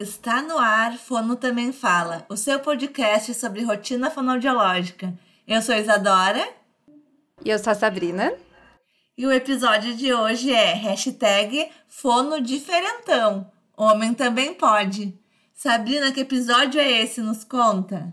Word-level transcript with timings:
Está 0.00 0.40
no 0.40 0.56
ar, 0.56 0.96
Fono 0.96 1.36
Também 1.36 1.72
Fala, 1.72 2.24
o 2.26 2.34
seu 2.34 2.58
podcast 2.58 3.34
sobre 3.34 3.62
rotina 3.62 4.10
fonoaudiológica. 4.10 5.12
Eu 5.46 5.60
sou 5.60 5.74
Isadora. 5.74 6.42
E 7.44 7.50
eu 7.50 7.58
sou 7.58 7.70
a 7.70 7.74
Sabrina. 7.74 8.32
E 9.14 9.26
o 9.26 9.30
episódio 9.30 9.94
de 9.94 10.14
hoje 10.14 10.54
é 10.54 10.72
hashtag 10.72 11.70
Fono 11.86 12.40
Diferentão. 12.40 13.52
Homem 13.76 14.14
também 14.14 14.54
pode. 14.54 15.12
Sabrina, 15.52 16.10
que 16.12 16.20
episódio 16.20 16.80
é 16.80 17.02
esse? 17.02 17.20
Nos 17.20 17.44
conta. 17.44 18.10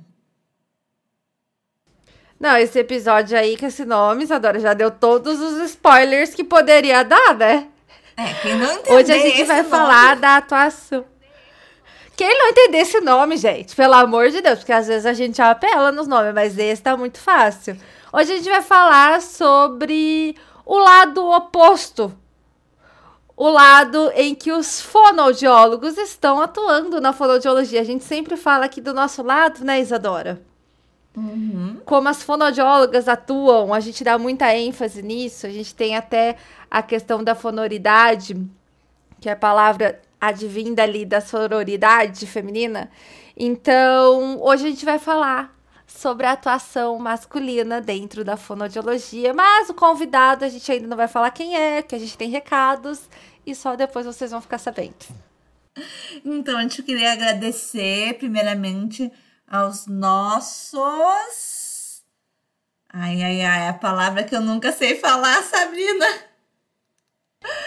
Não, 2.37 2.57
esse 2.57 2.77
episódio 2.77 3.37
aí 3.37 3.55
com 3.55 3.65
esse 3.65 3.85
nome, 3.85 4.25
Isadora, 4.25 4.59
já 4.59 4.73
deu 4.73 4.91
todos 4.91 5.39
os 5.39 5.71
spoilers 5.71 6.35
que 6.35 6.43
poderia 6.43 7.03
dar, 7.03 7.33
né? 7.33 7.69
É, 8.17 8.33
quem 8.41 8.57
não 8.57 8.73
entender 8.73 8.93
Hoje 8.93 9.11
a 9.13 9.17
gente 9.19 9.43
vai 9.45 9.61
nome... 9.61 9.69
falar 9.69 10.17
da 10.17 10.35
atuação. 10.35 11.05
Quem 12.17 12.35
não 12.35 12.49
entender 12.49 12.79
esse 12.79 12.99
nome, 12.99 13.37
gente, 13.37 13.75
pelo 13.75 13.93
amor 13.93 14.31
de 14.31 14.41
Deus, 14.41 14.57
porque 14.57 14.73
às 14.73 14.87
vezes 14.87 15.05
a 15.05 15.13
gente 15.13 15.39
apela 15.39 15.91
nos 15.91 16.07
nomes, 16.07 16.33
mas 16.33 16.57
esse 16.57 16.81
tá 16.81 16.97
muito 16.97 17.19
fácil. 17.19 17.77
Hoje 18.11 18.33
a 18.33 18.35
gente 18.37 18.49
vai 18.49 18.63
falar 18.63 19.21
sobre 19.21 20.35
o 20.65 20.79
lado 20.79 21.23
oposto. 21.29 22.11
O 23.35 23.47
lado 23.49 24.11
em 24.15 24.33
que 24.33 24.51
os 24.51 24.81
fonoaudiólogos 24.81 25.95
estão 25.95 26.41
atuando 26.41 26.99
na 26.99 27.13
fonoaudiologia. 27.13 27.81
A 27.81 27.85
gente 27.85 28.03
sempre 28.03 28.35
fala 28.35 28.65
aqui 28.65 28.81
do 28.81 28.95
nosso 28.95 29.21
lado, 29.21 29.63
né, 29.63 29.79
Isadora? 29.79 30.41
Uhum. 31.15 31.77
Como 31.85 32.09
as 32.09 32.23
fonoaudiólogas 32.23 33.07
atuam, 33.07 33.71
a 33.71 33.79
gente 33.79 34.03
dá 34.03 34.17
muita 34.17 34.55
ênfase 34.55 35.03
nisso. 35.03 35.45
A 35.45 35.51
gente 35.51 35.75
tem 35.75 35.95
até 35.95 36.35
a 36.69 36.81
questão 36.81 37.23
da 37.23 37.35
fonoridade, 37.35 38.35
que 39.21 39.29
é 39.29 39.33
a 39.33 39.35
palavra 39.35 40.01
advinda 40.19 40.83
ali 40.83 41.05
da 41.05 41.21
sororidade 41.21 42.25
feminina. 42.25 42.89
Então, 43.35 44.41
hoje 44.41 44.65
a 44.65 44.69
gente 44.69 44.85
vai 44.85 44.99
falar 44.99 45.55
sobre 45.85 46.25
a 46.25 46.33
atuação 46.33 46.97
masculina 46.99 47.79
dentro 47.79 48.23
da 48.23 48.35
fonoaudiologia, 48.35 49.33
mas 49.33 49.69
o 49.69 49.73
convidado 49.73 50.43
a 50.43 50.49
gente 50.49 50.71
ainda 50.71 50.87
não 50.87 50.97
vai 50.97 51.07
falar 51.07 51.31
quem 51.31 51.55
é, 51.55 51.81
que 51.81 51.95
a 51.95 51.99
gente 51.99 52.17
tem 52.17 52.29
recados 52.29 53.01
e 53.45 53.55
só 53.55 53.75
depois 53.75 54.05
vocês 54.05 54.31
vão 54.31 54.41
ficar 54.41 54.57
sabendo. 54.57 54.95
Então, 56.25 56.57
a 56.57 56.61
gente 56.61 56.81
queria 56.83 57.13
agradecer, 57.13 58.15
primeiramente, 58.17 59.11
aos 59.47 59.87
nossos. 59.87 60.81
Ai, 62.89 63.21
ai, 63.21 63.41
ai, 63.41 63.67
a 63.67 63.73
palavra 63.73 64.23
que 64.23 64.35
eu 64.35 64.41
nunca 64.41 64.71
sei 64.71 64.95
falar, 64.95 65.43
Sabrina. 65.43 66.05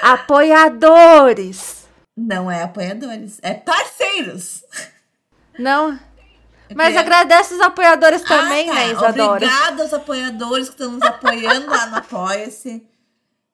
Apoiadores! 0.03 1.80
Não 2.20 2.50
é 2.50 2.62
apoiadores, 2.62 3.38
é 3.42 3.54
parceiros. 3.54 4.62
Não. 5.58 5.98
Mas 6.74 6.94
É. 6.94 6.98
agradece 6.98 7.54
os 7.54 7.60
apoiadores 7.60 8.22
também, 8.22 8.68
Ah, 8.70 8.74
tá. 8.74 8.78
né, 8.78 8.92
Isadora? 8.92 9.46
Obrigada 9.46 9.82
aos 9.82 9.92
apoiadores 9.94 10.68
que 10.68 10.74
estão 10.74 10.92
nos 10.92 11.02
apoiando 11.02 11.66
lá 11.68 11.86
no 11.86 11.96
Apoia-se. 11.96 12.86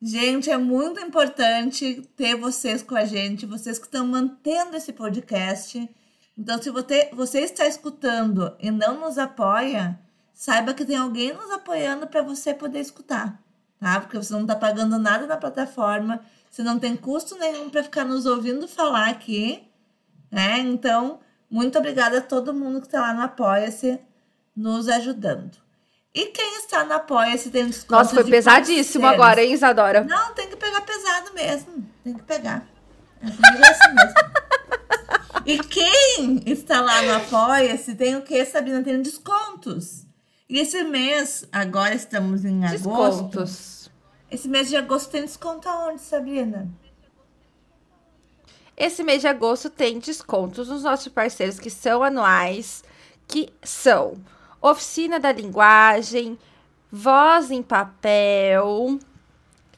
Gente, 0.03 0.51
é 0.51 0.59
muito 0.59 1.01
importante 1.01 2.03
ter 2.17 2.35
vocês 2.37 2.83
com 2.83 2.95
a 2.97 3.05
gente, 3.05 3.47
vocês 3.47 3.79
que 3.79 3.87
estão 3.87 4.07
mantendo 4.07 4.77
esse 4.77 4.93
podcast. 4.93 5.89
Então, 6.37 6.61
se 6.61 6.69
você, 6.71 7.09
você 7.15 7.41
está 7.41 7.67
escutando 7.67 8.55
e 8.61 8.71
não 8.71 9.01
nos 9.01 9.17
apoia, 9.17 9.99
saiba 10.35 10.75
que 10.75 10.85
tem 10.85 10.97
alguém 10.97 11.33
nos 11.33 11.51
apoiando 11.51 12.07
para 12.07 12.21
você 12.21 12.53
poder 12.53 12.81
escutar, 12.81 13.41
tá? 13.81 14.01
Porque 14.01 14.19
você 14.19 14.35
não 14.35 14.43
está 14.43 14.55
pagando 14.55 14.99
nada 14.99 15.27
na 15.27 15.39
plataforma, 15.39 16.21
você 16.57 16.63
não 16.63 16.79
tem 16.79 16.97
custo 16.97 17.37
nenhum 17.37 17.69
para 17.69 17.83
ficar 17.83 18.03
nos 18.07 18.25
ouvindo 18.25 18.67
falar 18.67 19.11
aqui, 19.11 19.63
né? 20.31 20.59
Então, 20.61 21.21
muito 21.51 21.77
obrigada 21.79 22.17
a 22.17 22.23
todo 22.23 22.55
mundo 22.55 22.81
que 22.81 22.87
está 22.87 22.99
lá 23.03 23.13
no 23.13 23.21
Apoia-se 23.21 24.01
nos 24.57 24.89
ajudando. 24.89 25.55
E 26.15 26.29
quem 26.29 26.57
está 26.57 26.83
no 26.83 26.95
Apoia-se 26.95 27.51
tem 27.51 27.67
desconto 27.67 27.93
Nossa, 27.93 28.15
foi 28.15 28.25
de 28.25 28.31
pesadíssimo 28.31 29.03
parceiros. 29.03 29.27
agora, 29.27 29.45
hein, 29.45 29.53
Isadora? 29.53 30.05
Não, 30.05 30.33
tem 30.33 30.49
que 30.49 30.57
pegar 30.57 30.81
pesado 30.81 31.35
mesmo. 31.35 31.87
Tem 32.03 32.15
que 32.15 32.23
pegar. 32.23 32.67
É 33.21 33.27
assim 33.27 33.95
mesmo. 33.95 34.15
E 35.45 35.59
quem 35.59 36.43
está 36.47 36.81
lá 36.81 37.03
no 37.03 37.17
Apoia-se 37.17 37.95
tem 37.97 38.17
o 38.17 38.23
que, 38.23 38.43
Sabrina? 38.47 38.83
Tem 38.83 39.03
descontos. 39.03 40.07
E 40.49 40.59
esse 40.59 40.83
mês, 40.85 41.45
agora 41.53 41.95
estamos 41.95 42.47
em 42.47 42.65
agosto. 42.65 43.25
Descontos. 43.25 43.76
Esse 44.31 44.49
mês 44.49 44.69
de 44.69 44.77
agosto 44.77 45.11
tem 45.11 45.25
desconto 45.25 45.69
aonde, 45.69 46.01
Sabrina? 46.01 46.69
Esse 48.77 49.03
mês 49.03 49.21
de 49.21 49.29
agosto 49.29 49.71
tem 49.71 49.99
descontos 49.99 50.69
nos 50.69 50.83
nossos 50.83 51.09
parceiros 51.09 51.59
que 51.59 51.71
são 51.71 52.03
anuais, 52.03 52.85
que 53.27 53.49
são 53.63 54.17
Oficina 54.61 55.21
da 55.21 55.33
Linguagem, 55.33 56.39
Voz 56.91 57.51
em 57.51 57.63
Papel 57.63 58.99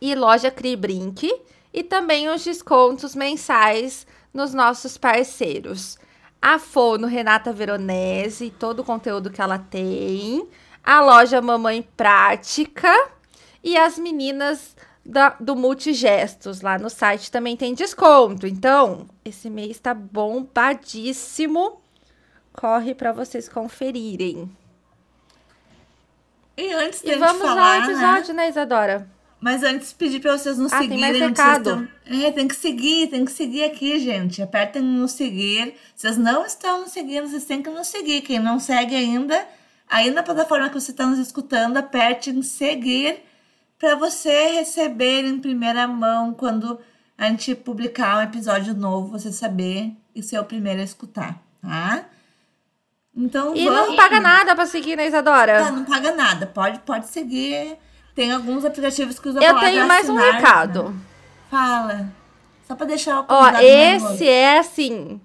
e 0.01 0.15
Loja 0.15 0.51
Cribrink. 0.51 1.31
E 1.73 1.83
também 1.83 2.29
os 2.29 2.43
descontos 2.43 3.15
mensais 3.15 4.07
nos 4.33 4.55
nossos 4.55 4.97
parceiros. 4.97 5.99
A 6.41 6.59
Fono 6.59 7.07
Renata 7.07 7.53
Veronese, 7.53 8.51
todo 8.59 8.81
o 8.81 8.85
conteúdo 8.85 9.31
que 9.31 9.41
ela 9.41 9.59
tem. 9.59 10.49
A 10.83 11.01
loja 11.03 11.43
Mamãe 11.43 11.87
Prática. 11.97 12.91
E 13.63 13.77
as 13.77 13.99
meninas 13.99 14.77
da- 15.05 15.37
do 15.41 15.57
Multigestos 15.57 16.61
lá 16.61 16.79
no 16.79 16.89
site 16.91 17.31
também 17.31 17.57
tem 17.57 17.75
desconto. 17.75 18.47
Então, 18.47 19.07
esse 19.25 19.49
mês 19.51 19.79
tá 19.79 19.93
bombadíssimo. 19.95 21.81
Corre 22.53 22.95
para 22.95 23.13
vocês 23.13 23.49
conferirem. 23.49 24.51
E 26.57 26.73
antes 26.73 27.01
de 27.03 27.13
E 27.13 27.17
vamos 27.17 27.41
falar, 27.43 27.85
ao 27.85 27.91
episódio, 27.91 28.35
né, 28.35 28.49
Isadora? 28.49 29.09
Mas 29.41 29.63
antes 29.63 29.93
pedir 29.93 30.19
para 30.21 30.37
vocês 30.37 30.59
nos 30.59 30.73
Ah, 30.73 30.81
tem 30.81 30.89
seguirem. 30.89 31.13
estão- 31.31 31.89
É, 32.27 32.33
tem 32.33 32.49
que 32.49 32.57
seguir, 32.57 33.07
tem 33.07 33.25
que 33.25 33.31
seguir 33.31 33.63
aqui, 33.63 34.01
gente. 34.01 34.43
Apertem 34.43 34.83
no 34.83 35.07
seguir. 35.07 35.75
Vocês 35.95 36.19
não 36.19 36.45
estão 36.45 36.81
nos 36.81 36.91
seguindo, 36.91 37.29
vocês 37.29 37.45
têm 37.45 37.63
que 37.63 37.71
nos 37.71 37.87
seguir. 37.87 38.23
Quem 38.23 38.41
não 38.41 38.59
segue 38.59 38.97
ainda, 38.97 39.47
aí 39.89 40.11
na 40.11 40.25
plataforma 40.25 40.69
que 40.69 40.75
você 40.81 40.91
está 40.91 41.07
nos 41.07 41.21
escutando, 41.21 41.77
aperte 41.77 42.31
em 42.31 42.43
seguir 42.43 43.23
para 43.79 43.95
você 43.95 44.49
receber 44.53 45.25
em 45.25 45.39
primeira 45.39 45.87
mão 45.87 46.33
quando 46.35 46.79
a 47.17 47.27
gente 47.27 47.55
publicar 47.55 48.19
um 48.19 48.23
episódio 48.23 48.75
novo, 48.75 49.09
você 49.19 49.31
saber 49.33 49.93
e 50.15 50.23
ser 50.23 50.39
o 50.39 50.45
primeiro 50.45 50.81
a 50.81 50.85
escutar, 50.85 51.41
tá? 51.63 52.05
Então 53.17 53.55
E 53.57 53.65
vamos. 53.69 53.89
não 53.89 53.97
paga 53.97 54.21
nada 54.21 54.55
pra 54.55 54.67
seguir, 54.67 54.97
né, 54.97 55.07
Isadora? 55.09 55.65
Não, 55.65 55.77
não 55.79 55.85
paga 55.85 56.13
nada. 56.13 56.47
Pode, 56.47 56.79
pode 56.81 57.07
seguir. 57.09 57.77
Tem 58.15 58.33
alguns 58.33 58.65
aplicativos 58.65 59.19
que 59.19 59.29
usam 59.29 59.43
Eu 59.43 59.59
tenho 59.59 59.87
mais 59.87 60.09
um 60.09 60.17
assinar, 60.17 60.35
recado. 60.37 60.91
né? 60.91 60.97
Fala. 61.51 62.13
Só 62.67 62.75
pra 62.75 62.87
deixar 62.87 63.21
o 63.21 63.27
Ó, 63.29 63.49
esse 63.61 64.29
é 64.29 64.59
assim. 64.59 65.21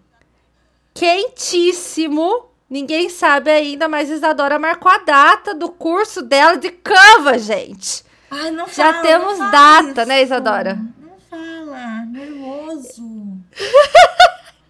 Quentíssimo. 0.93 2.45
Ninguém 2.69 3.09
sabe 3.09 3.51
ainda, 3.51 3.87
mas 3.87 4.09
Isadora 4.09 4.57
marcou 4.57 4.91
a 4.91 4.97
data 4.97 5.53
do 5.53 5.69
curso 5.69 6.23
dela 6.23 6.55
de 6.57 6.71
Canva, 6.71 7.37
gente. 7.37 8.03
Ai, 8.33 8.51
não 8.51 8.67
Já 8.67 8.91
fala, 8.93 9.01
temos 9.01 9.37
não 9.39 9.51
fala 9.51 9.51
data, 9.51 10.01
isso. 10.01 10.05
né, 10.07 10.21
Isadora? 10.23 10.75
Não 10.75 11.19
fala. 11.29 12.05
Nervoso. 12.05 13.37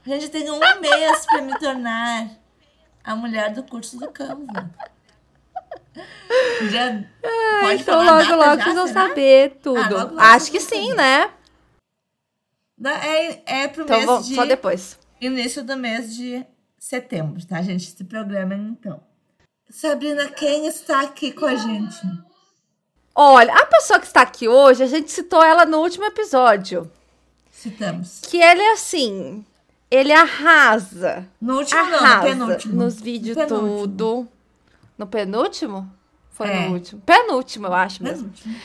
a 0.06 0.09
gente 0.09 0.29
tem 0.29 0.50
um 0.50 0.59
mês 0.79 1.25
pra 1.25 1.41
me 1.41 1.57
tornar 1.59 2.29
a 3.03 3.16
mulher 3.16 3.53
do 3.53 3.63
curso 3.63 3.97
do 3.97 4.09
Canva. 4.12 4.69
Já 6.69 7.03
pode 7.62 7.81
então 7.81 8.03
logo, 8.03 8.35
logo 8.35 8.56
já, 8.57 8.63
vocês 8.63 8.75
vão 8.75 8.88
saber 8.88 9.51
Ah, 9.56 9.59
tudo. 9.62 9.75
logo, 9.80 10.13
logo 10.16 10.19
Acho 10.19 10.51
que 10.51 10.59
sim, 10.59 10.90
saber. 10.90 10.95
né? 10.95 11.30
É, 12.85 13.63
é 13.63 13.68
pro 13.68 13.84
Então 13.84 13.97
mês 13.97 14.07
vamos, 14.07 14.28
de 14.28 14.35
só 14.35 14.45
depois. 14.45 15.00
início 15.22 15.63
do 15.63 15.78
mês 15.78 16.13
de 16.16 16.45
setembro, 16.78 17.45
tá, 17.45 17.62
gente? 17.62 17.86
Se 17.92 18.04
programem 18.04 18.59
então. 18.69 19.00
Sabrina, 19.69 20.27
quem 20.30 20.66
está 20.68 21.01
aqui 21.01 21.31
com 21.31 21.45
a 21.45 21.56
gente? 21.56 21.95
Olha, 23.15 23.54
a 23.54 23.65
pessoa 23.65 24.00
que 24.00 24.07
está 24.07 24.21
aqui 24.21 24.48
hoje, 24.48 24.83
a 24.83 24.88
gente 24.88 25.12
citou 25.12 25.44
ela 25.44 25.65
no 25.65 25.80
último 25.80 26.06
episódio. 26.06 26.89
Citamos. 27.51 28.21
Que 28.27 28.38
ele 28.42 28.62
é 28.62 28.74
assim. 28.74 29.45
Ele 29.89 30.12
arrasa. 30.12 31.25
No 31.39 31.57
último 31.60 31.80
não, 31.83 31.89
no 31.92 31.95
Arrasa 31.98 32.27
penúltimo. 32.27 32.75
nos 32.83 33.00
vídeos 33.00 33.38
tudo. 33.48 34.27
No 34.98 35.06
penúltimo? 35.06 35.88
Foi 36.31 36.48
É. 36.48 36.68
no 36.68 36.74
último. 36.74 37.01
Penúltimo, 37.06 37.68
eu 37.68 37.74
acho 37.74 38.01
mesmo. 38.04 38.30
Penúltimo. 38.30 38.56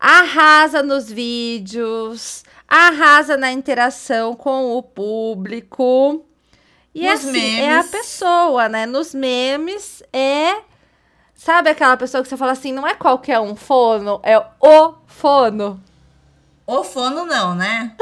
Arrasa 0.00 0.82
nos 0.82 1.08
vídeos, 1.10 2.42
arrasa 2.68 3.36
na 3.36 3.52
interação 3.52 4.34
com 4.34 4.72
o 4.76 4.82
público. 4.82 6.24
E 6.92 7.08
Nos 7.08 7.24
assim, 7.24 7.56
é 7.60 7.70
a 7.70 7.76
memes. 7.76 7.90
pessoa, 7.90 8.68
né? 8.68 8.84
Nos 8.86 9.14
memes 9.14 10.02
é. 10.12 10.56
Sabe 11.44 11.68
aquela 11.68 11.94
pessoa 11.94 12.22
que 12.22 12.28
você 12.30 12.38
fala 12.38 12.52
assim, 12.52 12.72
não 12.72 12.88
é 12.88 12.94
qualquer 12.94 13.38
um 13.38 13.54
fono, 13.54 14.18
é 14.22 14.38
o 14.38 14.94
fono. 15.06 15.78
O 16.66 16.82
fono 16.82 17.26
não, 17.26 17.54
né? 17.54 17.94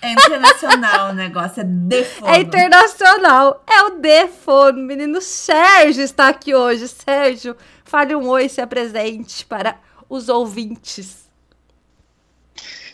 É 0.00 0.12
internacional 0.12 1.10
o 1.10 1.12
negócio, 1.12 1.62
é 1.62 1.64
defono. 1.64 2.30
É 2.30 2.38
internacional, 2.38 3.64
é 3.68 3.82
o 3.82 3.98
defono. 3.98 4.78
Menino 4.84 5.20
Sérgio 5.20 6.04
está 6.04 6.28
aqui 6.28 6.54
hoje. 6.54 6.86
Sérgio, 6.86 7.56
fale 7.84 8.14
um 8.14 8.28
oi, 8.28 8.48
se 8.48 8.60
apresente 8.60 9.44
para 9.44 9.74
os 10.08 10.28
ouvintes. 10.28 11.28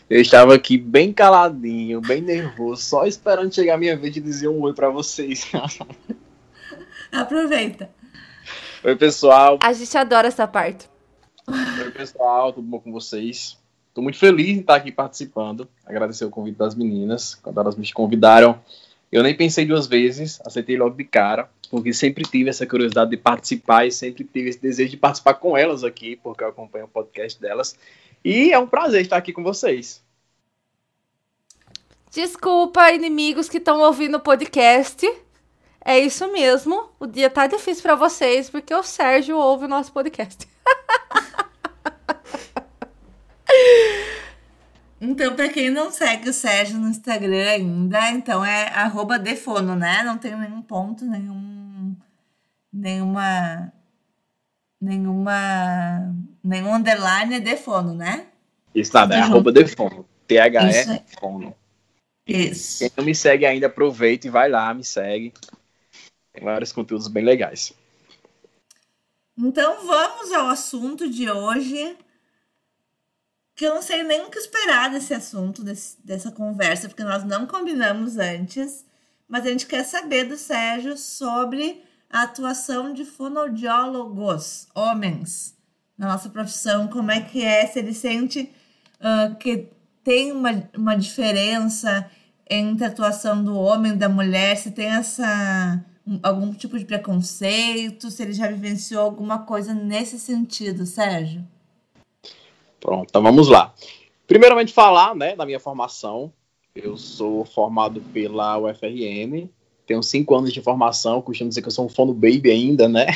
Eu 0.08 0.22
estava 0.22 0.54
aqui 0.54 0.78
bem 0.78 1.12
caladinho, 1.12 2.00
bem 2.00 2.22
nervoso, 2.22 2.80
só 2.80 3.04
esperando 3.04 3.54
chegar 3.54 3.74
a 3.74 3.78
minha 3.78 3.94
vez 3.94 4.14
de 4.14 4.22
dizer 4.22 4.48
um 4.48 4.62
oi 4.62 4.72
para 4.72 4.88
vocês. 4.88 5.46
Aproveita. 7.12 7.90
Oi, 8.86 8.94
pessoal. 8.94 9.58
A 9.64 9.72
gente 9.72 9.98
adora 9.98 10.28
essa 10.28 10.46
parte. 10.46 10.88
Oi, 11.48 11.90
pessoal, 11.90 12.52
tudo 12.52 12.68
bom 12.68 12.78
com 12.78 12.92
vocês? 12.92 13.58
Estou 13.88 14.00
muito 14.00 14.16
feliz 14.16 14.54
de 14.54 14.60
estar 14.60 14.76
aqui 14.76 14.92
participando. 14.92 15.68
Agradecer 15.84 16.24
o 16.24 16.30
convite 16.30 16.56
das 16.56 16.76
meninas, 16.76 17.34
quando 17.34 17.58
elas 17.60 17.74
me 17.74 17.92
convidaram. 17.92 18.60
Eu 19.10 19.24
nem 19.24 19.36
pensei 19.36 19.66
duas 19.66 19.88
vezes, 19.88 20.40
aceitei 20.46 20.76
logo 20.76 20.94
de 20.94 21.02
cara, 21.02 21.50
porque 21.68 21.92
sempre 21.92 22.22
tive 22.22 22.48
essa 22.48 22.64
curiosidade 22.64 23.10
de 23.10 23.16
participar 23.16 23.86
e 23.86 23.90
sempre 23.90 24.22
tive 24.22 24.50
esse 24.50 24.60
desejo 24.60 24.92
de 24.92 24.96
participar 24.98 25.34
com 25.34 25.56
elas 25.56 25.82
aqui, 25.82 26.14
porque 26.22 26.44
eu 26.44 26.48
acompanho 26.48 26.84
o 26.84 26.88
podcast 26.88 27.40
delas. 27.40 27.76
E 28.24 28.52
é 28.52 28.58
um 28.60 28.68
prazer 28.68 29.02
estar 29.02 29.16
aqui 29.16 29.32
com 29.32 29.42
vocês. 29.42 30.00
Desculpa, 32.12 32.92
inimigos 32.92 33.48
que 33.48 33.58
estão 33.58 33.80
ouvindo 33.80 34.18
o 34.18 34.20
podcast. 34.20 35.25
É 35.86 36.00
isso 36.00 36.32
mesmo. 36.32 36.90
O 36.98 37.06
dia 37.06 37.30
tá 37.30 37.46
difícil 37.46 37.80
para 37.80 37.94
vocês 37.94 38.50
porque 38.50 38.74
o 38.74 38.82
Sérgio 38.82 39.36
ouve 39.38 39.66
o 39.66 39.68
nosso 39.68 39.92
podcast. 39.92 40.48
Então, 44.98 45.36
para 45.36 45.50
quem 45.50 45.68
não 45.70 45.90
segue 45.90 46.30
o 46.30 46.32
Sérgio 46.32 46.78
no 46.78 46.88
Instagram 46.88 47.50
ainda, 47.50 48.10
então 48.10 48.42
é 48.42 48.68
arroba 48.68 49.18
defono, 49.18 49.76
né? 49.76 50.02
Não 50.02 50.16
tem 50.16 50.34
nenhum 50.34 50.62
ponto, 50.62 51.04
nenhum. 51.04 51.94
nenhuma. 52.72 53.72
nenhuma. 54.80 56.14
nenhum 56.42 56.74
underline 56.74 57.34
é 57.34 57.40
defono, 57.40 57.94
né? 57.94 58.26
Isso 58.74 58.92
nada, 58.94 59.16
é 59.16 59.20
arroba 59.20 59.52
defono. 59.52 60.08
T-H-E 60.26 61.02
fono. 61.20 61.54
Isso. 62.26 62.78
Quem 62.78 62.90
não 62.96 63.04
me 63.04 63.14
segue 63.14 63.44
ainda, 63.44 63.66
aproveita 63.66 64.26
e 64.26 64.30
vai 64.30 64.48
lá, 64.48 64.72
me 64.72 64.82
segue. 64.82 65.32
Tem 66.36 66.44
vários 66.44 66.70
conteúdos 66.70 67.08
bem 67.08 67.24
legais. 67.24 67.72
Então 69.38 69.86
vamos 69.86 70.32
ao 70.32 70.48
assunto 70.48 71.08
de 71.08 71.30
hoje. 71.30 71.96
Que 73.54 73.64
eu 73.64 73.74
não 73.74 73.80
sei 73.80 74.02
nem 74.02 74.20
o 74.20 74.30
que 74.30 74.38
esperar 74.38 74.90
desse 74.90 75.14
assunto, 75.14 75.64
desse, 75.64 75.96
dessa 76.04 76.30
conversa, 76.30 76.88
porque 76.88 77.02
nós 77.02 77.24
não 77.24 77.46
combinamos 77.46 78.18
antes. 78.18 78.84
Mas 79.26 79.46
a 79.46 79.48
gente 79.48 79.66
quer 79.66 79.82
saber 79.82 80.24
do 80.24 80.36
Sérgio 80.36 80.94
sobre 80.98 81.82
a 82.10 82.24
atuação 82.24 82.92
de 82.92 83.06
fonoaudiólogos, 83.06 84.68
homens, 84.74 85.56
na 85.96 86.08
nossa 86.08 86.28
profissão. 86.28 86.86
Como 86.86 87.10
é 87.10 87.22
que 87.22 87.42
é, 87.42 87.66
se 87.66 87.78
ele 87.78 87.94
sente 87.94 88.52
uh, 89.00 89.34
que 89.36 89.70
tem 90.04 90.32
uma, 90.32 90.50
uma 90.76 90.94
diferença 90.94 92.10
entre 92.48 92.84
a 92.84 92.88
atuação 92.88 93.42
do 93.42 93.58
homem 93.58 93.92
e 93.92 93.96
da 93.96 94.08
mulher, 94.08 94.54
se 94.58 94.70
tem 94.70 94.88
essa 94.88 95.82
algum 96.22 96.52
tipo 96.52 96.78
de 96.78 96.84
preconceito, 96.84 98.10
se 98.10 98.22
ele 98.22 98.32
já 98.32 98.48
vivenciou 98.48 99.02
alguma 99.02 99.40
coisa 99.40 99.74
nesse 99.74 100.18
sentido, 100.18 100.86
Sérgio? 100.86 101.44
Pronto, 102.80 103.08
então 103.10 103.22
vamos 103.22 103.48
lá. 103.48 103.74
Primeiramente 104.26 104.72
falar, 104.72 105.14
né, 105.14 105.34
da 105.34 105.44
minha 105.46 105.60
formação. 105.60 106.32
Eu 106.74 106.96
sou 106.96 107.44
formado 107.44 108.00
pela 108.12 108.58
UFRN, 108.58 109.48
tenho 109.86 110.02
cinco 110.02 110.34
anos 110.34 110.52
de 110.52 110.60
formação, 110.60 111.22
costumo 111.22 111.48
dizer 111.48 111.62
que 111.62 111.68
eu 111.68 111.72
sou 111.72 111.86
um 111.86 111.88
fono 111.88 112.12
baby 112.12 112.50
ainda, 112.50 112.86
né? 112.86 113.06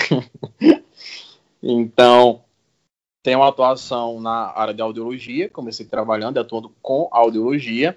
então, 1.63 2.43
tenho 3.23 3.41
uma 3.41 3.49
atuação 3.49 4.19
na 4.21 4.53
área 4.57 4.73
de 4.73 4.81
audiologia, 4.81 5.49
comecei 5.51 5.85
trabalhando 5.85 6.37
e 6.37 6.41
atuando 6.41 6.73
com 6.81 7.09
audiologia, 7.11 7.97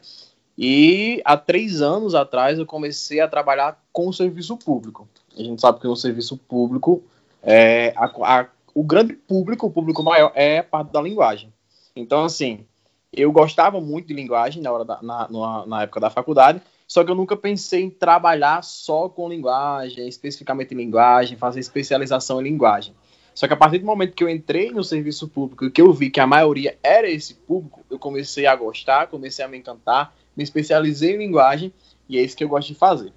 e 0.58 1.22
há 1.26 1.36
três 1.36 1.82
anos 1.82 2.14
atrás 2.14 2.60
eu 2.60 2.66
comecei 2.66 3.20
a 3.20 3.28
trabalhar 3.28 3.82
com 3.92 4.08
o 4.08 4.14
serviço 4.14 4.56
público. 4.58 5.08
A 5.38 5.42
gente 5.42 5.60
sabe 5.60 5.80
que 5.80 5.88
no 5.88 5.96
serviço 5.96 6.38
público, 6.38 7.04
é, 7.42 7.94
a, 7.96 8.06
a, 8.06 8.48
o 8.74 8.84
grande 8.84 9.14
público, 9.14 9.66
o 9.66 9.72
público 9.72 10.04
maior, 10.04 10.32
é 10.36 10.60
a 10.60 10.64
parte 10.64 10.92
da 10.92 11.02
linguagem. 11.02 11.52
Então, 11.96 12.24
assim, 12.24 12.66
eu 13.12 13.32
gostava 13.32 13.82
muito 13.82 14.08
de 14.08 14.14
linguagem 14.14 14.62
na, 14.62 14.72
hora 14.72 14.86
da, 14.86 15.02
na, 15.02 15.28
na, 15.30 15.66
na 15.66 15.84
época 15.84 16.00
da 16.00 16.10
faculdade, 16.10 16.62
só 16.88 17.04
que 17.04 17.10
eu 17.10 17.16
nunca 17.16 17.36
pensei 17.36 17.82
em 17.82 17.90
trabalhar 17.90 18.64
só 18.64 19.10
com 19.10 19.30
linguagem, 19.30 20.08
especificamente 20.08 20.74
em 20.74 20.78
linguagem, 20.78 21.38
fazer 21.38 21.60
especialização 21.60 22.40
em 22.40 22.44
linguagem. 22.44 22.94
Só 23.34 23.48
que 23.48 23.54
a 23.54 23.58
partir 23.58 23.80
do 23.80 23.86
momento 23.86 24.14
que 24.14 24.24
eu 24.24 24.30
entrei 24.30 24.70
no 24.70 24.84
serviço 24.84 25.28
público 25.28 25.66
e 25.66 25.72
que 25.72 25.82
eu 25.82 25.92
vi 25.92 26.12
que 26.12 26.20
a 26.20 26.28
maioria 26.28 26.78
era 26.84 27.10
esse 27.10 27.34
público, 27.34 27.84
eu 27.90 27.98
comecei 27.98 28.46
a 28.46 28.56
gostar, 28.56 29.08
comecei 29.08 29.44
a 29.44 29.48
me 29.48 29.58
encantar, 29.58 30.14
me 30.36 30.44
especializei 30.44 31.16
em 31.16 31.18
linguagem 31.18 31.74
e 32.08 32.18
é 32.18 32.22
isso 32.22 32.36
que 32.36 32.44
eu 32.44 32.50
gosto 32.50 32.70
de 32.70 32.76
fazer. 32.76 33.14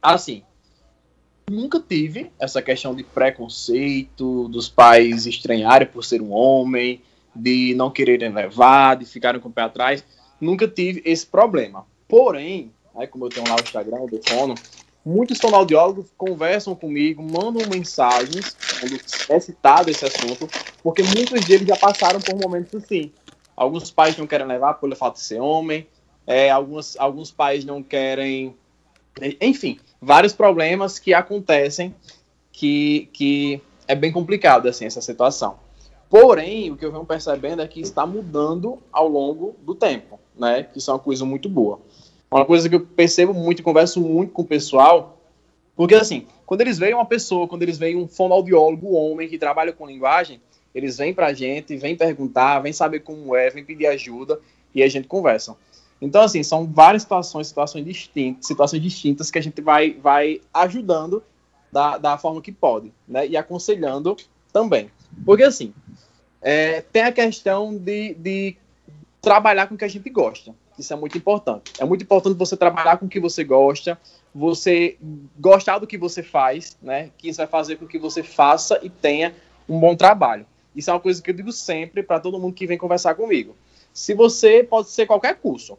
Assim, 0.00 0.42
nunca 1.50 1.80
tive 1.80 2.30
essa 2.38 2.62
questão 2.62 2.94
de 2.94 3.02
preconceito, 3.02 4.48
dos 4.48 4.68
pais 4.68 5.26
estranharem 5.26 5.88
por 5.88 6.04
ser 6.04 6.22
um 6.22 6.32
homem, 6.32 7.02
de 7.34 7.74
não 7.74 7.90
quererem 7.90 8.32
levar, 8.32 8.96
de 8.96 9.04
ficarem 9.04 9.40
com 9.40 9.48
o 9.48 9.52
pé 9.52 9.62
atrás. 9.62 10.04
Nunca 10.40 10.66
tive 10.66 11.02
esse 11.04 11.26
problema. 11.26 11.86
Porém, 12.08 12.72
aí 12.94 13.06
como 13.06 13.26
eu 13.26 13.28
tenho 13.28 13.48
lá 13.48 13.56
o 13.56 13.62
Instagram, 13.62 14.06
do 14.06 14.20
Fono, 14.28 14.54
muitos 15.04 15.38
fonoaudiólogos 15.38 16.06
conversam 16.16 16.74
comigo, 16.74 17.22
mandam 17.22 17.68
mensagens 17.68 18.56
quando 18.80 18.98
é 19.28 19.40
citado 19.40 19.90
esse 19.90 20.04
assunto, 20.04 20.48
porque 20.82 21.02
muitos 21.02 21.44
deles 21.44 21.66
já 21.66 21.76
passaram 21.76 22.20
por 22.20 22.34
momentos 22.36 22.74
assim. 22.74 23.12
Alguns 23.56 23.90
pais 23.90 24.16
não 24.16 24.26
querem 24.26 24.46
levar 24.46 24.74
pelo 24.74 24.96
fato 24.96 25.16
de 25.16 25.22
ser 25.22 25.40
homem, 25.40 25.86
é, 26.30 26.48
alguns, 26.48 27.32
pais 27.32 27.64
não 27.64 27.82
querem. 27.82 28.54
Enfim, 29.40 29.80
vários 30.00 30.32
problemas 30.32 30.96
que 30.96 31.12
acontecem 31.12 31.92
que, 32.52 33.08
que 33.12 33.60
é 33.88 33.96
bem 33.96 34.12
complicado 34.12 34.68
assim, 34.68 34.84
essa 34.84 35.00
situação. 35.00 35.56
Porém, 36.08 36.70
o 36.70 36.76
que 36.76 36.84
eu 36.84 36.92
venho 36.92 37.04
percebendo 37.04 37.62
é 37.62 37.66
que 37.66 37.80
está 37.80 38.06
mudando 38.06 38.78
ao 38.92 39.08
longo 39.08 39.56
do 39.62 39.74
tempo, 39.74 40.20
né? 40.38 40.62
Que 40.62 40.78
isso 40.78 40.92
é 40.92 40.94
uma 40.94 41.00
coisa 41.00 41.24
muito 41.24 41.48
boa. 41.48 41.80
Uma 42.30 42.44
coisa 42.44 42.68
que 42.68 42.76
eu 42.76 42.86
percebo 42.86 43.34
muito 43.34 43.60
converso 43.64 44.00
muito 44.00 44.32
com 44.32 44.42
o 44.42 44.46
pessoal, 44.46 45.18
porque 45.74 45.96
assim, 45.96 46.28
quando 46.46 46.60
eles 46.60 46.78
veem 46.78 46.94
uma 46.94 47.06
pessoa, 47.06 47.48
quando 47.48 47.64
eles 47.64 47.76
veem 47.76 47.96
um 47.96 48.06
fonoaudiólogo 48.06 48.92
homem 48.92 49.28
que 49.28 49.36
trabalha 49.36 49.72
com 49.72 49.84
linguagem, 49.84 50.40
eles 50.72 50.96
vêm 50.96 51.12
pra 51.12 51.32
gente, 51.32 51.76
vêm 51.76 51.96
perguntar, 51.96 52.60
vêm 52.60 52.72
saber 52.72 53.00
como 53.00 53.34
é, 53.34 53.50
vêm 53.50 53.64
pedir 53.64 53.88
ajuda 53.88 54.38
e 54.72 54.80
a 54.80 54.88
gente 54.88 55.08
conversa. 55.08 55.56
Então, 56.00 56.22
assim, 56.22 56.42
são 56.42 56.66
várias 56.66 57.02
situações, 57.02 57.48
situações 57.48 57.84
distintas, 57.84 58.46
situações 58.46 58.82
distintas 58.82 59.30
que 59.30 59.38
a 59.38 59.42
gente 59.42 59.60
vai, 59.60 59.92
vai 59.92 60.40
ajudando 60.52 61.22
da, 61.70 61.98
da 61.98 62.18
forma 62.18 62.40
que 62.40 62.50
pode, 62.50 62.92
né? 63.06 63.26
E 63.26 63.36
aconselhando 63.36 64.16
também. 64.52 64.90
Porque, 65.24 65.42
assim, 65.42 65.74
é, 66.40 66.80
tem 66.80 67.02
a 67.02 67.12
questão 67.12 67.76
de, 67.76 68.14
de 68.14 68.56
trabalhar 69.20 69.66
com 69.66 69.74
o 69.74 69.78
que 69.78 69.84
a 69.84 69.88
gente 69.88 70.08
gosta. 70.08 70.54
Isso 70.78 70.92
é 70.94 70.96
muito 70.96 71.18
importante. 71.18 71.72
É 71.78 71.84
muito 71.84 72.02
importante 72.02 72.38
você 72.38 72.56
trabalhar 72.56 72.96
com 72.96 73.04
o 73.04 73.08
que 73.08 73.20
você 73.20 73.44
gosta, 73.44 74.00
você 74.34 74.96
gostar 75.38 75.78
do 75.78 75.86
que 75.86 75.98
você 75.98 76.22
faz, 76.22 76.78
né? 76.80 77.10
Que 77.18 77.28
isso 77.28 77.36
vai 77.36 77.46
fazer 77.46 77.76
com 77.76 77.86
que 77.86 77.98
você 77.98 78.22
faça 78.22 78.80
e 78.82 78.88
tenha 78.88 79.34
um 79.68 79.78
bom 79.78 79.94
trabalho. 79.94 80.46
Isso 80.74 80.88
é 80.88 80.94
uma 80.94 81.00
coisa 81.00 81.20
que 81.20 81.30
eu 81.30 81.34
digo 81.34 81.52
sempre 81.52 82.02
para 82.02 82.18
todo 82.18 82.38
mundo 82.38 82.54
que 82.54 82.66
vem 82.66 82.78
conversar 82.78 83.14
comigo. 83.14 83.54
Se 83.92 84.14
você 84.14 84.62
pode 84.62 84.88
ser 84.88 85.06
qualquer 85.06 85.36
curso, 85.36 85.76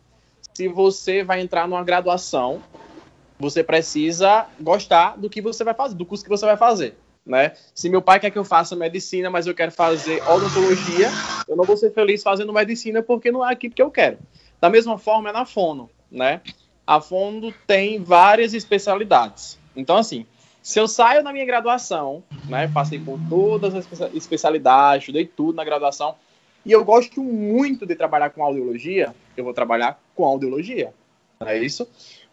se 0.54 0.68
você 0.68 1.24
vai 1.24 1.42
entrar 1.42 1.68
numa 1.68 1.84
graduação, 1.84 2.62
você 3.40 3.64
precisa 3.64 4.46
gostar 4.60 5.18
do 5.18 5.30
que 5.30 5.42
você 5.42 5.64
vai 5.64 5.74
fazer, 5.74 5.96
do 5.96 6.06
curso 6.06 6.24
que 6.24 6.30
você 6.30 6.46
vai 6.46 6.58
fazer. 6.58 6.96
Né? 7.26 7.54
Se 7.74 7.90
meu 7.90 8.02
pai 8.02 8.20
quer 8.20 8.32
que 8.32 8.38
eu 8.38 8.44
faça 8.44 8.76
medicina, 8.76 9.30
mas 9.30 9.46
eu 9.48 9.54
quero 9.54 9.72
fazer 9.72 10.22
odontologia, 10.28 11.10
eu 11.48 11.56
não 11.56 11.64
vou 11.64 11.78
ser 11.78 11.92
feliz 11.92 12.24
fazendo 12.24 12.52
medicina 12.52 13.02
porque 13.02 13.32
não 13.32 13.48
é 13.48 13.54
aquilo 13.54 13.74
que 13.74 13.82
eu 13.82 13.92
quero. 13.92 14.18
Da 14.60 14.70
mesma 14.70 14.98
forma 14.98 15.30
é 15.30 15.34
na 15.34 15.46
Fono, 15.46 15.90
né? 16.10 16.42
A 16.86 17.00
Fono 17.00 17.54
tem 17.66 18.04
várias 18.04 18.54
especialidades. 18.54 19.58
Então, 19.76 19.98
assim, 19.98 20.26
se 20.62 20.80
eu 20.80 20.88
saio 20.88 21.24
da 21.24 21.32
minha 21.32 21.46
graduação, 21.46 22.24
né? 22.48 22.68
Passei 22.68 23.00
por 23.00 23.20
todas 23.30 23.74
as 23.74 23.88
especialidades, 24.14 25.04
estudei 25.04 25.26
tudo 25.26 25.56
na 25.56 25.64
graduação, 25.64 26.16
e 26.64 26.72
eu 26.72 26.86
gosto 26.86 27.24
muito 27.24 27.86
de 27.86 27.96
trabalhar 27.96 28.30
com 28.30 28.44
audiologia, 28.44 29.16
eu 29.36 29.44
vou 29.44 29.54
trabalhar 29.54 30.00
com 30.22 30.28
audiologia. 30.28 30.94
Não 31.40 31.48
é 31.48 31.58
isso? 31.58 31.88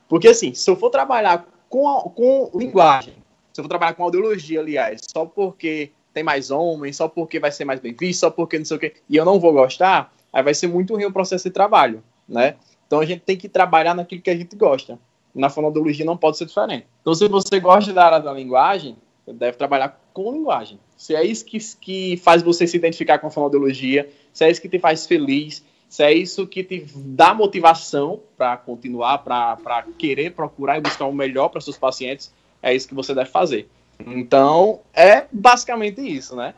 Porque, 0.09 0.29
assim, 0.29 0.53
se 0.53 0.71
eu 0.71 0.77
for 0.77 0.91
trabalhar 0.91 1.47
com, 1.69 1.85
com 2.15 2.51
linguagem, 2.55 3.15
se 3.53 3.61
eu 3.61 3.65
for 3.65 3.69
trabalhar 3.69 3.95
com 3.95 4.03
audiologia, 4.03 4.61
aliás, 4.61 5.01
só 5.11 5.25
porque 5.25 5.91
tem 6.13 6.23
mais 6.23 6.51
homens, 6.51 6.97
só 6.97 7.09
porque 7.09 7.41
vai 7.41 7.51
ser 7.51 7.65
mais 7.65 7.81
bem 7.81 7.95
visto, 7.99 8.21
só 8.21 8.31
porque 8.31 8.59
não 8.59 8.65
sei 8.65 8.77
o 8.77 8.81
quê, 8.81 8.95
e 9.09 9.17
eu 9.17 9.25
não 9.25 9.41
vou 9.41 9.53
gostar, 9.53 10.13
aí 10.33 10.43
vai 10.43 10.55
ser 10.55 10.67
muito 10.67 10.95
ruim 10.95 11.05
o 11.05 11.13
processo 11.13 11.45
de 11.45 11.51
trabalho, 11.51 12.03
né? 12.29 12.57
Então 12.87 13.01
a 13.01 13.07
gente 13.07 13.21
tem 13.21 13.37
que 13.37 13.49
trabalhar 13.49 13.95
naquilo 13.95 14.21
que 14.21 14.31
a 14.31 14.37
gente 14.37 14.55
gosta. 14.55 14.99
Na 15.35 15.51
fonoaudiologia 15.51 16.05
não 16.05 16.17
pode 16.17 16.37
ser 16.37 16.47
diferente. 16.47 16.87
Então, 17.01 17.15
se 17.15 17.29
você 17.29 17.61
gosta 17.61 17.93
da 17.93 18.07
área 18.07 18.19
da 18.19 18.33
linguagem, 18.33 18.97
você 19.25 19.33
deve 19.33 19.57
trabalhar 19.57 20.01
com 20.13 20.33
linguagem. 20.33 20.81
Se 20.97 21.15
é 21.15 21.25
isso 21.25 21.45
que, 21.45 21.59
que 21.81 22.17
faz 22.17 22.43
você 22.43 22.67
se 22.67 22.77
identificar 22.77 23.19
com 23.19 23.29
a 23.29 23.31
fonoaudiologia, 23.31 24.11
se 24.33 24.45
é 24.45 24.51
isso 24.51 24.61
que 24.61 24.69
te 24.69 24.79
faz 24.79 25.07
feliz, 25.07 25.63
se 25.89 26.03
é 26.03 26.13
isso 26.13 26.47
que 26.47 26.63
te 26.63 26.87
dá 26.95 27.33
motivação 27.33 28.21
para 28.37 28.57
continuar, 28.57 29.19
para 29.19 29.85
querer 29.97 30.33
procurar 30.33 30.77
e 30.79 30.81
buscar 30.81 31.07
o 31.07 31.13
melhor 31.13 31.49
para 31.49 31.61
seus 31.61 31.79
pacientes, 31.79 32.33
é 32.63 32.75
isso 32.75 32.87
que 32.87 32.95
você 32.95 33.15
deve 33.15 33.31
fazer. 33.31 33.69
Então, 33.99 34.81
é 34.93 35.27
basicamente 35.33 36.01
isso, 36.01 36.37
né? 36.37 36.55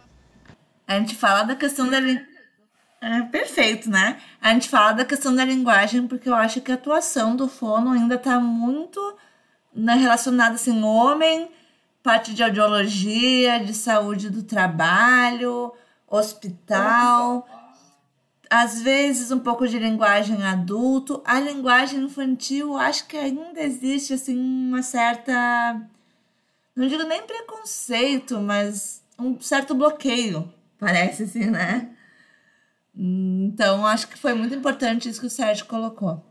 A 0.87 0.99
gente 0.99 1.15
fala 1.15 1.45
da 1.45 1.55
questão 1.55 1.89
da 1.89 1.99
é, 3.01 3.23
perfeito, 3.31 3.89
né? 3.89 4.21
A 4.43 4.53
gente 4.53 4.69
fala 4.69 4.93
da 4.93 5.05
questão 5.05 5.35
da 5.35 5.45
linguagem 5.45 6.07
porque 6.07 6.29
eu 6.29 6.35
acho 6.35 6.61
que 6.61 6.73
a 6.73 6.75
atuação 6.75 7.37
do 7.37 7.49
fono 7.49 7.93
ainda 7.93 8.17
está 8.17 8.39
muito 8.41 9.01
né, 9.73 9.95
relacionada 9.95 10.57
assim, 10.57 10.83
homem, 10.83 11.49
parte 12.03 12.35
de 12.35 12.43
audiologia, 12.43 13.61
de 13.61 13.73
saúde 13.73 14.29
do 14.29 14.43
trabalho, 14.43 15.73
hospital, 16.09 17.47
às 18.51 18.83
vezes 18.83 19.31
um 19.31 19.39
pouco 19.39 19.67
de 19.67 19.79
linguagem 19.79 20.43
adulto. 20.43 21.23
A 21.25 21.39
linguagem 21.39 22.01
infantil, 22.01 22.77
acho 22.77 23.07
que 23.07 23.17
ainda 23.17 23.63
existe 23.63 24.13
assim 24.13 24.37
uma 24.37 24.83
certa 24.83 25.81
não 26.75 26.87
digo 26.87 27.03
nem 27.03 27.23
preconceito, 27.23 28.41
mas 28.41 29.03
um 29.19 29.41
certo 29.41 29.75
bloqueio, 29.75 30.51
parece 30.79 31.25
assim, 31.25 31.47
né? 31.47 31.91
Então, 32.97 33.87
acho 33.87 34.09
que 34.09 34.19
foi 34.19 34.35
muito 34.35 34.55
importante 34.55 35.09
isso 35.09 35.21
que 35.21 35.27
o 35.27 35.31
Sérgio 35.31 35.67
colocou. 35.67 36.23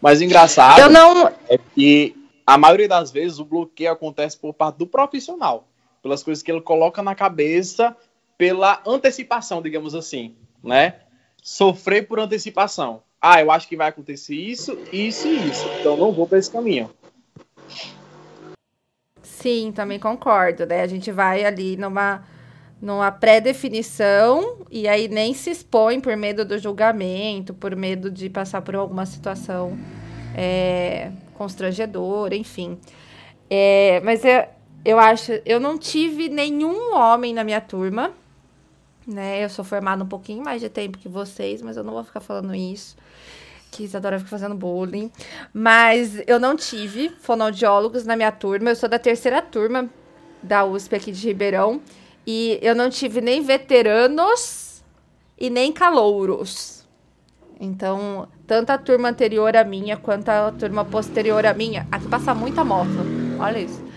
Mas 0.00 0.20
engraçado 0.20 0.80
eu 0.80 0.90
não... 0.90 1.28
é 1.48 1.58
que 1.74 2.16
a 2.46 2.56
maioria 2.56 2.88
das 2.88 3.10
vezes 3.10 3.38
o 3.38 3.44
bloqueio 3.44 3.92
acontece 3.92 4.36
por 4.36 4.54
parte 4.54 4.76
do 4.76 4.86
profissional, 4.86 5.66
pelas 6.02 6.22
coisas 6.22 6.42
que 6.42 6.50
ele 6.50 6.60
coloca 6.60 7.02
na 7.02 7.14
cabeça, 7.14 7.96
pela 8.38 8.82
antecipação, 8.86 9.60
digamos 9.60 9.94
assim, 9.94 10.34
né? 10.62 11.00
Sofrer 11.42 12.06
por 12.06 12.18
antecipação. 12.18 13.02
Ah, 13.20 13.40
eu 13.40 13.50
acho 13.50 13.68
que 13.68 13.76
vai 13.76 13.88
acontecer 13.88 14.34
isso, 14.34 14.78
isso 14.92 15.28
e 15.28 15.48
isso. 15.48 15.66
Então 15.78 15.96
não 15.96 16.12
vou 16.12 16.26
para 16.26 16.38
esse 16.38 16.50
caminho. 16.50 16.90
Sim, 19.22 19.72
também 19.72 19.98
concordo, 19.98 20.66
né? 20.66 20.82
A 20.82 20.86
gente 20.86 21.10
vai 21.10 21.44
ali 21.44 21.76
numa 21.76 22.22
numa 22.80 23.12
pré-definição 23.12 24.58
e 24.70 24.88
aí 24.88 25.06
nem 25.06 25.34
se 25.34 25.50
expõe 25.50 26.00
por 26.00 26.16
medo 26.16 26.44
do 26.44 26.58
julgamento, 26.58 27.52
por 27.52 27.76
medo 27.76 28.10
de 28.10 28.30
passar 28.30 28.62
por 28.62 28.74
alguma 28.74 29.04
situação 29.04 29.78
é, 30.34 31.10
constrangedora, 31.34 32.34
enfim. 32.34 32.78
É, 33.50 34.00
mas 34.02 34.24
eu, 34.24 34.44
eu 34.84 34.98
acho, 34.98 35.32
eu 35.44 35.60
não 35.60 35.76
tive 35.76 36.28
nenhum 36.28 36.94
homem 36.94 37.34
na 37.34 37.44
minha 37.44 37.60
turma, 37.60 38.12
né? 39.10 39.44
Eu 39.44 39.48
sou 39.48 39.64
formada 39.64 40.02
um 40.02 40.06
pouquinho 40.06 40.42
mais 40.42 40.60
de 40.60 40.68
tempo 40.68 40.98
que 40.98 41.08
vocês, 41.08 41.60
mas 41.60 41.76
eu 41.76 41.84
não 41.84 41.92
vou 41.92 42.04
ficar 42.04 42.20
falando 42.20 42.54
isso. 42.54 42.96
Que 43.70 43.84
Isadora 43.84 44.18
fica 44.18 44.30
fazendo 44.30 44.54
bullying. 44.54 45.10
Mas 45.52 46.22
eu 46.26 46.40
não 46.40 46.56
tive 46.56 47.10
fonoaudiólogos 47.20 48.04
na 48.04 48.16
minha 48.16 48.32
turma. 48.32 48.70
Eu 48.70 48.76
sou 48.76 48.88
da 48.88 48.98
terceira 48.98 49.40
turma 49.42 49.88
da 50.42 50.64
USP 50.64 50.96
aqui 50.96 51.12
de 51.12 51.26
Ribeirão. 51.26 51.80
E 52.26 52.58
eu 52.62 52.74
não 52.74 52.90
tive 52.90 53.20
nem 53.20 53.42
veteranos 53.42 54.82
e 55.38 55.50
nem 55.50 55.72
calouros. 55.72 56.86
Então, 57.60 58.26
tanto 58.46 58.70
a 58.70 58.78
turma 58.78 59.10
anterior 59.10 59.54
à 59.54 59.64
minha 59.64 59.96
quanto 59.96 60.28
a 60.30 60.50
turma 60.50 60.84
posterior 60.84 61.44
à 61.44 61.52
minha. 61.52 61.86
Aqui 61.92 62.08
passa 62.08 62.34
muita 62.34 62.64
moto, 62.64 62.88
olha 63.38 63.58
isso. 63.58 63.89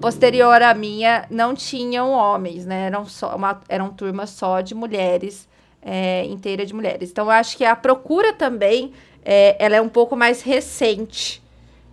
Posterior 0.00 0.62
à 0.62 0.74
minha, 0.74 1.26
não 1.30 1.54
tinham 1.54 2.10
homens, 2.10 2.64
né? 2.64 2.86
Eram, 2.86 3.04
só 3.04 3.34
uma, 3.34 3.60
eram 3.68 3.90
turma 3.90 4.26
só 4.26 4.60
de 4.60 4.74
mulheres, 4.74 5.48
é, 5.82 6.24
inteira 6.26 6.64
de 6.64 6.74
mulheres. 6.74 7.10
Então, 7.10 7.28
acho 7.28 7.56
que 7.56 7.64
a 7.64 7.74
procura 7.74 8.32
também 8.32 8.92
é, 9.24 9.56
ela 9.58 9.76
é 9.76 9.80
um 9.80 9.88
pouco 9.88 10.16
mais 10.16 10.42
recente 10.42 11.42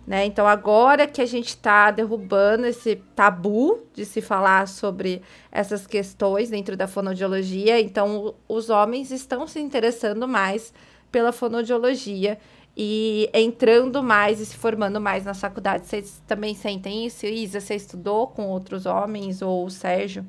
né? 0.06 0.24
Então, 0.24 0.46
agora 0.46 1.06
que 1.06 1.20
a 1.20 1.26
gente 1.26 1.48
está 1.48 1.90
derrubando 1.90 2.64
esse 2.64 2.96
tabu 3.16 3.80
de 3.92 4.04
se 4.04 4.20
falar 4.20 4.68
sobre 4.68 5.20
essas 5.50 5.84
questões 5.84 6.48
dentro 6.48 6.76
da 6.76 6.86
fonoaudiologia, 6.86 7.80
então 7.80 8.34
os 8.48 8.70
homens 8.70 9.10
estão 9.10 9.48
se 9.48 9.58
interessando 9.58 10.28
mais 10.28 10.72
pela 11.10 11.32
fonoaudiologia 11.32 12.38
e 12.76 13.30
entrando 13.32 14.02
mais 14.02 14.40
e 14.40 14.46
se 14.46 14.56
formando 14.56 15.00
mais 15.00 15.24
na 15.24 15.34
faculdade. 15.34 15.86
Vocês 15.86 16.20
também 16.26 16.54
sentem 16.54 17.06
isso? 17.06 17.24
Isa, 17.26 17.60
você 17.60 17.74
estudou 17.74 18.26
com 18.26 18.46
outros 18.46 18.84
homens 18.84 19.40
ou 19.40 19.64
o 19.64 19.70
Sérgio? 19.70 20.26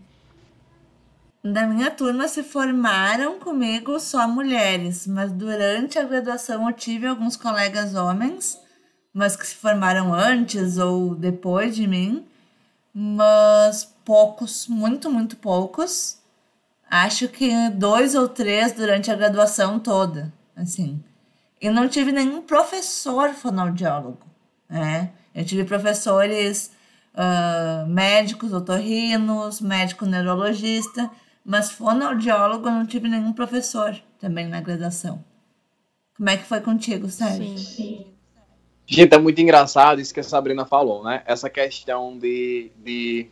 Na 1.43 1.67
minha 1.67 1.91
turma 1.91 2.27
se 2.27 2.43
formaram 2.43 3.39
comigo 3.39 3.99
só 3.99 4.27
mulheres, 4.27 5.07
mas 5.07 5.31
durante 5.31 5.99
a 5.99 6.03
graduação 6.03 6.67
eu 6.67 6.73
tive 6.73 7.07
alguns 7.07 7.35
colegas 7.35 7.95
homens 7.95 8.59
mas 9.17 9.35
que 9.35 9.47
se 9.47 9.55
formaram 9.55 10.13
antes 10.13 10.77
ou 10.77 11.15
depois 11.15 11.75
de 11.75 11.87
mim, 11.87 12.23
mas 12.93 13.83
poucos, 14.05 14.67
muito, 14.67 15.09
muito 15.09 15.35
poucos. 15.37 16.19
Acho 16.87 17.27
que 17.27 17.49
dois 17.71 18.13
ou 18.13 18.29
três 18.29 18.73
durante 18.73 19.09
a 19.09 19.15
graduação 19.15 19.79
toda, 19.79 20.31
assim. 20.55 21.03
E 21.59 21.69
não 21.69 21.87
tive 21.87 22.11
nenhum 22.11 22.41
professor 22.41 23.33
fonoaudiólogo, 23.33 24.25
né? 24.69 25.11
Eu 25.33 25.45
tive 25.45 25.63
professores 25.63 26.71
uh, 27.13 27.87
médicos, 27.87 28.53
otorrinos, 28.53 29.59
médico 29.61 30.05
neurologista, 30.05 31.09
mas 31.43 31.71
fonoaudiólogo 31.71 32.67
eu 32.67 32.71
não 32.71 32.85
tive 32.85 33.07
nenhum 33.07 33.33
professor 33.33 33.95
também 34.19 34.47
na 34.47 34.61
graduação. 34.61 35.23
Como 36.15 36.29
é 36.29 36.37
que 36.37 36.45
foi 36.45 36.61
contigo, 36.61 37.09
Sérgio? 37.09 37.57
Sim, 37.57 37.57
sim. 37.57 38.07
Gente, 38.85 39.13
é 39.13 39.17
muito 39.17 39.39
engraçado 39.41 39.99
isso 39.99 40.13
que 40.13 40.19
a 40.21 40.23
Sabrina 40.23 40.65
falou, 40.65 41.03
né? 41.03 41.21
Essa 41.25 41.49
questão 41.49 42.17
de, 42.17 42.71
de 42.77 43.27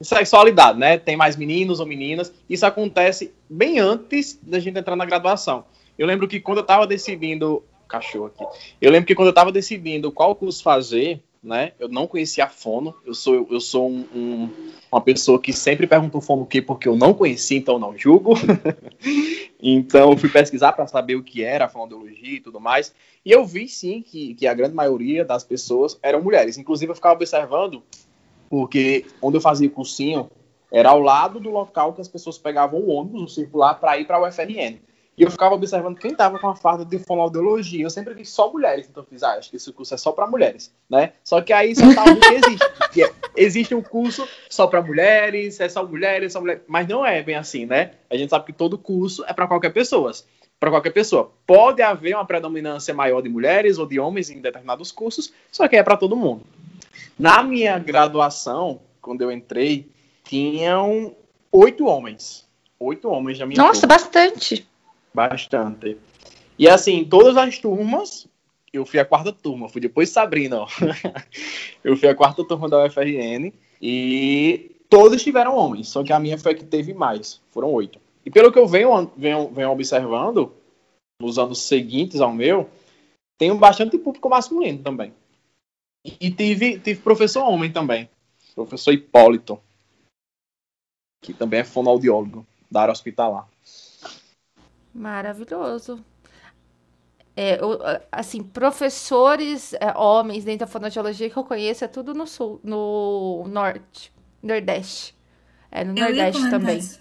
sexualidade, 0.00 0.78
né? 0.78 0.98
Tem 0.98 1.16
mais 1.16 1.36
meninos 1.36 1.80
ou 1.80 1.86
meninas. 1.86 2.32
Isso 2.48 2.64
acontece 2.64 3.32
bem 3.48 3.78
antes 3.78 4.38
da 4.42 4.58
gente 4.58 4.78
entrar 4.78 4.96
na 4.96 5.04
graduação. 5.04 5.66
Eu 5.98 6.06
lembro 6.06 6.28
que 6.28 6.40
quando 6.40 6.58
eu 6.58 6.62
estava 6.62 6.86
decidindo. 6.86 7.62
Cachorro 7.88 8.26
aqui. 8.26 8.44
Eu 8.80 8.90
lembro 8.90 9.06
que 9.06 9.14
quando 9.14 9.28
eu 9.28 9.30
estava 9.30 9.52
decidindo 9.52 10.10
qual 10.10 10.34
curso 10.34 10.60
fazer, 10.60 11.22
né? 11.42 11.72
Eu 11.78 11.88
não 11.88 12.08
conhecia 12.08 12.44
a 12.44 12.48
fono. 12.48 12.94
Eu 13.06 13.14
sou, 13.14 13.46
eu 13.48 13.60
sou 13.60 13.88
um, 13.88 14.04
um, 14.12 14.50
uma 14.90 15.00
pessoa 15.00 15.40
que 15.40 15.52
sempre 15.52 15.86
pergunta 15.86 16.18
o 16.18 16.20
fono 16.20 16.42
o 16.42 16.46
quê 16.46 16.60
porque 16.60 16.88
eu 16.88 16.96
não 16.96 17.14
conhecia, 17.14 17.56
então 17.56 17.78
não 17.78 17.96
julgo. 17.96 18.34
então 19.62 20.16
fui 20.16 20.28
pesquisar 20.28 20.72
para 20.72 20.88
saber 20.88 21.14
o 21.14 21.22
que 21.22 21.44
era 21.44 21.66
a 21.66 21.68
fonoaudiologia 21.68 22.34
e 22.34 22.40
tudo 22.40 22.60
mais. 22.60 22.92
E 23.24 23.30
eu 23.30 23.46
vi 23.46 23.68
sim 23.68 24.02
que, 24.02 24.34
que 24.34 24.46
a 24.46 24.54
grande 24.54 24.74
maioria 24.74 25.24
das 25.24 25.44
pessoas 25.44 25.96
eram 26.02 26.20
mulheres. 26.20 26.58
Inclusive 26.58 26.90
eu 26.90 26.96
ficava 26.96 27.14
observando, 27.14 27.82
porque 28.50 29.06
onde 29.22 29.36
eu 29.36 29.40
fazia 29.40 29.70
cursinho 29.70 30.28
era 30.72 30.88
ao 30.88 31.00
lado 31.00 31.38
do 31.38 31.50
local 31.50 31.92
que 31.92 32.00
as 32.00 32.08
pessoas 32.08 32.36
pegavam 32.36 32.80
o 32.80 32.88
ônibus, 32.88 33.22
o 33.22 33.28
circular, 33.28 33.74
para 33.74 33.96
ir 33.98 34.06
para 34.06 34.20
o 34.20 34.26
UFRN. 34.26 34.78
E 35.16 35.22
eu 35.22 35.30
ficava 35.30 35.54
observando 35.54 35.98
quem 35.98 36.10
estava 36.10 36.38
com 36.38 36.46
a 36.46 36.54
farda 36.54 36.84
de 36.84 36.98
fonoaudiologia. 36.98 37.82
Eu 37.82 37.90
sempre 37.90 38.12
vi 38.12 38.24
só 38.26 38.52
mulheres, 38.52 38.86
então 38.88 39.02
eu 39.02 39.06
fiz, 39.06 39.22
ah, 39.22 39.32
acho 39.32 39.48
que 39.48 39.56
esse 39.56 39.72
curso 39.72 39.94
é 39.94 39.96
só 39.96 40.12
para 40.12 40.26
mulheres, 40.26 40.74
né? 40.90 41.14
Só 41.24 41.40
que 41.40 41.54
aí 41.54 41.74
só 41.74 41.94
tava 41.94 42.14
que 42.16 42.34
existe. 42.34 42.66
Que 42.92 43.02
é, 43.02 43.12
existe 43.34 43.74
um 43.74 43.82
curso 43.82 44.28
só 44.50 44.66
para 44.66 44.82
mulheres, 44.82 45.58
é 45.58 45.68
só 45.68 45.86
mulheres, 45.86 46.34
só 46.34 46.40
mulheres. 46.40 46.62
Mas 46.66 46.86
não 46.86 47.04
é 47.04 47.22
bem 47.22 47.34
assim, 47.34 47.64
né? 47.64 47.92
A 48.10 48.16
gente 48.16 48.28
sabe 48.28 48.44
que 48.44 48.52
todo 48.52 48.76
curso 48.76 49.24
é 49.26 49.32
para 49.32 49.46
qualquer 49.46 49.70
pessoa. 49.72 50.12
Para 50.60 50.70
qualquer 50.70 50.92
pessoa. 50.92 51.32
Pode 51.46 51.80
haver 51.80 52.14
uma 52.14 52.24
predominância 52.26 52.92
maior 52.92 53.22
de 53.22 53.28
mulheres 53.28 53.78
ou 53.78 53.86
de 53.86 53.98
homens 53.98 54.28
em 54.28 54.40
determinados 54.40 54.92
cursos, 54.92 55.32
só 55.50 55.66
que 55.66 55.76
é 55.76 55.82
para 55.82 55.96
todo 55.96 56.14
mundo. 56.14 56.44
Na 57.18 57.42
minha 57.42 57.78
graduação, 57.78 58.80
quando 59.00 59.22
eu 59.22 59.32
entrei, 59.32 59.88
tinham 60.24 61.14
oito 61.50 61.86
homens. 61.86 62.46
Oito 62.78 63.08
homens 63.08 63.38
na 63.38 63.46
minha 63.46 63.56
Nossa, 63.56 63.82
turma. 63.82 63.94
bastante. 63.94 64.66
Bastante. 65.16 65.96
E 66.58 66.68
assim, 66.68 67.02
todas 67.02 67.38
as 67.38 67.58
turmas, 67.58 68.28
eu 68.70 68.84
fui 68.84 69.00
a 69.00 69.04
quarta 69.04 69.32
turma, 69.32 69.66
fui 69.66 69.80
depois 69.80 70.10
de 70.10 70.14
Sabrina, 70.14 70.60
ó. 70.60 70.68
eu 71.82 71.96
fui 71.96 72.06
a 72.06 72.14
quarta 72.14 72.44
turma 72.44 72.68
da 72.68 72.84
UFRN 72.84 73.50
e 73.80 74.76
todos 74.90 75.22
tiveram 75.22 75.56
homens, 75.56 75.88
só 75.88 76.04
que 76.04 76.12
a 76.12 76.20
minha 76.20 76.36
foi 76.36 76.52
a 76.52 76.54
que 76.54 76.66
teve 76.66 76.92
mais, 76.92 77.40
foram 77.50 77.72
oito. 77.72 77.98
E 78.26 78.30
pelo 78.30 78.52
que 78.52 78.58
eu 78.58 78.66
venho, 78.66 79.10
venho, 79.16 79.48
venho 79.48 79.70
observando, 79.70 80.52
nos 81.18 81.38
anos 81.38 81.62
seguintes 81.62 82.20
ao 82.20 82.34
meu, 82.34 82.68
tem 83.38 83.56
bastante 83.56 83.96
público 83.96 84.28
masculino 84.28 84.82
também. 84.82 85.14
E 86.04 86.30
tive, 86.30 86.78
tive 86.78 87.00
professor 87.00 87.42
homem 87.42 87.72
também, 87.72 88.06
professor 88.54 88.92
Hipólito, 88.92 89.58
que 91.22 91.32
também 91.32 91.60
é 91.60 91.64
fonoaudiólogo 91.64 92.46
da 92.70 92.82
área 92.82 92.92
hospitalar. 92.92 93.48
Maravilhoso. 94.96 96.02
É, 97.36 97.60
eu, 97.62 97.78
assim, 98.10 98.42
professores 98.42 99.74
é, 99.74 99.92
homens 99.96 100.42
dentro 100.42 100.60
da 100.60 100.66
fonoaudiologia 100.66 101.28
que 101.28 101.36
eu 101.36 101.44
conheço 101.44 101.84
é 101.84 101.88
tudo 101.88 102.14
no 102.14 102.26
sul, 102.26 102.58
no 102.64 103.44
norte, 103.46 104.10
nordeste. 104.42 105.14
É, 105.70 105.84
no 105.84 105.90
Eu 105.98 106.04
nordeste 106.06 106.48
também. 106.48 106.78
isso. 106.78 106.98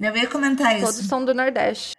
Eu 0.00 0.16
ia 0.16 0.26
comentar 0.26 0.74
isso. 0.76 0.86
Todos 0.86 1.06
são 1.06 1.22
do 1.22 1.34
nordeste. 1.34 1.94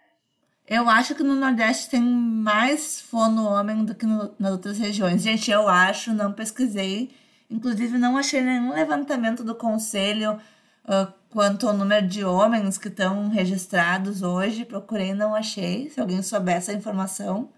Eu 0.67 0.89
acho 0.89 1.13
que 1.15 1.21
no 1.21 1.35
Nordeste 1.35 1.89
tem 1.89 2.01
mais 2.01 3.01
fono 3.01 3.43
homem 3.45 3.83
do 3.83 3.93
que 3.93 4.05
no- 4.05 4.33
nas 4.39 4.51
outras 4.53 4.77
regiões. 4.79 5.21
Gente, 5.21 5.51
eu 5.51 5.67
acho, 5.67 6.13
não 6.13 6.31
pesquisei. 6.31 7.11
Inclusive, 7.49 7.97
não 7.97 8.15
achei 8.17 8.39
nenhum 8.41 8.73
levantamento 8.73 9.43
do 9.43 9.53
conselho 9.53 10.39
ah, 10.85 11.11
quanto 11.31 11.67
ao 11.67 11.73
número 11.73 12.05
de 12.05 12.23
homens 12.23 12.77
que 12.77 12.89
estão 12.89 13.29
registrados 13.29 14.21
hoje. 14.21 14.65
Procurei, 14.65 15.13
não 15.13 15.33
achei. 15.33 15.89
Se 15.89 16.00
alguém 16.00 16.21
souber 16.21 16.57
essa 16.57 16.73
informação. 16.73 17.50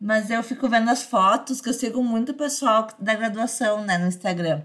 Mas 0.00 0.30
eu 0.30 0.42
fico 0.42 0.68
vendo 0.68 0.90
as 0.90 1.02
fotos, 1.02 1.60
que 1.60 1.68
eu 1.68 1.74
sigo 1.74 2.02
muito 2.02 2.34
pessoal 2.34 2.88
da 2.98 3.14
graduação, 3.14 3.82
né, 3.82 3.96
no 3.96 4.06
Instagram. 4.06 4.62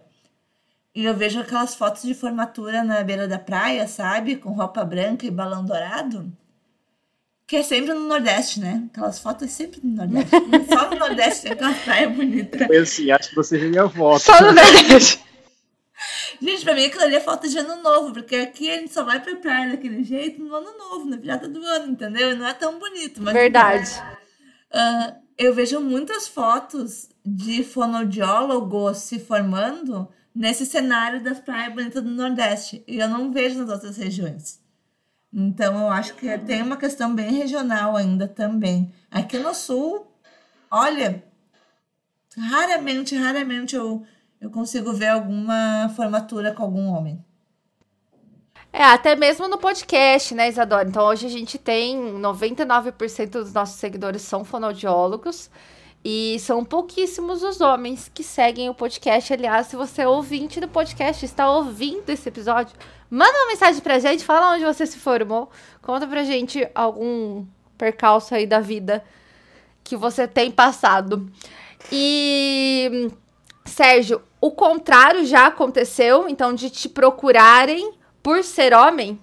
E 0.93 1.05
eu 1.05 1.15
vejo 1.15 1.39
aquelas 1.39 1.73
fotos 1.73 2.03
de 2.03 2.13
formatura 2.13 2.83
na 2.83 3.01
beira 3.01 3.27
da 3.27 3.39
praia, 3.39 3.87
sabe? 3.87 4.35
Com 4.35 4.51
roupa 4.51 4.83
branca 4.83 5.25
e 5.25 5.31
balão 5.31 5.63
dourado. 5.63 6.31
Que 7.47 7.57
é 7.57 7.63
sempre 7.63 7.93
no 7.93 8.07
Nordeste, 8.07 8.59
né? 8.59 8.83
Aquelas 8.91 9.19
fotos 9.19 9.47
é 9.47 9.49
sempre 9.49 9.79
no 9.83 9.95
Nordeste. 9.95 10.31
Só 10.67 10.89
no 10.89 10.97
Nordeste 10.97 11.41
tem 11.43 11.51
aquela 11.53 11.73
praia 11.73 12.09
bonita. 12.09 12.65
Foi 12.67 12.77
assim, 12.77 13.09
acho 13.11 13.29
que 13.29 13.35
você 13.35 13.57
minha 13.57 13.87
foto. 13.87 14.21
Só 14.21 14.41
no 14.41 14.51
nordeste. 14.53 15.30
Gente, 16.41 16.63
pra 16.63 16.73
mim 16.73 16.85
aquilo 16.85 17.03
ali 17.03 17.15
é 17.15 17.19
falta 17.19 17.47
de 17.47 17.57
ano 17.57 17.83
novo, 17.83 18.13
porque 18.13 18.35
aqui 18.35 18.69
a 18.69 18.77
gente 18.77 18.91
só 18.91 19.03
vai 19.03 19.21
pra 19.21 19.35
praia 19.35 19.69
daquele 19.69 20.03
jeito 20.03 20.43
no 20.43 20.55
ano 20.55 20.75
novo, 20.77 21.05
na 21.05 21.15
virada 21.15 21.47
do 21.47 21.63
ano, 21.63 21.91
entendeu? 21.91 22.31
E 22.31 22.35
não 22.35 22.47
é 22.47 22.53
tão 22.53 22.79
bonito, 22.79 23.21
mas. 23.21 23.33
Verdade. 23.33 23.91
Ah, 24.73 25.17
eu 25.37 25.53
vejo 25.53 25.79
muitas 25.79 26.27
fotos 26.27 27.09
de 27.23 27.63
fonoaudiólogos 27.63 28.97
se 28.97 29.19
formando 29.19 30.09
nesse 30.33 30.65
cenário 30.65 31.21
das 31.21 31.39
praias 31.39 31.73
bonitas 31.73 32.03
do 32.03 32.09
Nordeste. 32.09 32.83
E 32.87 32.97
eu 32.97 33.07
não 33.07 33.31
vejo 33.31 33.59
nas 33.59 33.69
outras 33.69 33.97
regiões. 33.97 34.59
Então 35.33 35.79
eu 35.79 35.89
acho 35.89 36.15
que 36.15 36.37
tem 36.39 36.61
uma 36.61 36.75
questão 36.75 37.13
bem 37.13 37.31
regional 37.33 37.95
ainda 37.95 38.27
também. 38.27 38.91
Aqui 39.09 39.37
no 39.37 39.53
Sul, 39.53 40.11
olha, 40.69 41.23
raramente, 42.37 43.15
raramente 43.15 43.75
eu, 43.75 44.03
eu 44.41 44.49
consigo 44.49 44.91
ver 44.91 45.09
alguma 45.09 45.93
formatura 45.95 46.51
com 46.51 46.63
algum 46.63 46.87
homem. 46.87 47.23
É, 48.73 48.83
até 48.83 49.15
mesmo 49.15 49.47
no 49.47 49.57
podcast, 49.57 50.33
né, 50.33 50.49
Isadora? 50.49 50.87
Então, 50.87 51.05
hoje 51.05 51.27
a 51.27 51.29
gente 51.29 51.57
tem 51.57 52.15
99% 52.15 53.29
dos 53.29 53.53
nossos 53.53 53.75
seguidores 53.75 54.23
são 54.23 54.43
fonoaudiólogos 54.43 55.51
e 56.03 56.37
são 56.39 56.65
pouquíssimos 56.65 57.43
os 57.43 57.61
homens 57.61 58.09
que 58.13 58.23
seguem 58.23 58.69
o 58.69 58.73
podcast. 58.73 59.31
Aliás, 59.31 59.67
se 59.67 59.75
você 59.75 60.01
é 60.03 60.07
ouvinte 60.07 60.59
do 60.59 60.67
podcast, 60.67 61.23
está 61.23 61.51
ouvindo 61.51 62.09
esse 62.09 62.27
episódio, 62.27 62.75
manda 63.09 63.37
uma 63.39 63.47
mensagem 63.47 63.81
pra 63.81 63.99
gente, 63.99 64.23
fala 64.23 64.55
onde 64.55 64.63
você 64.63 64.85
se 64.85 64.97
formou, 64.97 65.51
conta 65.81 66.07
pra 66.07 66.23
gente 66.23 66.67
algum 66.73 67.45
percalço 67.77 68.33
aí 68.33 68.47
da 68.47 68.61
vida 68.61 69.03
que 69.83 69.97
você 69.97 70.27
tem 70.27 70.49
passado. 70.49 71.29
E, 71.91 73.11
Sérgio, 73.71 74.21
o 74.41 74.51
contrário 74.51 75.25
já 75.25 75.47
aconteceu, 75.47 76.27
então, 76.27 76.53
de 76.53 76.69
te 76.69 76.89
procurarem 76.89 77.93
por 78.21 78.43
ser 78.43 78.73
homem? 78.73 79.17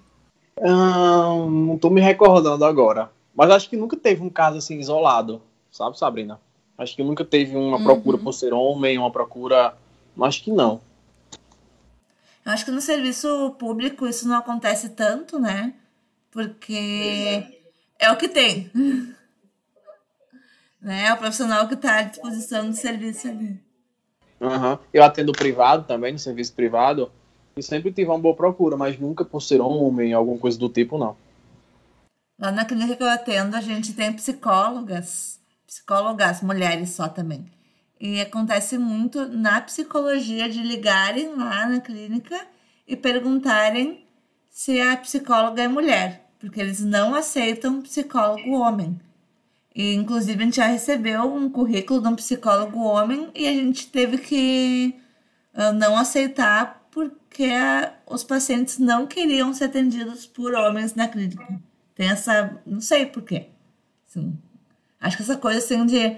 Ahn, 0.60 1.50
não 1.50 1.78
tô 1.78 1.90
me 1.90 2.00
recordando 2.00 2.64
agora. 2.64 3.10
Mas 3.34 3.50
acho 3.50 3.68
que 3.68 3.76
nunca 3.76 3.96
teve 3.96 4.22
um 4.22 4.30
caso 4.30 4.58
assim 4.58 4.78
isolado, 4.78 5.42
sabe, 5.70 5.98
Sabrina? 5.98 6.40
Acho 6.78 6.96
que 6.96 7.04
nunca 7.04 7.24
teve 7.24 7.56
uma 7.56 7.82
procura 7.82 8.16
por 8.16 8.32
ser 8.32 8.54
homem, 8.54 8.98
uma 8.98 9.10
procura. 9.10 9.74
Acho 10.22 10.42
que 10.42 10.50
não. 10.50 10.80
Eu 12.44 12.52
acho 12.52 12.64
que 12.64 12.70
no 12.70 12.80
serviço 12.80 13.54
público 13.58 14.06
isso 14.06 14.26
não 14.26 14.36
acontece 14.36 14.88
tanto, 14.90 15.38
né? 15.38 15.74
Porque 16.30 17.44
é 17.98 18.10
o 18.10 18.16
que 18.16 18.28
tem. 18.28 18.70
né? 20.80 21.06
É 21.06 21.12
o 21.12 21.18
profissional 21.18 21.68
que 21.68 21.74
está 21.74 21.98
à 21.98 22.02
disposição 22.02 22.70
do 22.70 22.74
serviço 22.74 23.28
ali. 23.28 23.67
Aham. 24.40 24.78
Eu 24.92 25.02
atendo 25.02 25.32
privado 25.32 25.84
também, 25.84 26.12
no 26.12 26.18
serviço 26.18 26.52
privado, 26.52 27.10
e 27.56 27.62
sempre 27.62 27.92
tive 27.92 28.10
uma 28.10 28.18
boa 28.18 28.34
procura, 28.34 28.76
mas 28.76 28.98
nunca 28.98 29.24
por 29.24 29.40
ser 29.40 29.60
homem, 29.60 30.12
alguma 30.12 30.38
coisa 30.38 30.58
do 30.58 30.68
tipo, 30.68 30.96
não. 30.96 31.16
Lá 32.40 32.52
na 32.52 32.64
clínica 32.64 32.96
que 32.96 33.02
eu 33.02 33.08
atendo, 33.08 33.56
a 33.56 33.60
gente 33.60 33.92
tem 33.94 34.12
psicólogas, 34.12 35.40
psicólogas, 35.66 36.40
mulheres 36.40 36.90
só 36.90 37.08
também. 37.08 37.46
E 38.00 38.20
acontece 38.20 38.78
muito 38.78 39.26
na 39.28 39.60
psicologia 39.60 40.48
de 40.48 40.62
ligarem 40.62 41.34
lá 41.34 41.66
na 41.66 41.80
clínica 41.80 42.40
e 42.86 42.96
perguntarem 42.96 44.06
se 44.48 44.80
a 44.80 44.96
psicóloga 44.96 45.62
é 45.62 45.68
mulher, 45.68 46.30
porque 46.38 46.60
eles 46.60 46.80
não 46.80 47.12
aceitam 47.12 47.82
psicólogo 47.82 48.52
homem. 48.52 49.00
E, 49.78 49.94
inclusive, 49.94 50.42
a 50.42 50.44
gente 50.44 50.56
já 50.56 50.66
recebeu 50.66 51.22
um 51.32 51.48
currículo 51.48 52.02
de 52.02 52.08
um 52.08 52.16
psicólogo 52.16 52.80
homem 52.80 53.30
e 53.32 53.46
a 53.46 53.52
gente 53.52 53.86
teve 53.88 54.18
que 54.18 54.92
ah, 55.54 55.72
não 55.72 55.96
aceitar 55.96 56.88
porque 56.90 57.44
ah, 57.44 57.94
os 58.04 58.24
pacientes 58.24 58.78
não 58.80 59.06
queriam 59.06 59.54
ser 59.54 59.66
atendidos 59.66 60.26
por 60.26 60.52
homens 60.54 60.96
na 60.96 61.06
clínica. 61.06 61.46
Tem 61.94 62.08
essa. 62.10 62.60
Não 62.66 62.80
sei 62.80 63.06
por 63.06 63.22
quê. 63.22 63.50
Assim, 64.08 64.36
acho 65.00 65.16
que 65.16 65.22
essa 65.22 65.36
coisa 65.36 65.60
assim 65.60 65.86
de 65.86 66.16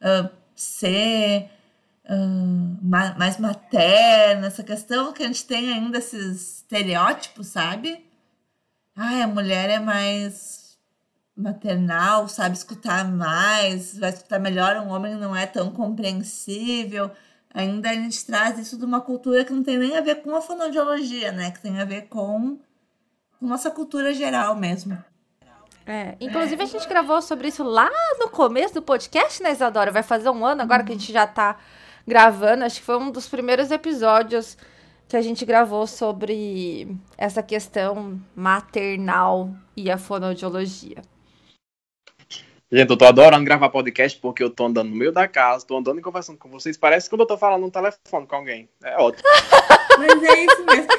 ah, 0.00 0.30
ser 0.56 1.50
ah, 2.06 2.16
ma- 2.82 3.14
mais 3.18 3.38
materna, 3.38 4.46
essa 4.46 4.62
questão 4.64 5.12
que 5.12 5.22
a 5.22 5.26
gente 5.26 5.44
tem 5.44 5.70
ainda 5.70 5.98
esses 5.98 6.56
estereótipos, 6.60 7.48
sabe? 7.48 8.06
Ai, 8.96 9.20
a 9.22 9.26
mulher 9.26 9.68
é 9.68 9.78
mais 9.78 10.61
maternal, 11.36 12.28
sabe 12.28 12.56
escutar 12.56 13.10
mais, 13.10 13.98
vai 13.98 14.10
escutar 14.10 14.38
melhor, 14.38 14.76
um 14.76 14.90
homem 14.90 15.14
não 15.14 15.34
é 15.34 15.46
tão 15.46 15.70
compreensível. 15.70 17.10
Ainda 17.54 17.90
a 17.90 17.94
gente 17.94 18.24
traz 18.24 18.58
isso 18.58 18.78
de 18.78 18.84
uma 18.84 19.00
cultura 19.00 19.44
que 19.44 19.52
não 19.52 19.62
tem 19.62 19.76
nem 19.76 19.96
a 19.96 20.00
ver 20.00 20.22
com 20.22 20.34
a 20.34 20.40
fonoaudiologia, 20.40 21.32
né? 21.32 21.50
Que 21.50 21.60
tem 21.60 21.80
a 21.80 21.84
ver 21.84 22.08
com, 22.08 22.58
nossa 23.40 23.70
cultura 23.70 24.14
geral 24.14 24.56
mesmo. 24.56 24.96
É, 25.84 26.16
inclusive 26.20 26.62
a 26.62 26.66
gente 26.66 26.88
gravou 26.88 27.20
sobre 27.20 27.48
isso 27.48 27.64
lá 27.64 27.90
no 28.18 28.28
começo 28.30 28.74
do 28.74 28.82
podcast, 28.82 29.42
né, 29.42 29.50
Isadora? 29.50 29.90
Vai 29.90 30.02
fazer 30.02 30.30
um 30.30 30.46
ano 30.46 30.62
agora 30.62 30.84
que 30.84 30.92
a 30.92 30.94
gente 30.94 31.12
já 31.12 31.26
tá 31.26 31.58
gravando. 32.06 32.64
Acho 32.64 32.78
que 32.78 32.86
foi 32.86 32.96
um 32.96 33.10
dos 33.10 33.28
primeiros 33.28 33.70
episódios 33.70 34.56
que 35.08 35.16
a 35.16 35.22
gente 35.22 35.44
gravou 35.44 35.86
sobre 35.86 36.96
essa 37.18 37.42
questão 37.42 38.18
maternal 38.34 39.50
e 39.76 39.90
a 39.90 39.98
fonoaudiologia. 39.98 41.02
Gente, 42.74 42.88
eu 42.88 42.96
tô 42.96 43.04
adorando 43.04 43.44
gravar 43.44 43.68
podcast 43.68 44.18
porque 44.18 44.42
eu 44.42 44.48
tô 44.48 44.64
andando 44.64 44.88
no 44.88 44.96
meio 44.96 45.12
da 45.12 45.28
casa, 45.28 45.66
tô 45.66 45.76
andando 45.76 45.98
e 45.98 46.02
conversando 46.02 46.38
com 46.38 46.48
vocês. 46.48 46.74
Parece 46.74 47.06
quando 47.06 47.20
eu 47.20 47.26
tô 47.26 47.36
falando 47.36 47.60
no 47.60 47.70
telefone 47.70 48.26
com 48.26 48.34
alguém. 48.34 48.66
É 48.82 48.96
ótimo. 48.96 49.28
Mas 49.98 50.22
é 50.22 50.44
isso 50.44 50.64
mesmo. 50.64 50.92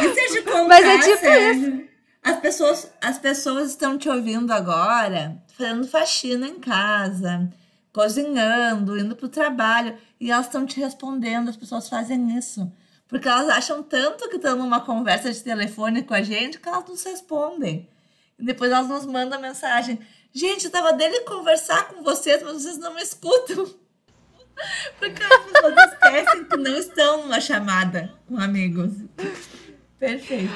E, 0.00 0.12
se 0.12 0.20
eu 0.20 0.32
te 0.32 0.42
contar, 0.42 0.66
Mas 0.66 0.84
é 0.84 0.98
tipo 0.98 1.18
Sérgio, 1.18 1.88
As 2.20 2.40
pessoas, 2.40 2.92
as 3.00 3.16
pessoas 3.16 3.70
estão 3.70 3.96
te 3.96 4.08
ouvindo 4.08 4.52
agora, 4.52 5.40
fazendo 5.56 5.86
faxina 5.86 6.48
em 6.48 6.58
casa, 6.58 7.48
cozinhando, 7.92 8.98
indo 8.98 9.14
pro 9.14 9.28
trabalho, 9.28 9.96
e 10.18 10.32
elas 10.32 10.46
estão 10.46 10.66
te 10.66 10.80
respondendo, 10.80 11.48
as 11.48 11.56
pessoas 11.56 11.88
fazem 11.88 12.36
isso. 12.36 12.68
Porque 13.06 13.28
elas 13.28 13.48
acham 13.50 13.84
tanto 13.84 14.28
que 14.28 14.34
estão 14.34 14.56
numa 14.56 14.80
conversa 14.80 15.32
de 15.32 15.44
telefone 15.44 16.02
com 16.02 16.12
a 16.14 16.22
gente 16.22 16.58
que 16.58 16.68
elas 16.68 16.88
nos 16.88 17.04
respondem. 17.04 17.88
E 18.36 18.44
depois 18.44 18.70
elas 18.70 18.88
nos 18.88 19.06
mandam 19.06 19.40
mensagem. 19.40 19.98
Gente, 20.36 20.66
eu 20.66 20.70
tava 20.70 20.92
dele 20.92 21.20
conversar 21.20 21.88
com 21.88 22.02
vocês, 22.02 22.42
mas 22.42 22.62
vocês 22.62 22.76
não 22.76 22.92
me 22.92 23.00
escutam. 23.00 23.66
Porque 24.98 25.22
as 25.22 25.44
pessoas 25.44 25.92
esquecem 25.92 26.44
que 26.44 26.56
não 26.58 26.76
estão 26.76 27.22
numa 27.22 27.40
chamada 27.40 28.12
com 28.28 28.38
amigos. 28.38 28.92
Perfeito. 29.98 30.52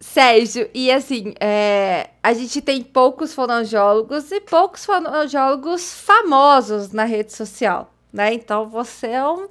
Sérgio, 0.00 0.68
e 0.74 0.90
assim, 0.90 1.32
é, 1.38 2.10
a 2.20 2.32
gente 2.32 2.60
tem 2.60 2.82
poucos 2.82 3.32
fonoaudiólogos 3.32 4.32
e 4.32 4.40
poucos 4.40 4.84
fonoaudiólogos 4.84 6.00
famosos 6.00 6.90
na 6.90 7.04
rede 7.04 7.32
social, 7.32 7.94
né? 8.12 8.34
Então 8.34 8.68
você 8.68 9.06
é 9.06 9.24
um, 9.24 9.46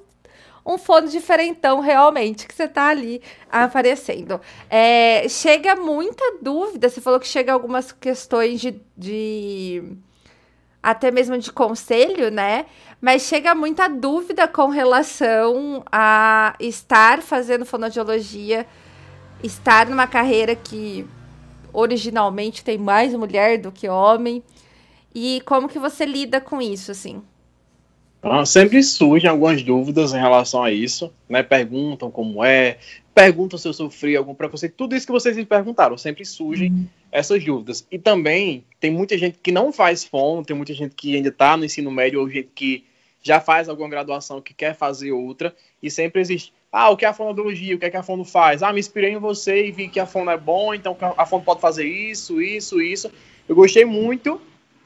um 0.66 0.76
fono 0.76 1.08
diferentão 1.08 1.78
realmente, 1.80 2.46
que 2.46 2.54
você 2.54 2.66
tá 2.66 2.88
ali 2.88 3.22
aparecendo. 3.50 4.40
É, 4.68 5.28
chega 5.28 5.76
muita 5.76 6.38
dúvida, 6.42 6.88
você 6.88 7.00
falou 7.00 7.20
que 7.20 7.28
chega 7.28 7.52
algumas 7.52 7.92
questões 7.92 8.60
de, 8.60 8.80
de 8.96 9.96
até 10.82 11.10
mesmo 11.12 11.38
de 11.38 11.52
conselho, 11.52 12.30
né? 12.30 12.66
Mas 13.00 13.22
chega 13.22 13.54
muita 13.54 13.88
dúvida 13.88 14.48
com 14.48 14.68
relação 14.68 15.84
a 15.90 16.56
estar 16.58 17.22
fazendo 17.22 17.64
fonoaudiologia 17.64 18.66
estar 19.42 19.86
numa 19.86 20.06
carreira 20.06 20.56
que 20.56 21.06
originalmente 21.72 22.64
tem 22.64 22.78
mais 22.78 23.14
mulher 23.14 23.58
do 23.58 23.70
que 23.70 23.88
homem 23.88 24.42
E 25.14 25.42
como 25.46 25.68
que 25.68 25.78
você 25.78 26.04
lida 26.06 26.40
com 26.40 26.60
isso, 26.60 26.90
assim? 26.90 27.22
Ah, 28.22 28.44
sempre 28.44 28.82
surgem 28.82 29.30
algumas 29.30 29.62
dúvidas 29.62 30.12
em 30.12 30.18
relação 30.18 30.62
a 30.62 30.72
isso, 30.72 31.12
né? 31.28 31.42
Perguntam 31.42 32.10
como 32.10 32.44
é, 32.44 32.78
perguntam 33.14 33.58
se 33.58 33.66
eu 33.66 33.72
sofri 33.72 34.16
algum 34.16 34.34
preconceito, 34.34 34.74
tudo 34.76 34.94
isso 34.94 35.06
que 35.06 35.12
vocês 35.12 35.36
me 35.36 35.44
perguntaram, 35.46 35.96
sempre 35.96 36.24
surgem 36.24 36.70
uhum. 36.70 36.86
essas 37.10 37.44
dúvidas. 37.44 37.86
E 37.90 37.98
também 37.98 38.64
tem 38.80 38.90
muita 38.90 39.16
gente 39.16 39.38
que 39.42 39.52
não 39.52 39.72
faz 39.72 40.04
fono, 40.04 40.44
tem 40.44 40.56
muita 40.56 40.74
gente 40.74 40.94
que 40.94 41.16
ainda 41.16 41.28
está 41.28 41.56
no 41.56 41.64
ensino 41.64 41.90
médio, 41.90 42.20
ou 42.20 42.28
gente 42.28 42.50
que 42.54 42.84
já 43.22 43.40
faz 43.40 43.68
alguma 43.68 43.88
graduação 43.88 44.40
que 44.40 44.52
quer 44.52 44.74
fazer 44.74 45.12
outra, 45.12 45.54
e 45.82 45.90
sempre 45.90 46.20
existe, 46.20 46.52
ah, 46.70 46.90
o 46.90 46.96
que 46.96 47.04
é 47.06 47.08
a 47.08 47.14
fonoaudiologia, 47.14 47.74
o 47.74 47.78
que 47.78 47.86
é 47.86 47.90
que 47.90 47.96
a 47.96 48.02
fono 48.02 48.24
faz? 48.24 48.62
Ah, 48.62 48.72
me 48.72 48.80
inspirei 48.80 49.12
em 49.12 49.18
você 49.18 49.66
e 49.66 49.72
vi 49.72 49.88
que 49.88 49.98
a 49.98 50.04
fono 50.04 50.30
é 50.30 50.36
bom, 50.36 50.74
então 50.74 50.96
a 51.16 51.24
fono 51.24 51.42
pode 51.42 51.60
fazer 51.60 51.86
isso, 51.86 52.42
isso, 52.42 52.82
isso. 52.82 53.10
Eu 53.48 53.56
gostei 53.56 53.84
muito 53.86 54.40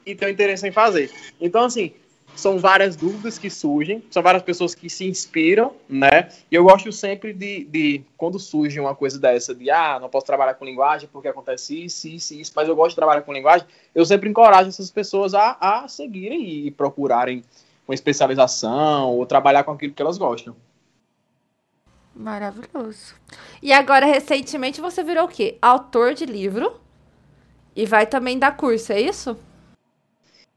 e 0.07 0.15
tenho 0.15 0.31
interesse 0.31 0.69
em 0.69 0.73
fazer. 0.73 1.11
Então, 1.41 1.65
assim, 1.65 1.93
são 2.35 2.59
várias 2.59 2.97
dúvidas 2.97 3.39
que 3.39 3.51
surgem, 3.51 4.03
são 4.11 4.23
várias 4.23 4.43
pessoas 4.43 4.75
que 4.75 4.89
se 4.89 5.07
inspiram, 5.07 5.75
né? 5.89 6.29
E 6.51 6.55
eu 6.55 6.65
gosto 6.65 6.91
sempre 6.91 7.33
de, 7.33 7.65
de, 7.65 8.03
quando 8.17 8.39
surge 8.39 8.81
uma 8.81 8.95
coisa 8.95 9.19
dessa, 9.19 9.55
de 9.55 9.71
ah, 9.71 9.99
não 10.01 10.09
posso 10.09 10.27
trabalhar 10.27 10.55
com 10.55 10.65
linguagem 10.65 11.09
porque 11.13 11.29
acontece 11.29 11.85
isso, 11.85 12.09
isso, 12.09 12.35
isso, 12.35 12.53
mas 12.55 12.69
eu 12.69 12.77
gosto 12.77 12.91
de 12.91 12.97
trabalhar 12.97 13.23
com 13.23 13.33
linguagem, 13.33 13.67
eu 13.95 14.05
sempre 14.05 14.29
encorajo 14.29 14.69
essas 14.69 14.91
pessoas 14.91 15.35
a, 15.35 15.57
a 15.61 15.89
seguirem 15.89 16.67
e 16.67 16.71
procurarem 16.71 17.43
uma 17.87 17.95
especialização 17.95 19.11
ou 19.11 19.27
trabalhar 19.27 19.65
com 19.65 19.73
aquilo 19.73 19.93
que 19.93 20.03
elas 20.03 20.17
gostam. 20.17 20.55
Maravilhoso. 22.15 23.15
E 23.63 23.73
agora, 23.73 24.07
recentemente, 24.07 24.81
você 24.81 25.03
virou 25.03 25.25
o 25.25 25.29
quê? 25.29 25.57
Autor 25.61 26.15
de 26.15 26.27
livro 26.27 26.81
e 27.75 27.87
vai 27.87 28.07
também 28.07 28.39
dar 28.39 28.57
curso, 28.57 28.93
é 28.93 29.01
isso? 29.01 29.37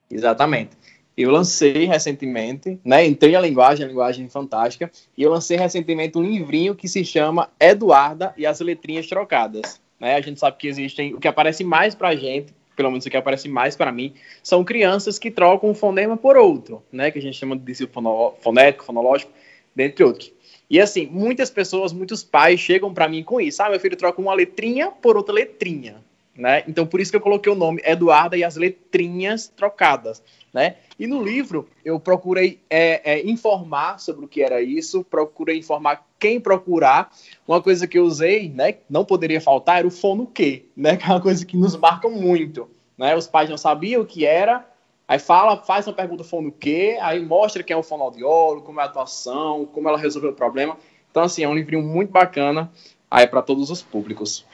Exatamente. 0.10 0.83
Eu 1.16 1.30
lancei 1.30 1.86
recentemente, 1.86 2.80
né? 2.84 3.06
Entrei 3.06 3.36
a 3.36 3.42
linguagem, 3.42 3.86
a 3.86 3.88
linguagem 3.88 4.28
fantástica, 4.30 4.92
e 5.16 5.22
eu 5.22 5.30
lancei 5.30 5.58
recentemente 5.58 6.18
um 6.18 6.24
livrinho 6.24 6.74
que 6.74 6.88
se 6.88 7.06
chama 7.06 7.50
Eduarda 7.60 8.34
e 8.36 8.46
as 8.46 8.60
Letrinhas 8.60 9.08
Trocadas. 9.08 9.80
Né? 10.00 10.16
A 10.16 10.22
gente 10.22 10.40
sabe 10.40 10.58
que 10.58 10.68
existem. 10.68 11.14
O 11.14 11.20
que 11.20 11.28
aparece 11.28 11.64
mais 11.64 11.94
pra 11.94 12.16
gente, 12.16 12.52
pelo 12.76 12.90
menos 12.90 13.06
o 13.06 13.10
que 13.10 13.18
aparece 13.18 13.48
mais 13.48 13.76
para 13.76 13.92
mim, 13.92 14.14
são 14.42 14.64
crianças 14.64 15.20
que 15.20 15.30
trocam 15.30 15.70
um 15.70 15.76
fonema 15.76 16.18
por 16.18 16.36
outro, 16.36 16.82
né? 16.92 17.12
Que 17.12 17.20
a 17.20 17.22
gente 17.22 17.38
chama 17.38 17.56
de 17.56 17.64
discípulo 17.64 18.36
fonético, 18.42 18.84
fonológico, 18.84 19.32
dentre 19.76 20.04
outros. 20.04 20.34
E 20.68 20.82
assim, 20.82 21.06
muitas 21.06 21.52
pessoas, 21.52 21.94
muitos 21.94 22.24
pais 22.24 22.60
chegam 22.60 22.92
para 22.92 23.08
mim 23.08 23.24
com 23.24 23.40
isso. 23.40 23.62
Ah, 23.62 23.70
meu 23.70 23.80
filho 23.80 23.96
troca 23.96 24.20
uma 24.20 24.34
letrinha 24.34 24.90
por 24.90 25.16
outra 25.16 25.36
letrinha 25.36 26.02
né? 26.36 26.64
Então 26.68 26.86
por 26.86 27.00
isso 27.00 27.12
que 27.12 27.18
eu 27.18 27.22
coloquei 27.22 27.52
o 27.52 27.56
nome 27.56 27.82
Eduarda 27.86 28.36
e 28.36 28.44
as 28.44 28.56
letrinhas 28.56 29.48
trocadas, 29.48 30.22
né? 30.54 30.76
E 31.00 31.08
no 31.08 31.24
livro 31.24 31.68
eu 31.84 32.00
procurei 32.00 32.62
é, 32.70 33.14
é, 33.14 33.28
informar 33.28 34.00
sobre 34.00 34.26
o 34.26 34.28
que 34.28 34.42
era 34.42 34.62
isso, 34.62 35.04
procurei 35.04 35.58
informar 35.58 36.06
quem 36.20 36.40
procurar. 36.40 37.12
Uma 37.48 37.62
coisa 37.62 37.88
que 37.88 37.98
eu 37.98 38.04
usei, 38.04 38.50
né? 38.50 38.76
Não 38.90 39.04
poderia 39.04 39.42
faltar 39.42 39.80
era 39.80 39.88
o 39.88 39.92
fono 39.92 40.28
que, 40.28 40.70
né? 40.78 40.96
Que 40.98 41.06
é 41.06 41.10
uma 41.10 41.22
coisa 41.22 41.44
que 41.46 41.58
nos 41.58 41.76
marca 41.76 42.08
muito, 42.08 42.70
né? 42.98 43.16
Os 43.16 43.26
pais 43.26 43.50
não 43.50 43.58
sabiam 43.58 44.04
o 44.04 44.06
que 44.06 44.26
era. 44.26 44.66
Aí 45.08 45.20
fala, 45.20 45.58
faz 45.58 45.86
uma 45.88 45.94
pergunta 45.94 46.24
fono 46.24 46.52
que, 46.52 46.98
aí 47.02 47.20
mostra 47.20 47.62
quem 47.62 47.74
é 47.74 47.78
o 47.78 47.84
fonoaudiólogo, 47.84 48.66
como 48.66 48.80
é 48.80 48.84
a 48.84 48.86
atuação, 48.86 49.66
como 49.66 49.90
ela 49.90 49.98
resolveu 49.98 50.32
o 50.32 50.36
problema. 50.36 50.78
Então 51.10 51.24
assim 51.24 51.44
é 51.44 51.50
um 51.50 51.56
livrinho 51.56 51.84
muito 51.84 52.12
bacana 52.12 52.72
aí 53.12 53.28
para 53.28 53.42
todos 53.42 53.70
os 53.70 53.82
públicos. 53.82 54.46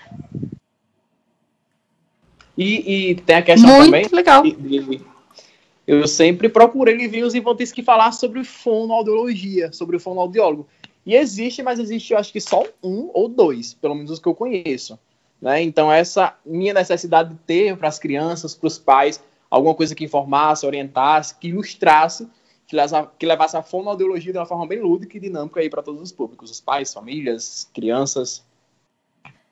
E, 2.57 3.11
e 3.11 3.15
tem 3.15 3.37
a 3.37 3.41
questão 3.41 3.69
Muito 3.69 3.85
também. 3.85 4.05
legal. 4.11 4.43
De, 4.43 4.51
de, 4.51 5.01
eu 5.89 6.07
sempre 6.07 6.47
procurei 6.47 6.95
livrinhos 6.95 7.33
infantis 7.33 7.71
que 7.71 7.81
falassem 7.81 8.19
sobre 8.19 8.43
fonoaudiologia, 8.43 9.73
sobre 9.73 9.97
o 9.97 9.99
fonoaudiólogo. 9.99 10.67
E 11.03 11.15
existe, 11.15 11.63
mas 11.63 11.79
existe, 11.79 12.13
eu 12.13 12.19
acho 12.19 12.31
que 12.31 12.39
só 12.39 12.63
um 12.83 13.09
ou 13.11 13.27
dois, 13.27 13.73
pelo 13.73 13.95
menos 13.95 14.11
os 14.11 14.19
que 14.19 14.27
eu 14.27 14.35
conheço. 14.35 14.99
Né? 15.41 15.63
Então, 15.63 15.91
essa 15.91 16.37
minha 16.45 16.75
necessidade 16.75 17.29
de 17.29 17.39
ter 17.39 17.75
para 17.75 17.87
as 17.87 17.97
crianças, 17.97 18.53
para 18.53 18.67
os 18.67 18.77
pais, 18.77 19.19
alguma 19.49 19.73
coisa 19.73 19.95
que 19.95 20.03
informasse, 20.03 20.63
orientasse, 20.63 21.33
que 21.39 21.47
ilustrasse, 21.47 22.29
que 22.67 22.75
levasse, 22.75 23.09
que 23.17 23.25
levasse 23.25 23.57
a 23.57 23.63
fonoaudiologia 23.63 24.31
de 24.31 24.37
uma 24.37 24.45
forma 24.45 24.67
bem 24.67 24.79
lúdica 24.79 25.17
e 25.17 25.19
dinâmica 25.19 25.59
aí 25.59 25.71
para 25.71 25.81
todos 25.81 26.03
os 26.03 26.11
públicos, 26.11 26.51
os 26.51 26.61
pais, 26.61 26.93
famílias, 26.93 27.67
crianças. 27.73 28.45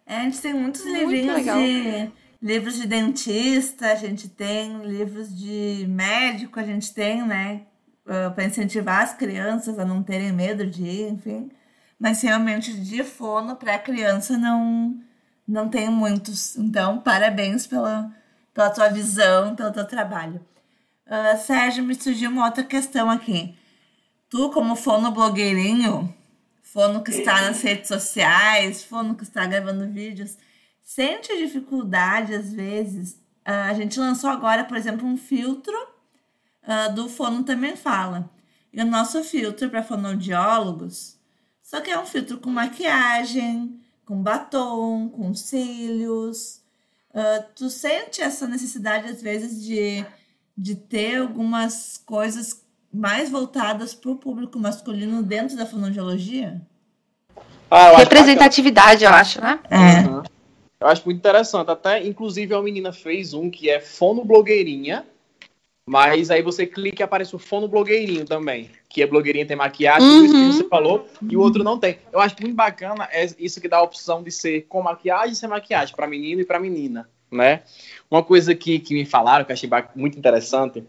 É, 0.06 0.18
a 0.18 0.24
gente 0.26 0.40
tem 0.40 0.54
muitos 0.54 0.86
Muito 0.86 1.00
livrinhos 1.00 1.36
legal. 1.36 1.58
de 1.58 2.12
livros 2.42 2.76
de 2.76 2.88
dentista, 2.88 3.92
a 3.92 3.96
gente 3.96 4.30
tem 4.30 4.82
livros 4.84 5.36
de 5.36 5.86
médico, 5.90 6.60
a 6.60 6.64
gente 6.64 6.94
tem, 6.94 7.26
né? 7.26 7.62
Ah, 8.08 8.32
para 8.32 8.46
incentivar 8.46 9.04
as 9.04 9.14
crianças 9.14 9.78
a 9.78 9.86
não 9.86 10.02
terem 10.02 10.32
medo 10.32 10.66
de 10.66 10.84
ir, 10.84 11.10
enfim. 11.12 11.52
Mas 12.00 12.22
realmente 12.22 12.74
de 12.74 13.04
fono 13.04 13.56
para 13.56 13.78
criança 13.80 14.38
não 14.38 15.02
não 15.48 15.70
tem 15.70 15.90
muitos. 15.90 16.58
Então, 16.58 17.00
parabéns 17.00 17.66
pela, 17.68 18.12
pela 18.54 18.70
tua 18.70 18.90
visão, 18.90 19.56
pelo 19.56 19.72
teu 19.72 19.86
trabalho. 19.88 20.46
Uh, 21.06 21.38
Sérgio, 21.38 21.84
me 21.86 21.96
surgiu 21.96 22.30
uma 22.30 22.46
outra 22.46 22.64
questão 22.64 23.10
aqui. 23.10 23.56
Tu, 24.30 24.50
como 24.52 24.76
fono 24.76 25.10
blogueirinho, 25.12 26.14
fono 26.62 27.02
que 27.02 27.12
está 27.12 27.44
nas 27.44 27.62
redes 27.62 27.88
sociais, 27.88 28.84
fono 28.84 29.16
que 29.16 29.24
está 29.24 29.46
gravando 29.46 29.88
vídeos, 29.88 30.38
sente 30.88 31.38
dificuldade 31.38 32.34
às 32.34 32.54
vezes. 32.54 33.12
Uh, 33.46 33.70
a 33.70 33.74
gente 33.74 34.00
lançou 34.00 34.30
agora, 34.30 34.64
por 34.64 34.78
exemplo, 34.78 35.06
um 35.06 35.18
filtro 35.18 35.76
uh, 36.64 36.94
do 36.96 37.10
Fono 37.10 37.44
Também 37.44 37.76
Fala. 37.76 38.30
E 38.72 38.82
o 38.82 38.86
nosso 38.86 39.22
filtro 39.24 39.70
para 39.70 39.84
fonoaudiólogos, 39.84 41.18
só 41.62 41.82
que 41.82 41.92
é 41.92 42.00
um 42.00 42.06
filtro 42.06 42.38
com 42.38 42.50
maquiagem, 42.50 43.78
com 44.06 44.22
batom, 44.22 45.10
com 45.10 45.34
cílios. 45.34 46.62
Uh, 47.10 47.44
tu 47.54 47.70
sente 47.70 48.22
essa 48.22 48.48
necessidade, 48.48 49.10
às 49.10 49.22
vezes, 49.22 49.62
de, 49.62 50.06
de 50.58 50.76
ter 50.76 51.20
algumas 51.20 51.98
coisas 51.98 52.62
mais 52.94 53.30
voltadas 53.30 53.94
para 53.94 54.12
o 54.12 54.16
público 54.16 54.58
masculino 54.58 55.22
dentro 55.22 55.58
da 55.58 55.66
fonoaudiologia? 55.66 56.62
Ah, 57.70 57.98
Representatividade, 57.98 59.04
eu 59.04 59.10
acho, 59.10 59.42
né? 59.42 59.60
É. 59.70 60.08
Uhum. 60.08 60.37
Eu 60.80 60.88
acho 60.88 61.04
muito 61.06 61.18
interessante. 61.18 61.70
Até, 61.70 62.06
inclusive, 62.06 62.54
a 62.54 62.62
menina 62.62 62.92
fez 62.92 63.34
um 63.34 63.50
que 63.50 63.70
é 63.70 63.80
fono 63.80 64.24
blogueirinha, 64.24 65.06
mas 65.88 66.30
aí 66.30 66.42
você 66.42 66.68
clica 66.68 67.02
e 67.02 67.06
aparece 67.06 67.36
o 67.36 67.40
fono 67.40 67.68
blogueirinho 67.68 68.26
também. 68.26 68.70
Que 68.90 69.02
é 69.02 69.08
blogueirinha, 69.08 69.46
tem 69.46 69.56
maquiagem, 69.56 70.08
uhum. 70.08 70.26
tudo 70.26 70.26
isso 70.26 70.58
que 70.58 70.64
você 70.64 70.70
falou, 70.70 71.08
e 71.30 71.38
o 71.38 71.42
outro 71.42 71.64
não 71.64 71.80
tem. 71.80 71.98
Eu 72.12 72.20
acho 72.20 72.36
muito 72.42 72.56
bacana 72.56 73.08
é 73.12 73.26
isso 73.40 73.62
que 73.62 73.70
dá 73.70 73.78
a 73.78 73.84
opção 73.84 74.22
de 74.22 74.32
ser 74.32 74.66
com 74.68 74.82
maquiagem 74.82 75.32
e 75.32 75.36
sem 75.36 75.48
maquiagem, 75.50 75.96
para 75.96 76.08
menino 76.08 76.42
e 76.42 76.46
para 76.46 76.60
menina, 76.60 77.10
né? 77.32 77.64
Uma 78.12 78.22
coisa 78.22 78.54
que, 78.54 78.80
que 78.80 78.94
me 78.94 79.06
falaram, 79.06 79.46
que 79.46 79.52
eu 79.52 79.54
achei 79.54 79.70
muito 79.96 80.18
interessante, 80.18 80.84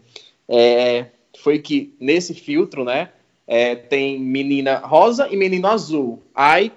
é, 0.47 1.05
foi 1.37 1.59
que 1.59 1.95
nesse 1.99 2.33
filtro, 2.33 2.83
né, 2.83 3.09
é, 3.47 3.75
tem 3.75 4.19
menina 4.19 4.77
rosa 4.77 5.27
e 5.31 5.37
menino 5.37 5.67
azul. 5.67 6.21
Aí 6.35 6.71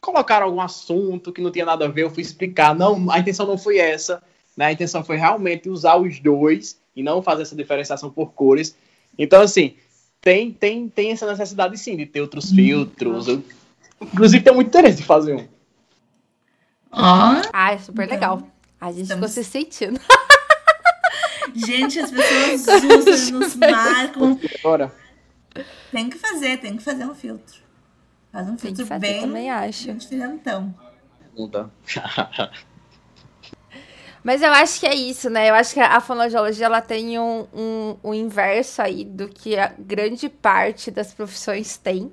colocaram 0.00 0.46
algum 0.46 0.60
assunto 0.60 1.32
que 1.32 1.40
não 1.40 1.50
tinha 1.50 1.64
nada 1.64 1.84
a 1.84 1.88
ver, 1.88 2.02
eu 2.02 2.10
fui 2.10 2.22
explicar. 2.22 2.74
Não, 2.74 3.10
a 3.10 3.18
intenção 3.18 3.46
não 3.46 3.58
foi 3.58 3.78
essa. 3.78 4.22
Né? 4.56 4.66
A 4.66 4.72
intenção 4.72 5.04
foi 5.04 5.16
realmente 5.16 5.68
usar 5.68 5.96
os 5.96 6.18
dois 6.20 6.80
e 6.94 7.02
não 7.02 7.22
fazer 7.22 7.42
essa 7.42 7.56
diferenciação 7.56 8.10
por 8.10 8.32
cores. 8.32 8.76
Então, 9.16 9.40
assim, 9.40 9.76
tem, 10.20 10.52
tem, 10.52 10.88
tem 10.88 11.12
essa 11.12 11.26
necessidade 11.26 11.78
sim 11.78 11.96
de 11.96 12.06
ter 12.06 12.20
outros 12.20 12.50
filtros. 12.50 13.28
Eu, 13.28 13.42
inclusive, 14.00 14.42
tenho 14.42 14.56
muito 14.56 14.68
interesse 14.68 15.02
em 15.02 15.04
fazer 15.04 15.34
um. 15.34 15.48
Ah, 17.52 17.72
é 17.72 17.78
super 17.78 18.08
legal. 18.08 18.42
A 18.80 18.90
gente 18.90 19.02
Estamos... 19.02 19.30
ficou 19.30 19.44
se 19.44 19.50
sentindo. 19.50 20.00
Gente, 21.54 21.98
as 21.98 22.10
pessoas 22.10 22.66
usam, 23.06 23.40
nos 23.40 23.54
marcam. 23.56 24.38
Tem 25.90 26.10
que 26.10 26.18
fazer, 26.18 26.58
tem 26.58 26.76
que 26.76 26.82
fazer 26.82 27.04
um 27.04 27.14
filtro. 27.14 27.67
Faz 28.32 28.48
um 28.48 28.58
filtro 28.58 28.86
fazer, 28.86 29.00
bem 29.00 29.20
também 29.20 29.50
acho. 29.50 29.92
diferentão. 29.94 30.74
Muda. 31.36 31.70
Mas 34.22 34.42
eu 34.42 34.52
acho 34.52 34.80
que 34.80 34.86
é 34.86 34.94
isso, 34.94 35.30
né? 35.30 35.48
Eu 35.48 35.54
acho 35.54 35.72
que 35.72 35.80
a 35.80 36.00
fonoaudiologia 36.00 36.66
ela 36.66 36.82
tem 36.82 37.18
um, 37.18 37.46
um, 37.54 37.96
um, 38.04 38.12
inverso 38.12 38.82
aí 38.82 39.04
do 39.04 39.28
que 39.28 39.56
a 39.56 39.72
grande 39.78 40.28
parte 40.28 40.90
das 40.90 41.14
profissões 41.14 41.78
tem, 41.78 42.12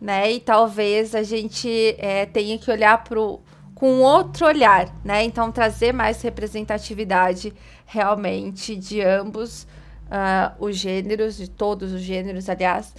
né? 0.00 0.30
E 0.30 0.40
talvez 0.40 1.14
a 1.14 1.22
gente 1.22 1.96
é, 1.98 2.26
tenha 2.26 2.58
que 2.58 2.70
olhar 2.70 3.02
pro, 3.02 3.40
com 3.74 4.00
outro 4.00 4.46
olhar, 4.46 4.94
né? 5.04 5.24
Então 5.24 5.50
trazer 5.50 5.92
mais 5.92 6.20
representatividade 6.22 7.52
realmente 7.86 8.76
de 8.76 9.00
ambos 9.00 9.66
uh, 10.06 10.54
os 10.58 10.76
gêneros, 10.76 11.36
de 11.36 11.48
todos 11.48 11.92
os 11.92 12.02
gêneros, 12.02 12.48
aliás. 12.48 12.94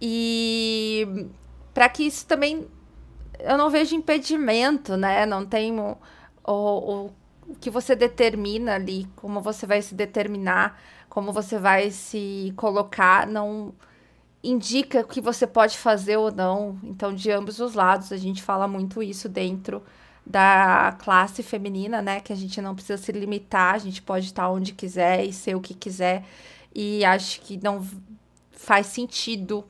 E 0.00 1.26
para 1.72 1.88
que 1.88 2.04
isso 2.04 2.26
também 2.26 2.66
eu 3.38 3.56
não 3.56 3.70
vejo 3.70 3.94
impedimento, 3.94 4.96
né? 4.96 5.24
Não 5.26 5.44
tem 5.46 5.78
o, 5.78 5.96
o, 6.46 7.10
o 7.46 7.54
que 7.60 7.70
você 7.70 7.94
determina 7.96 8.74
ali, 8.74 9.06
como 9.16 9.40
você 9.40 9.66
vai 9.66 9.82
se 9.82 9.94
determinar, 9.94 10.80
como 11.08 11.32
você 11.32 11.58
vai 11.58 11.90
se 11.90 12.52
colocar, 12.56 13.26
não 13.26 13.74
indica 14.42 15.00
o 15.00 15.06
que 15.06 15.20
você 15.20 15.46
pode 15.46 15.76
fazer 15.78 16.16
ou 16.16 16.30
não. 16.30 16.78
Então, 16.82 17.14
de 17.14 17.30
ambos 17.30 17.60
os 17.60 17.74
lados, 17.74 18.12
a 18.12 18.16
gente 18.16 18.42
fala 18.42 18.66
muito 18.68 19.02
isso 19.02 19.28
dentro 19.28 19.82
da 20.24 20.96
classe 21.02 21.42
feminina, 21.42 22.00
né? 22.00 22.20
Que 22.20 22.32
a 22.32 22.36
gente 22.36 22.60
não 22.60 22.74
precisa 22.74 23.02
se 23.02 23.10
limitar, 23.12 23.74
a 23.74 23.78
gente 23.78 24.02
pode 24.02 24.26
estar 24.26 24.48
onde 24.50 24.72
quiser 24.72 25.24
e 25.24 25.32
ser 25.32 25.56
o 25.56 25.60
que 25.60 25.74
quiser. 25.74 26.24
E 26.74 27.04
acho 27.04 27.40
que 27.40 27.58
não 27.62 27.84
faz 28.50 28.86
sentido 28.86 29.64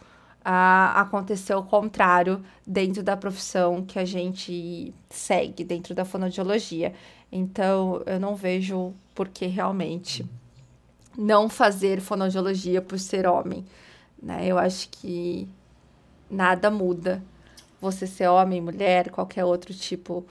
acontecer 0.52 1.54
o 1.54 1.62
contrário 1.62 2.42
dentro 2.66 3.02
da 3.02 3.16
profissão 3.16 3.84
que 3.84 3.98
a 3.98 4.04
gente 4.04 4.92
segue, 5.08 5.62
dentro 5.62 5.94
da 5.94 6.04
fonodiologia. 6.04 6.92
Então, 7.30 8.02
eu 8.06 8.18
não 8.18 8.34
vejo 8.34 8.92
por 9.14 9.28
que 9.28 9.46
realmente 9.46 10.26
não 11.16 11.48
fazer 11.48 12.00
fonodiologia 12.00 12.80
por 12.80 12.98
ser 12.98 13.26
homem. 13.26 13.64
Né? 14.22 14.46
Eu 14.46 14.58
acho 14.58 14.88
que 14.88 15.48
nada 16.30 16.70
muda. 16.70 17.22
Você 17.80 18.06
ser 18.06 18.28
homem, 18.28 18.60
mulher, 18.60 19.10
qualquer 19.10 19.44
outro 19.44 19.72
tipo 19.72 20.24
de 20.24 20.30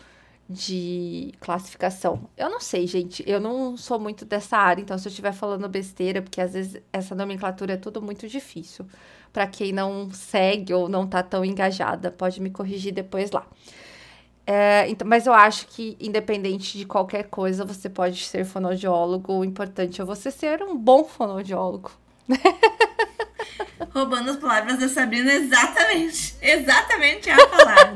classificação. 1.39 2.29
Eu 2.35 2.49
não 2.49 2.59
sei, 2.59 2.87
gente. 2.87 3.23
Eu 3.27 3.39
não 3.39 3.77
sou 3.77 3.99
muito 3.99 4.25
dessa 4.25 4.57
área, 4.57 4.81
então 4.81 4.97
se 4.97 5.07
eu 5.07 5.09
estiver 5.09 5.33
falando 5.33 5.67
besteira, 5.69 6.21
porque 6.21 6.41
às 6.41 6.53
vezes 6.53 6.81
essa 6.91 7.13
nomenclatura 7.15 7.73
é 7.73 7.77
tudo 7.77 8.01
muito 8.01 8.27
difícil. 8.27 8.85
Para 9.31 9.45
quem 9.47 9.71
não 9.71 10.09
segue 10.11 10.73
ou 10.73 10.89
não 10.89 11.07
tá 11.07 11.21
tão 11.21 11.45
engajada, 11.45 12.11
pode 12.11 12.41
me 12.41 12.49
corrigir 12.49 12.93
depois 12.93 13.31
lá. 13.31 13.45
É, 14.45 14.89
então, 14.89 15.07
mas 15.07 15.27
eu 15.27 15.33
acho 15.33 15.67
que, 15.67 15.95
independente 15.99 16.75
de 16.77 16.85
qualquer 16.85 17.25
coisa, 17.29 17.63
você 17.63 17.87
pode 17.87 18.23
ser 18.25 18.43
fonoaudiólogo. 18.45 19.33
O 19.33 19.45
importante 19.45 20.01
é 20.01 20.03
você 20.05 20.31
ser 20.31 20.63
um 20.63 20.75
bom 20.75 21.03
fonoaudiólogo. 21.03 21.91
Roubando 23.93 24.31
as 24.31 24.37
palavras 24.37 24.79
da 24.79 24.87
Sabrina, 24.87 25.31
exatamente. 25.33 26.35
Exatamente 26.41 27.29
a 27.29 27.47
palavra. 27.47 27.95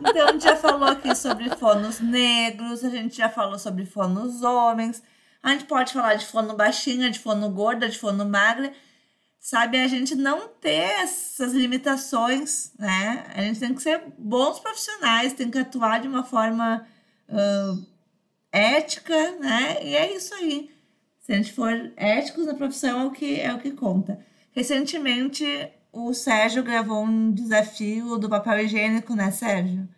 então, 0.00 0.28
a 0.28 0.32
gente 0.32 0.44
já 0.44 0.56
falou 0.56 0.88
aqui 0.88 1.14
sobre 1.14 1.50
fonos 1.56 2.00
negros, 2.00 2.84
a 2.84 2.90
gente 2.90 3.16
já 3.16 3.28
falou 3.28 3.58
sobre 3.58 3.84
fonos 3.84 4.42
homens. 4.42 5.02
A 5.42 5.50
gente 5.50 5.64
pode 5.64 5.92
falar 5.92 6.14
de 6.14 6.26
fono 6.26 6.54
baixinha, 6.54 7.10
de 7.10 7.18
fono 7.18 7.48
gorda, 7.50 7.88
de 7.88 7.98
fono 7.98 8.24
magra 8.24 8.72
sabe, 9.48 9.78
a 9.78 9.88
gente 9.88 10.14
não 10.14 10.48
ter 10.48 11.00
essas 11.00 11.52
limitações, 11.52 12.72
né? 12.78 13.24
A 13.34 13.40
gente 13.42 13.60
tem 13.60 13.74
que 13.74 13.82
ser 13.82 14.02
bons 14.18 14.58
profissionais, 14.60 15.32
tem 15.32 15.50
que 15.50 15.58
atuar 15.58 16.00
de 16.00 16.08
uma 16.08 16.22
forma 16.22 16.86
uh, 17.28 17.86
ética, 18.52 19.38
né? 19.38 19.78
E 19.82 19.96
é 19.96 20.14
isso 20.14 20.34
aí. 20.34 20.70
Se 21.20 21.32
a 21.32 21.36
gente 21.36 21.52
for 21.52 21.92
éticos 21.96 22.46
na 22.46 22.54
profissão, 22.54 23.00
é 23.00 23.04
o 23.06 23.10
que, 23.10 23.40
é 23.40 23.54
o 23.54 23.58
que 23.58 23.70
conta. 23.70 24.24
Recentemente, 24.58 25.68
o 25.92 26.12
Sérgio 26.12 26.64
gravou 26.64 27.04
um 27.04 27.30
desafio 27.30 28.18
do 28.18 28.28
papel 28.28 28.58
higiênico, 28.64 29.14
né, 29.14 29.30
Sérgio? 29.30 29.88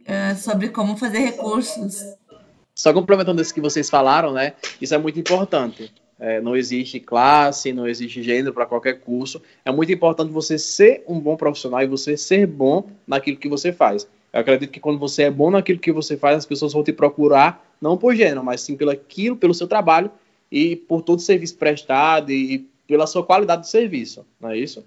Uh, 0.00 0.36
sobre 0.36 0.68
como 0.68 0.94
fazer 0.94 1.20
recursos. 1.20 2.04
Só 2.74 2.92
complementando 2.92 3.40
isso 3.40 3.54
que 3.54 3.60
vocês 3.62 3.88
falaram, 3.88 4.30
né? 4.30 4.52
Isso 4.78 4.94
é 4.94 4.98
muito 4.98 5.18
importante. 5.18 5.90
É, 6.18 6.38
não 6.42 6.54
existe 6.54 7.00
classe, 7.00 7.72
não 7.72 7.88
existe 7.88 8.22
gênero 8.22 8.52
para 8.52 8.66
qualquer 8.66 9.00
curso. 9.00 9.40
É 9.64 9.72
muito 9.72 9.90
importante 9.90 10.30
você 10.30 10.58
ser 10.58 11.02
um 11.08 11.18
bom 11.18 11.34
profissional 11.34 11.80
e 11.80 11.86
você 11.86 12.18
ser 12.18 12.46
bom 12.46 12.90
naquilo 13.06 13.38
que 13.38 13.48
você 13.48 13.72
faz. 13.72 14.06
Eu 14.34 14.40
acredito 14.40 14.70
que 14.70 14.80
quando 14.80 14.98
você 14.98 15.22
é 15.22 15.30
bom 15.30 15.50
naquilo 15.50 15.78
que 15.78 15.92
você 15.92 16.14
faz, 16.14 16.36
as 16.36 16.46
pessoas 16.46 16.74
vão 16.74 16.84
te 16.84 16.92
procurar, 16.92 17.66
não 17.80 17.96
por 17.96 18.14
gênero, 18.14 18.44
mas 18.44 18.60
sim 18.60 18.76
pelo 18.76 18.90
aquilo, 18.90 19.34
pelo 19.34 19.54
seu 19.54 19.66
trabalho 19.66 20.10
e 20.52 20.76
por 20.76 21.00
todo 21.00 21.20
o 21.20 21.22
serviço 21.22 21.56
prestado 21.56 22.30
e 22.30 22.68
pela 22.90 23.06
sua 23.06 23.24
qualidade 23.24 23.62
de 23.62 23.68
serviço, 23.68 24.26
não 24.40 24.50
é 24.50 24.58
isso? 24.58 24.84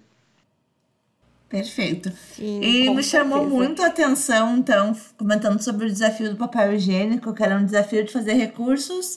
Perfeito. 1.47 2.11
Sim, 2.33 2.61
e 2.61 2.89
me 2.89 3.01
chamou 3.01 3.39
certeza. 3.39 3.55
muito 3.55 3.81
a 3.81 3.87
atenção, 3.87 4.57
então, 4.57 4.93
comentando 5.17 5.61
sobre 5.61 5.85
o 5.85 5.89
desafio 5.89 6.31
do 6.31 6.35
papel 6.35 6.73
higiênico, 6.73 7.33
que 7.33 7.41
era 7.41 7.55
um 7.55 7.63
desafio 7.63 8.03
de 8.03 8.11
fazer 8.11 8.33
recursos 8.33 9.15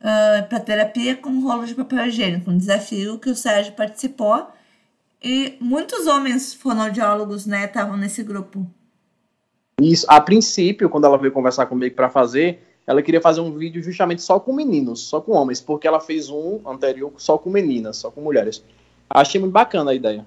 uh, 0.00 0.06
ah, 0.40 0.46
para 0.48 0.60
terapia 0.60 1.14
com 1.14 1.40
rolo 1.40 1.66
de 1.66 1.74
papel 1.74 2.06
higiênico, 2.06 2.50
um 2.50 2.56
desafio 2.56 3.18
que 3.18 3.28
o 3.28 3.36
Sérgio 3.36 3.74
participou. 3.74 4.46
E 5.22 5.56
muitos 5.60 6.06
homens 6.06 6.54
fonoaudiólogos 6.54 7.44
né, 7.44 7.66
estavam 7.66 7.96
nesse 7.96 8.22
grupo. 8.22 8.66
Isso, 9.82 10.06
a 10.08 10.20
princípio, 10.20 10.88
quando 10.88 11.04
ela 11.04 11.18
veio 11.18 11.32
conversar 11.32 11.66
comigo 11.66 11.94
para 11.94 12.08
fazer, 12.08 12.62
ela 12.86 13.02
queria 13.02 13.20
fazer 13.20 13.40
um 13.40 13.56
vídeo 13.56 13.82
justamente 13.82 14.22
só 14.22 14.38
com 14.38 14.52
meninos, 14.52 15.00
só 15.00 15.20
com 15.20 15.32
homens, 15.32 15.60
porque 15.60 15.88
ela 15.88 16.00
fez 16.00 16.30
um 16.30 16.60
anterior 16.66 17.12
só 17.16 17.36
com 17.36 17.50
meninas, 17.50 17.96
só 17.96 18.10
com 18.10 18.20
mulheres. 18.20 18.62
Achei 19.10 19.40
muito 19.40 19.52
bacana 19.52 19.90
a 19.90 19.94
ideia. 19.94 20.26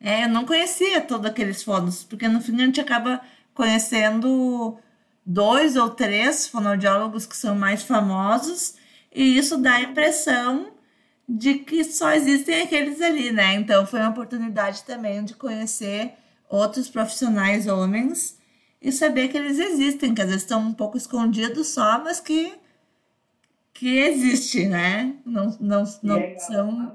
É, 0.00 0.24
eu 0.24 0.28
não 0.28 0.44
conhecia 0.44 1.00
todos 1.00 1.26
aqueles 1.26 1.62
fonos, 1.62 2.04
porque 2.04 2.28
no 2.28 2.40
fim 2.40 2.54
a 2.56 2.66
gente 2.66 2.80
acaba 2.80 3.20
conhecendo 3.54 4.76
dois 5.24 5.76
ou 5.76 5.90
três 5.90 6.46
fonoaudiólogos 6.46 7.26
que 7.26 7.36
são 7.36 7.54
mais 7.54 7.82
famosos, 7.82 8.74
e 9.14 9.36
isso 9.36 9.56
dá 9.58 9.74
a 9.74 9.82
impressão 9.82 10.72
de 11.28 11.54
que 11.54 11.84
só 11.84 12.12
existem 12.12 12.62
aqueles 12.62 13.00
ali, 13.00 13.32
né? 13.32 13.54
Então 13.54 13.86
foi 13.86 14.00
uma 14.00 14.10
oportunidade 14.10 14.84
também 14.84 15.24
de 15.24 15.34
conhecer 15.34 16.12
outros 16.48 16.88
profissionais 16.88 17.66
homens 17.66 18.38
e 18.84 18.92
saber 18.92 19.28
que 19.28 19.38
eles 19.38 19.58
existem, 19.58 20.14
que 20.14 20.20
às 20.20 20.28
vezes 20.28 20.42
estão 20.42 20.60
um 20.60 20.74
pouco 20.74 20.98
escondidos 20.98 21.68
só, 21.68 21.98
mas 22.04 22.20
que 22.20 22.52
que 23.72 23.98
existe, 23.98 24.66
né? 24.66 25.16
Não, 25.26 25.56
não, 25.58 25.84
não 26.02 26.16
é 26.16 26.38
são 26.38 26.94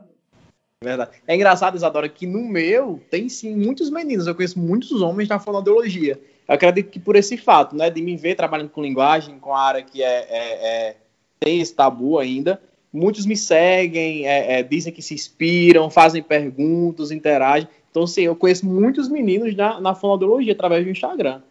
Verdade. 0.82 1.12
É 1.28 1.36
engraçado, 1.36 1.75
Isadora, 1.75 2.08
que 2.08 2.25
no 2.25 2.41
meu 2.41 3.02
tem 3.12 3.28
sim 3.28 3.54
muitos 3.54 3.89
meninos. 3.89 4.28
Eu 4.28 4.36
conheço 4.36 4.58
muitos 4.58 5.02
homens 5.02 5.28
na 5.28 5.38
fonoaudiologia. 5.38 6.17
Eu 6.47 6.56
acredito 6.56 6.89
que 6.89 6.99
por 6.99 7.17
esse 7.17 7.36
fato, 7.36 7.75
né, 7.75 7.89
de 7.89 8.02
me 8.02 8.15
ver 8.15 8.36
trabalhando 8.36 8.69
com 8.69 8.82
linguagem, 8.82 9.39
com 9.39 9.54
a 9.54 9.62
área 9.62 9.84
que 9.84 10.02
é, 10.02 10.28
é, 10.30 10.89
é 10.89 10.95
tem 11.38 11.60
esse 11.60 11.73
tabu 11.73 12.17
ainda, 12.17 12.62
muitos 12.93 13.25
me 13.25 13.36
seguem, 13.36 14.25
é, 14.25 14.60
é, 14.60 14.63
dizem 14.63 14.93
que 14.93 15.02
se 15.02 15.13
inspiram, 15.13 15.89
fazem 15.89 16.23
perguntas, 16.23 17.12
interagem. 17.12 17.67
Então, 17.91 18.08
sim, 18.08 18.21
eu 18.21 18.36
conheço 18.36 18.65
muitos 18.65 19.10
meninos 19.10 19.54
na, 19.56 19.82
na 19.82 19.93
fonoaudiologia 19.95 20.54
através 20.54 20.86
do 20.86 20.91
Instagram. 20.91 21.41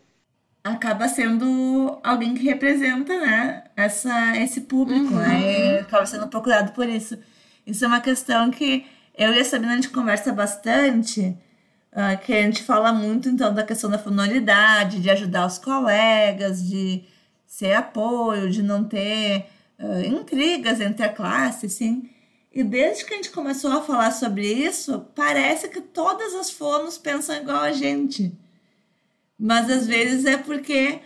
Acaba 0.73 1.09
sendo 1.09 1.99
alguém 2.03 2.35
que 2.35 2.45
representa, 2.45 3.19
né, 3.21 3.65
essa, 3.77 4.37
esse 4.37 4.63
público, 4.63 5.15
uhum. 5.15 5.21
né, 5.21 5.81
acaba 5.81 6.07
sendo 6.07 6.29
procurado 6.29 6.73
por 6.73 6.89
isso. 6.89 7.19
Isso 7.67 7.85
é 7.85 7.89
uma 7.89 8.01
questão 8.01 8.51
que 8.51 8.87
eu 9.17 9.33
e 9.33 9.41
a 9.41 9.45
Sabina 9.45 9.73
a 9.73 9.77
gente 9.77 9.91
conversa 9.91 10.33
bastante, 10.33 11.37
uh, 11.93 12.19
que 12.25 12.33
a 12.33 12.43
gente 12.43 12.63
fala 12.63 12.93
muito 12.93 13.29
então 13.29 13.53
da 13.53 13.63
questão 13.63 13.91
da 13.91 13.99
fonoridade, 13.99 15.01
de 15.01 15.11
ajudar 15.11 15.47
os 15.47 15.59
colegas, 15.59 16.67
de 16.67 17.05
ser 17.47 17.75
apoio, 17.75 18.49
de 18.49 18.63
não 18.63 18.85
ter 18.85 19.47
uh, 19.79 20.01
intrigas 20.07 20.81
entre 20.81 21.05
a 21.05 21.13
classe, 21.13 21.67
assim. 21.67 22.09
E 22.53 22.63
desde 22.65 23.05
que 23.05 23.15
a 23.15 23.17
gente 23.17 23.31
começou 23.31 23.71
a 23.73 23.83
falar 23.83 24.11
sobre 24.13 24.47
isso, 24.47 25.07
parece 25.15 25.69
que 25.69 25.81
todas 25.81 26.35
as 26.35 26.51
fonos 26.51 26.97
pensam 26.97 27.37
igual 27.37 27.59
a 27.59 27.73
gente. 27.73 28.33
Mas 29.39 29.71
às 29.71 29.87
vezes 29.87 30.25
é 30.25 30.37
porque 30.37 31.01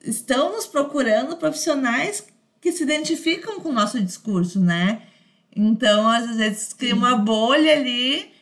estão 0.00 0.52
nos 0.52 0.66
procurando 0.66 1.36
profissionais 1.36 2.26
que 2.60 2.72
se 2.72 2.82
identificam 2.82 3.60
com 3.60 3.70
o 3.70 3.72
nosso 3.72 4.00
discurso, 4.00 4.60
né? 4.60 5.02
Então, 5.54 6.08
às 6.08 6.36
vezes, 6.36 6.72
cria 6.72 6.94
uma 6.94 7.16
bolha 7.16 7.72
ali 7.72 8.32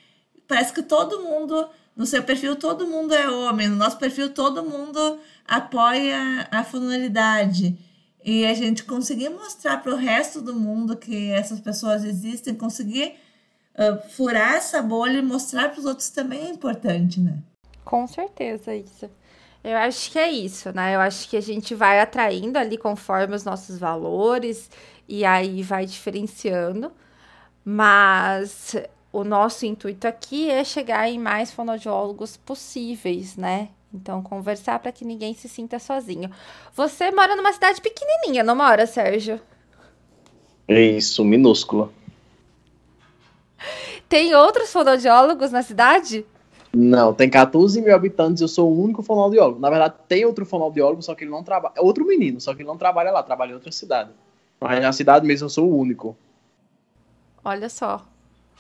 parece 0.47 0.73
que 0.73 0.83
todo 0.83 1.23
mundo, 1.23 1.69
no 1.95 2.07
seu 2.07 2.23
perfil, 2.23 2.57
todo 2.57 2.87
mundo 2.87 3.15
é 3.15 3.29
homem, 3.29 3.69
no 3.69 3.77
nosso 3.77 3.99
perfil, 3.99 4.31
todo 4.31 4.65
mundo 4.65 5.19
apoia 5.47 6.49
a 6.51 6.65
funcionalidade. 6.65 7.79
E 8.25 8.45
a 8.45 8.55
gente 8.55 8.85
conseguir 8.85 9.29
mostrar 9.29 9.83
para 9.83 9.95
o 9.95 9.97
resto 9.97 10.41
do 10.41 10.55
mundo 10.55 10.97
que 10.97 11.31
essas 11.31 11.61
pessoas 11.61 12.05
existem, 12.05 12.55
conseguir 12.55 13.15
uh, 13.75 14.09
furar 14.11 14.55
essa 14.55 14.83
bolha 14.83 15.19
e 15.19 15.23
mostrar 15.23 15.71
para 15.71 15.79
os 15.79 15.87
outros 15.87 16.11
também 16.11 16.47
é 16.47 16.51
importante, 16.51 17.21
né? 17.21 17.39
Com 17.87 18.05
certeza, 18.09 18.75
isso. 18.75 19.09
Eu 19.63 19.77
acho 19.77 20.11
que 20.11 20.19
é 20.19 20.29
isso, 20.29 20.73
né? 20.75 20.97
Eu 20.97 21.01
acho 21.01 21.29
que 21.29 21.37
a 21.37 21.41
gente 21.41 21.73
vai 21.73 22.01
atraindo 22.01 22.59
ali 22.59 22.77
conforme 22.77 23.35
os 23.37 23.45
nossos 23.45 23.79
valores 23.79 24.69
e 25.09 25.25
aí 25.25 25.63
vai 25.63 25.87
diferenciando. 25.87 26.91
Mas 27.65 28.75
o 29.13 29.23
nosso 29.23 29.65
intuito 29.65 30.07
aqui 30.07 30.51
é 30.51 30.65
chegar 30.65 31.09
em 31.09 31.19
mais 31.19 31.53
fonoaudiólogos 31.53 32.37
possíveis, 32.37 33.37
né? 33.37 33.69
Então, 33.95 34.21
conversar 34.21 34.81
para 34.81 34.91
que 34.91 35.05
ninguém 35.05 35.33
se 35.33 35.49
sinta 35.49 35.79
sozinho. 35.79 36.29
Você 36.75 37.13
mora 37.13 37.37
numa 37.37 37.53
cidade 37.53 37.81
pequenininha, 37.81 38.43
não 38.43 38.57
mora, 38.57 38.85
Sérgio? 38.85 39.41
É 40.67 40.81
isso, 40.83 41.25
minúscula. 41.25 41.93
Tem 44.09 44.35
outros 44.35 44.73
fonoaudiólogos 44.73 45.53
na 45.53 45.63
cidade? 45.63 46.27
Não, 46.79 47.15
tem 47.15 47.31
14 47.31 47.81
mil 47.81 47.95
habitantes, 47.95 48.43
eu 48.43 48.49
sou 48.49 48.71
o 48.71 48.83
único 48.83 49.03
fonoaudiólogo. 49.03 49.59
Na 49.59 49.71
verdade, 49.71 49.95
tem 50.07 50.27
outro 50.27 50.45
fonoaudiólogo, 50.45 51.03
só 51.03 51.15
que 51.15 51.25
ele 51.25 51.31
não 51.31 51.43
trabalha. 51.43 51.73
É 51.75 51.81
outro 51.81 52.07
menino, 52.07 52.39
só 52.39 52.55
que 52.55 52.61
ele 52.61 52.69
não 52.69 52.77
trabalha 52.77 53.11
lá, 53.11 53.23
trabalha 53.23 53.53
em 53.53 53.55
outra 53.55 53.73
cidade. 53.73 54.11
Mas 54.61 54.83
na 54.83 54.93
cidade 54.93 55.27
mesmo 55.27 55.47
eu 55.47 55.49
sou 55.49 55.71
o 55.71 55.79
único. 55.79 56.15
Olha 57.43 57.71
só. 57.71 58.05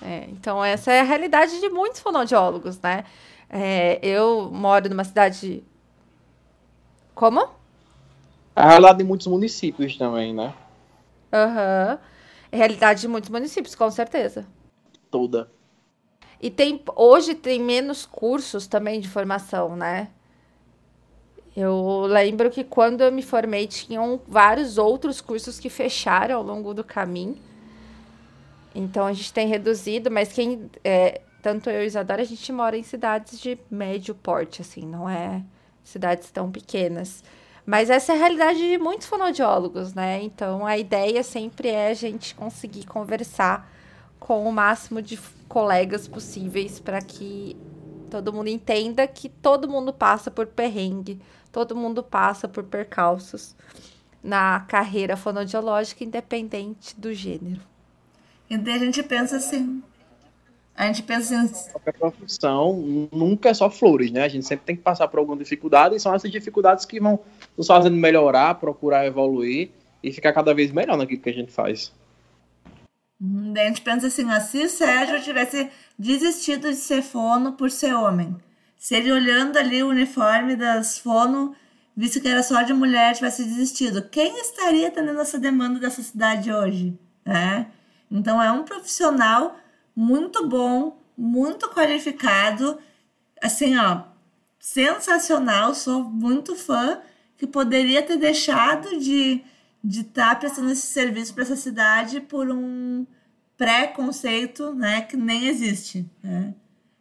É, 0.00 0.24
então, 0.30 0.64
essa 0.64 0.90
é 0.92 1.00
a 1.00 1.02
realidade 1.02 1.60
de 1.60 1.68
muitos 1.68 2.00
fonoaudiólogos, 2.00 2.80
né? 2.80 3.04
É, 3.50 3.98
eu 4.02 4.50
moro 4.50 4.88
numa 4.88 5.04
cidade. 5.04 5.62
Como? 7.14 7.42
É 8.54 8.62
a 8.62 8.68
realidade 8.68 8.98
de 8.98 9.04
muitos 9.04 9.26
municípios 9.26 9.94
também, 9.98 10.32
né? 10.32 10.54
Aham. 11.30 11.90
Uhum. 11.90 11.98
Realidade 12.50 13.02
de 13.02 13.08
muitos 13.08 13.28
municípios, 13.28 13.74
com 13.74 13.90
certeza. 13.90 14.46
Toda. 15.10 15.50
E 16.40 16.50
tem 16.50 16.80
hoje 16.94 17.34
tem 17.34 17.60
menos 17.60 18.04
cursos 18.04 18.66
também 18.66 19.00
de 19.00 19.08
formação, 19.08 19.74
né? 19.74 20.08
Eu 21.56 22.02
lembro 22.06 22.50
que 22.50 22.62
quando 22.62 23.00
eu 23.00 23.10
me 23.10 23.22
formei 23.22 23.66
tinham 23.66 24.20
vários 24.28 24.76
outros 24.76 25.22
cursos 25.22 25.58
que 25.58 25.70
fecharam 25.70 26.36
ao 26.36 26.42
longo 26.42 26.74
do 26.74 26.84
caminho. 26.84 27.36
Então 28.74 29.06
a 29.06 29.12
gente 29.14 29.32
tem 29.32 29.48
reduzido, 29.48 30.10
mas 30.10 30.30
quem 30.32 30.70
é, 30.84 31.22
tanto 31.40 31.70
eu 31.70 31.82
e 31.82 31.86
Isadora, 31.86 32.20
a 32.20 32.26
gente 32.26 32.52
mora 32.52 32.76
em 32.76 32.82
cidades 32.82 33.40
de 33.40 33.58
médio 33.70 34.14
porte, 34.14 34.60
assim, 34.60 34.84
não 34.84 35.08
é 35.08 35.42
cidades 35.82 36.30
tão 36.30 36.50
pequenas. 36.50 37.24
Mas 37.64 37.88
essa 37.88 38.12
é 38.12 38.16
a 38.16 38.18
realidade 38.18 38.58
de 38.58 38.76
muitos 38.76 39.06
fonoaudiólogos, 39.06 39.94
né? 39.94 40.22
Então 40.22 40.66
a 40.66 40.76
ideia 40.76 41.22
sempre 41.22 41.68
é 41.68 41.88
a 41.88 41.94
gente 41.94 42.34
conseguir 42.34 42.84
conversar 42.84 43.72
com 44.26 44.44
o 44.44 44.50
máximo 44.50 45.00
de 45.00 45.16
colegas 45.48 46.08
possíveis 46.08 46.80
para 46.80 47.00
que 47.00 47.56
todo 48.10 48.32
mundo 48.32 48.48
entenda 48.48 49.06
que 49.06 49.28
todo 49.28 49.68
mundo 49.68 49.92
passa 49.92 50.32
por 50.32 50.48
perrengue, 50.48 51.20
todo 51.52 51.76
mundo 51.76 52.02
passa 52.02 52.48
por 52.48 52.64
percalços 52.64 53.54
na 54.20 54.58
carreira 54.66 55.16
fonoaudiológica, 55.16 56.02
independente 56.02 56.98
do 56.98 57.14
gênero. 57.14 57.60
E 58.50 58.58
daí 58.58 58.74
a 58.74 58.78
gente 58.78 59.00
pensa 59.04 59.36
assim. 59.36 59.80
A 60.74 60.86
gente 60.88 61.04
pensa 61.04 61.40
assim. 61.40 61.70
Qualquer 61.70 61.92
profissão 61.92 63.08
nunca 63.12 63.50
é 63.50 63.54
só 63.54 63.70
flores, 63.70 64.10
né? 64.10 64.24
A 64.24 64.28
gente 64.28 64.44
sempre 64.44 64.66
tem 64.66 64.74
que 64.74 64.82
passar 64.82 65.06
por 65.06 65.20
alguma 65.20 65.38
dificuldade 65.38 65.94
e 65.94 66.00
são 66.00 66.12
essas 66.12 66.32
dificuldades 66.32 66.84
que 66.84 66.98
vão 66.98 67.20
nos 67.56 67.68
fazendo 67.68 67.96
melhorar, 67.96 68.56
procurar 68.56 69.06
evoluir 69.06 69.70
e 70.02 70.10
ficar 70.10 70.32
cada 70.32 70.52
vez 70.52 70.72
melhor 70.72 70.98
naquilo 70.98 71.22
que 71.22 71.30
a 71.30 71.32
gente 71.32 71.52
faz. 71.52 71.92
Uhum, 73.20 73.52
daí 73.52 73.64
a 73.64 73.68
gente 73.68 73.80
pensa 73.80 74.06
assim, 74.08 74.30
ó, 74.30 74.40
se 74.40 74.64
o 74.64 74.68
Sérgio 74.68 75.22
tivesse 75.22 75.70
desistido 75.98 76.68
de 76.68 76.76
ser 76.76 77.02
fono 77.02 77.52
por 77.52 77.70
ser 77.70 77.94
homem, 77.94 78.36
se 78.76 78.94
ele 78.94 79.10
olhando 79.10 79.56
ali 79.56 79.82
o 79.82 79.88
uniforme 79.88 80.54
das 80.54 80.98
fono, 80.98 81.54
visto 81.96 82.20
que 82.20 82.28
era 82.28 82.42
só 82.42 82.62
de 82.62 82.74
mulher, 82.74 83.14
tivesse 83.14 83.42
desistido, 83.44 84.02
quem 84.10 84.38
estaria 84.40 84.88
atendendo 84.88 85.20
essa 85.20 85.38
demanda 85.38 85.80
dessa 85.80 86.02
cidade 86.02 86.52
hoje? 86.52 86.98
É? 87.24 87.66
Então 88.10 88.40
é 88.40 88.52
um 88.52 88.64
profissional 88.64 89.56
muito 89.94 90.46
bom, 90.46 91.02
muito 91.16 91.70
qualificado, 91.70 92.78
assim, 93.42 93.78
ó, 93.78 94.02
sensacional, 94.60 95.74
sou 95.74 96.04
muito 96.04 96.54
fã, 96.54 97.00
que 97.38 97.46
poderia 97.46 98.02
ter 98.02 98.18
deixado 98.18 98.98
de 98.98 99.42
de 99.82 100.00
estar 100.00 100.30
tá 100.30 100.36
prestando 100.36 100.70
esse 100.70 100.86
serviço 100.86 101.34
para 101.34 101.44
essa 101.44 101.56
cidade 101.56 102.20
por 102.20 102.50
um 102.50 103.06
pré-conceito, 103.56 104.74
né, 104.74 105.00
que 105.02 105.16
nem 105.16 105.48
existe, 105.48 106.08
né? 106.22 106.54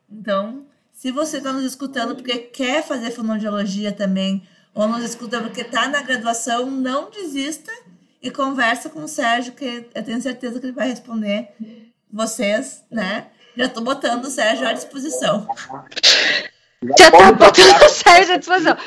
Então, 0.09 0.65
se 0.93 1.11
você 1.11 1.37
está 1.37 1.51
nos 1.51 1.65
escutando 1.65 2.15
porque 2.15 2.37
quer 2.37 2.81
fazer 2.81 3.11
fonoaudiologia 3.11 3.91
também, 3.91 4.47
ou 4.73 4.87
nos 4.87 5.03
escuta 5.03 5.41
porque 5.41 5.61
está 5.61 5.87
na 5.87 6.01
graduação, 6.01 6.69
não 6.69 7.09
desista 7.09 7.71
e 8.21 8.31
conversa 8.31 8.89
com 8.89 9.03
o 9.03 9.07
Sérgio, 9.07 9.53
que 9.53 9.87
eu 9.93 10.03
tenho 10.03 10.21
certeza 10.21 10.59
que 10.59 10.65
ele 10.65 10.73
vai 10.73 10.89
responder 10.89 11.49
vocês, 12.11 12.83
né? 12.89 13.27
Já 13.57 13.65
estou 13.65 13.83
botando 13.83 14.25
o 14.25 14.29
Sérgio 14.29 14.67
à 14.67 14.73
disposição. 14.73 15.47
Já 16.97 17.07
está 17.07 17.31
botando 17.31 17.81
o 17.81 17.89
Sérgio 17.89 18.33
à 18.33 18.37
disposição. 18.37 18.77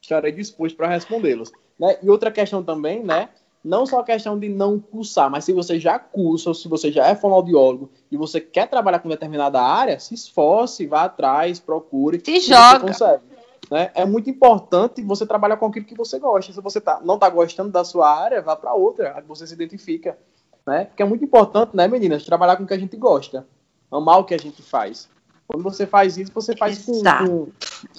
Estarei 0.00 0.32
disposto 0.32 0.76
para 0.76 0.88
respondê-los. 0.88 1.50
Né? 1.78 1.98
E 2.02 2.08
outra 2.10 2.30
questão 2.30 2.62
também, 2.62 3.02
né? 3.02 3.28
Não 3.64 3.86
só 3.86 4.00
a 4.00 4.04
questão 4.04 4.38
de 4.38 4.48
não 4.48 4.78
cursar, 4.78 5.30
mas 5.30 5.44
se 5.44 5.52
você 5.52 5.80
já 5.80 5.98
cursa, 5.98 6.50
ou 6.50 6.54
se 6.54 6.68
você 6.68 6.92
já 6.92 7.06
é 7.06 7.14
fonoaudiólogo 7.14 7.90
e 8.10 8.16
você 8.16 8.38
quer 8.38 8.68
trabalhar 8.68 8.98
com 8.98 9.08
determinada 9.08 9.60
área, 9.60 9.98
se 9.98 10.14
esforce, 10.14 10.86
vá 10.86 11.04
atrás, 11.04 11.58
procure. 11.58 12.20
Se 12.22 12.40
joga. 12.40 13.22
Né? 13.70 13.90
É 13.94 14.04
muito 14.04 14.28
importante 14.28 15.02
você 15.02 15.26
trabalhar 15.26 15.56
com 15.56 15.64
aquilo 15.64 15.86
que 15.86 15.96
você 15.96 16.18
gosta. 16.18 16.52
Se 16.52 16.60
você 16.60 16.78
tá, 16.78 17.00
não 17.02 17.14
está 17.14 17.28
gostando 17.30 17.70
da 17.70 17.84
sua 17.84 18.14
área, 18.14 18.42
vá 18.42 18.54
para 18.54 18.74
outra, 18.74 19.12
a 19.12 19.22
que 19.22 19.28
você 19.28 19.46
se 19.46 19.54
identifica. 19.54 20.18
Né? 20.66 20.84
Porque 20.84 21.02
é 21.02 21.06
muito 21.06 21.24
importante, 21.24 21.74
né, 21.74 21.88
meninas, 21.88 22.24
trabalhar 22.24 22.56
com 22.56 22.64
o 22.64 22.66
que 22.66 22.74
a 22.74 22.78
gente 22.78 22.96
gosta. 22.96 23.46
Amar 23.90 24.18
o 24.18 24.24
que 24.24 24.34
a 24.34 24.38
gente 24.38 24.62
faz. 24.62 25.08
Quando 25.46 25.62
você 25.62 25.86
faz 25.86 26.16
isso, 26.16 26.32
você 26.32 26.56
faz 26.56 26.84
com, 26.84 27.00
com 27.02 27.48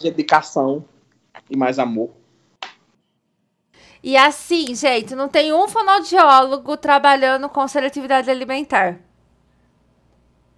dedicação 0.01 0.83
e 1.49 1.55
mais 1.55 1.79
amor. 1.79 2.09
E 4.05 4.15
assim, 4.15 4.75
gente, 4.75 5.15
não 5.15 5.27
tem 5.27 5.51
um 5.51 5.67
fonoaudiólogo 5.67 6.77
trabalhando 6.77 7.49
com 7.49 7.67
seletividade 7.67 8.29
alimentar. 8.29 8.99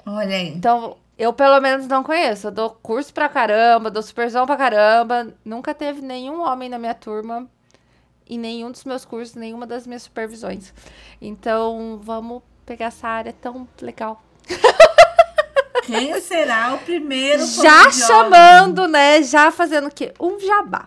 Olha 0.05 0.35
aí. 0.35 0.49
Então, 0.49 0.97
eu 1.17 1.31
pelo 1.31 1.61
menos 1.61 1.87
não 1.87 2.03
conheço. 2.03 2.47
Eu 2.47 2.51
dou 2.51 2.71
curso 2.71 3.13
pra 3.13 3.29
caramba, 3.29 3.89
dou 3.89 4.03
supervisão 4.03 4.45
pra 4.45 4.57
caramba. 4.57 5.33
Nunca 5.45 5.73
teve 5.73 6.01
nenhum 6.01 6.41
homem 6.41 6.67
na 6.67 6.77
minha 6.77 6.93
turma 6.93 7.47
em 8.29 8.37
nenhum 8.37 8.69
dos 8.69 8.83
meus 8.83 9.05
cursos, 9.05 9.35
nenhuma 9.35 9.65
das 9.65 9.87
minhas 9.87 10.03
supervisões. 10.03 10.73
Então, 11.21 12.01
vamos 12.03 12.43
pegar 12.65 12.87
essa 12.87 13.07
área 13.07 13.31
tão 13.31 13.65
legal. 13.81 14.21
Quem 15.83 16.19
será 16.19 16.73
o 16.73 16.79
primeiro? 16.79 17.45
Já 17.45 17.89
chamando, 17.91 18.89
né? 18.89 19.23
Já 19.23 19.51
fazendo 19.51 19.87
o 19.87 19.91
quê? 19.91 20.13
Um 20.19 20.37
jabá. 20.37 20.85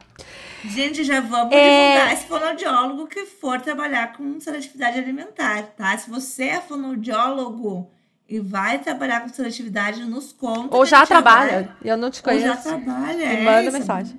Gente, 0.65 1.05
já 1.05 1.21
vamos 1.21 1.55
é... 1.55 1.93
divulgar 1.93 2.13
esse 2.13 2.27
fonoaudiólogo 2.27 3.07
que 3.07 3.27
for 3.27 3.61
trabalhar 3.61 4.13
com 4.13 4.39
seletividade 4.41 4.99
alimentar, 4.99 5.63
tá? 5.77 5.97
Se 5.97 6.11
você 6.11 6.45
é 6.45 6.61
fonoaudiólogo 6.61 7.91
e 8.29 8.39
vai 8.39 8.79
trabalhar 8.79 9.23
com 9.23 9.29
seletividade, 9.29 10.05
nos 10.05 10.33
conta. 10.33 10.77
Ou 10.77 10.85
já 10.85 11.07
trabalha, 11.07 11.75
vai... 11.81 11.93
eu 11.93 11.97
não 11.97 12.11
te 12.11 12.23
conheço. 12.23 12.47
Ou 12.47 12.55
já 12.55 12.61
trabalha, 12.61 13.29
Me 13.29 13.43
manda 13.43 13.69
é 13.69 13.71
mensagem. 13.71 14.19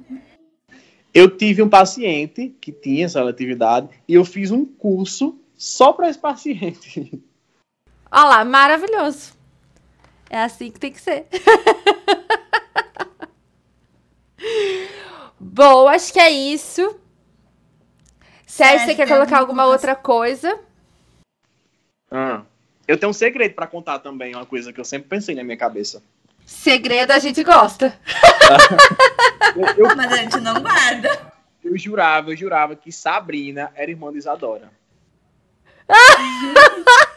Eu 1.13 1.37
tive 1.37 1.61
um 1.61 1.69
paciente 1.69 2.55
que 2.59 2.71
tinha 2.71 3.07
seletividade 3.07 3.89
e 4.07 4.13
eu 4.13 4.25
fiz 4.25 4.49
um 4.49 4.65
curso 4.65 5.37
só 5.57 5.93
para 5.93 6.09
esse 6.09 6.19
paciente. 6.19 7.21
Olha 8.11 8.23
lá, 8.23 8.45
maravilhoso. 8.45 9.33
É 10.29 10.43
assim 10.43 10.71
que 10.71 10.79
tem 10.79 10.91
que 10.91 11.01
ser. 11.01 11.27
Bom, 15.43 15.87
acho 15.87 16.13
que 16.13 16.19
é 16.19 16.29
isso. 16.29 16.95
Sérgio, 18.45 18.85
você 18.85 18.95
quer 18.95 19.07
colocar 19.07 19.39
alguma 19.39 19.65
outra 19.65 19.95
coisa? 19.95 20.59
Ah, 22.11 22.43
eu 22.87 22.95
tenho 22.95 23.09
um 23.09 23.13
segredo 23.13 23.55
para 23.55 23.65
contar 23.65 23.97
também, 23.99 24.35
uma 24.35 24.45
coisa 24.45 24.71
que 24.71 24.79
eu 24.79 24.85
sempre 24.85 25.09
pensei 25.09 25.33
na 25.33 25.43
minha 25.43 25.57
cabeça. 25.57 26.03
Segredo 26.45 27.09
a 27.09 27.17
gente 27.17 27.43
gosta. 27.43 27.99
eu, 29.77 29.87
eu, 29.87 29.95
Mas 29.95 30.13
a 30.13 30.17
gente 30.17 30.39
não 30.39 30.61
guarda. 30.61 31.33
Eu 31.63 31.75
jurava, 31.75 32.29
eu 32.29 32.37
jurava 32.37 32.75
que 32.75 32.91
Sabrina 32.91 33.71
era 33.73 33.89
irmã 33.89 34.11
de 34.11 34.19
Isadora. 34.19 34.69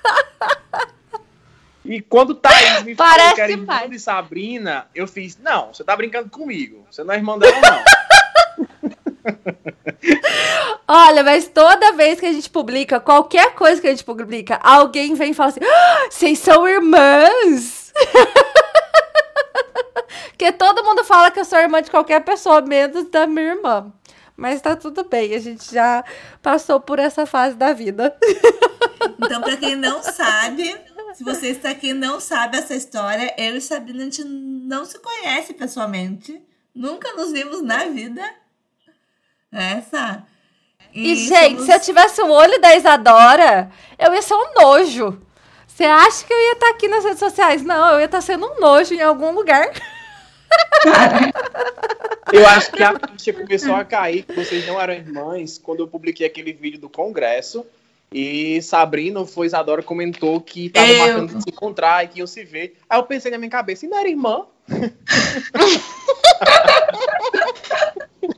E 1.84 2.00
quando 2.00 2.34
Thaís 2.34 2.82
me 2.82 2.94
falou 2.94 3.12
Parece 3.12 3.34
que 3.34 3.40
era 3.42 3.52
irmã 3.52 3.88
de 3.88 4.00
Sabrina, 4.00 4.86
eu 4.94 5.06
fiz, 5.06 5.36
não, 5.36 5.72
você 5.72 5.84
tá 5.84 5.94
brincando 5.94 6.30
comigo. 6.30 6.86
Você 6.90 7.04
não 7.04 7.12
é 7.12 7.18
irmã 7.18 7.38
dela, 7.38 7.60
não. 7.60 7.84
Olha, 10.86 11.22
mas 11.22 11.48
toda 11.48 11.92
vez 11.92 12.20
que 12.20 12.26
a 12.26 12.32
gente 12.32 12.50
publica, 12.50 13.00
qualquer 13.00 13.54
coisa 13.54 13.80
que 13.80 13.86
a 13.86 13.90
gente 13.90 14.04
publica, 14.04 14.56
alguém 14.62 15.14
vem 15.14 15.30
e 15.30 15.34
fala 15.34 15.50
assim: 15.50 15.60
ah, 15.62 16.06
vocês 16.10 16.38
são 16.38 16.68
irmãs! 16.68 17.92
Porque 20.30 20.52
todo 20.52 20.84
mundo 20.84 21.04
fala 21.04 21.30
que 21.30 21.40
eu 21.40 21.44
sou 21.44 21.58
irmã 21.58 21.80
de 21.80 21.90
qualquer 21.90 22.20
pessoa, 22.20 22.60
menos 22.60 23.08
da 23.08 23.26
minha 23.26 23.54
irmã. 23.54 23.92
Mas 24.36 24.60
tá 24.60 24.74
tudo 24.74 25.04
bem, 25.04 25.32
a 25.34 25.38
gente 25.38 25.72
já 25.72 26.04
passou 26.42 26.80
por 26.80 26.98
essa 26.98 27.24
fase 27.24 27.56
da 27.56 27.72
vida. 27.72 28.16
Então, 29.18 29.40
pra 29.42 29.56
quem 29.56 29.76
não 29.76 30.02
sabe, 30.02 30.74
se 31.14 31.22
você 31.22 31.48
está 31.48 31.70
aqui 31.70 31.88
e 31.88 31.94
não 31.94 32.18
sabe 32.18 32.56
essa 32.56 32.74
história, 32.74 33.34
eu 33.38 33.56
e 33.56 33.60
Sabrina, 33.60 34.00
a 34.00 34.04
gente 34.04 34.24
não 34.24 34.84
se 34.84 34.98
conhece 34.98 35.54
pessoalmente. 35.54 36.42
Nunca 36.74 37.12
nos 37.12 37.30
vimos 37.30 37.62
na 37.62 37.84
vida. 37.84 38.22
Essa. 39.54 40.24
E, 40.92 41.12
e 41.12 41.16
gente, 41.16 41.52
somos... 41.52 41.66
se 41.66 41.72
eu 41.72 41.80
tivesse 41.80 42.20
o 42.22 42.30
olho 42.30 42.60
da 42.60 42.76
Isadora, 42.76 43.70
eu 43.98 44.12
ia 44.12 44.22
ser 44.22 44.34
um 44.34 44.54
nojo. 44.60 45.20
Você 45.66 45.84
acha 45.84 46.24
que 46.24 46.32
eu 46.32 46.38
ia 46.38 46.52
estar 46.52 46.70
aqui 46.70 46.88
nas 46.88 47.04
redes 47.04 47.18
sociais? 47.18 47.62
Não, 47.62 47.94
eu 47.94 48.00
ia 48.00 48.04
estar 48.06 48.20
sendo 48.20 48.46
um 48.46 48.60
nojo 48.60 48.94
em 48.94 49.00
algum 49.02 49.32
lugar. 49.32 49.72
Eu 52.32 52.46
acho 52.46 52.70
que 52.70 52.82
a 52.82 52.94
ficha 52.98 53.32
começou 53.32 53.74
a 53.74 53.84
cair, 53.84 54.24
que 54.24 54.32
vocês 54.34 54.66
não 54.66 54.80
eram 54.80 54.94
irmãs, 54.94 55.58
quando 55.58 55.80
eu 55.80 55.88
publiquei 55.88 56.26
aquele 56.26 56.52
vídeo 56.52 56.80
do 56.80 56.88
congresso. 56.88 57.66
E 58.12 58.62
Sabrina 58.62 59.24
foi 59.26 59.46
Isadora 59.46 59.82
comentou 59.82 60.40
que 60.40 60.68
tava 60.68 60.86
Eu- 60.86 60.98
marcando 60.98 61.34
de 61.34 61.42
se 61.42 61.50
encontrar 61.50 62.04
e 62.04 62.08
que 62.08 62.18
iam 62.20 62.26
se 62.26 62.44
ver. 62.44 62.76
Aí 62.88 62.98
eu 62.98 63.02
pensei 63.02 63.30
na 63.30 63.38
minha 63.38 63.50
cabeça, 63.50 63.84
e 63.84 63.88
não 63.88 63.98
era 63.98 64.08
irmã? 64.08 64.46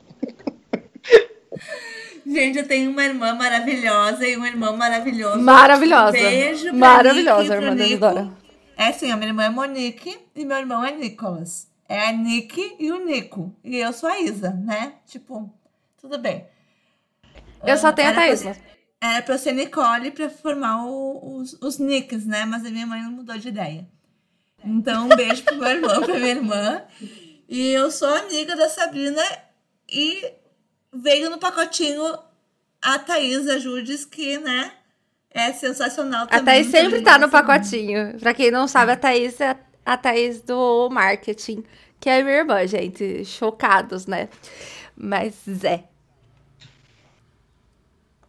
Gente, 2.27 2.59
eu 2.59 2.67
tenho 2.67 2.91
uma 2.91 3.05
irmã 3.05 3.35
maravilhosa 3.35 4.27
e 4.27 4.37
um 4.37 4.45
irmão 4.45 4.77
maravilhoso. 4.77 5.39
Maravilhosa. 5.41 6.13
Beijo 6.13 6.65
pra 6.65 6.73
Maravilhosa, 6.75 7.43
Nick 7.43 7.53
a 7.53 7.57
irmã 7.57 7.77
da. 7.77 7.87
Isadora. 7.87 8.33
É 8.77 8.87
assim, 8.89 9.11
a 9.11 9.17
minha 9.17 9.29
irmã 9.29 9.45
é 9.45 9.51
Monique 9.51 10.19
e 10.35 10.45
meu 10.45 10.57
irmão 10.59 10.85
é 10.85 10.93
Nicolas. 10.93 11.69
É 11.89 12.09
a 12.09 12.13
Nick 12.13 12.77
e 12.81 12.91
o 12.91 13.05
Nico. 13.07 13.55
E 13.63 13.77
eu 13.77 13.93
sou 13.93 14.09
a 14.09 14.21
Isa, 14.21 14.51
né? 14.51 14.95
Tipo, 15.07 15.49
tudo 16.01 16.19
bem. 16.19 16.45
Eu 17.65 17.77
só 17.79 17.93
tenho 17.93 18.09
a 18.09 18.11
Era 18.11 18.21
pra 18.21 18.27
Thaís. 18.27 18.41
ser- 18.41 18.61
Era 19.01 19.23
pra 19.23 19.35
eu 19.35 19.39
ser 19.39 19.53
Nicole 19.53 20.11
pra 20.11 20.29
formar 20.29 20.85
o- 20.85 21.37
os, 21.39 21.53
os 21.63 21.79
Nicks, 21.79 22.27
né? 22.27 22.45
Mas 22.45 22.67
a 22.67 22.71
minha 22.71 22.87
mãe 22.87 23.03
não 23.03 23.13
mudou 23.13 23.39
de 23.39 23.49
ideia. 23.49 23.87
Então, 24.65 25.05
um 25.07 25.09
beijo 25.09 25.45
pro 25.45 25.57
meu 25.57 25.69
irmão, 25.69 26.03
pra 26.03 26.15
minha 26.15 26.31
irmã. 26.33 26.83
E 27.49 27.69
eu 27.69 27.89
sou 27.91 28.09
amiga 28.13 28.57
da 28.57 28.69
Sabrina 28.69 29.23
e 29.89 30.25
veio 31.01 31.31
no 31.31 31.39
pacotinho 31.39 32.03
a 32.83 32.99
Thaisa 32.99 33.59
Judes, 33.59 34.05
que, 34.05 34.39
né, 34.39 34.73
é 35.31 35.53
sensacional 35.53 36.25
A 36.25 36.27
também. 36.27 36.45
Thaís 36.45 36.67
sempre 36.69 37.01
tá 37.03 37.19
no 37.19 37.29
Também. 37.29 37.31
pacotinho. 37.47 38.19
Pra 38.19 38.33
quem 38.35 38.51
não 38.51 38.67
sabe, 38.69 38.93
a 38.93 38.97
Thaís 38.97 39.41
é 39.41 39.57
a 39.85 39.97
Thaís 39.97 40.41
do 40.43 40.89
marketing, 40.91 41.63
que 42.01 42.09
é 42.09 42.23
minha 42.23 42.37
irmã, 42.37 42.67
gente. 42.67 43.25
Chocados, 43.25 44.07
né? 44.07 44.29
Mas 44.97 45.35
é. 45.65 45.85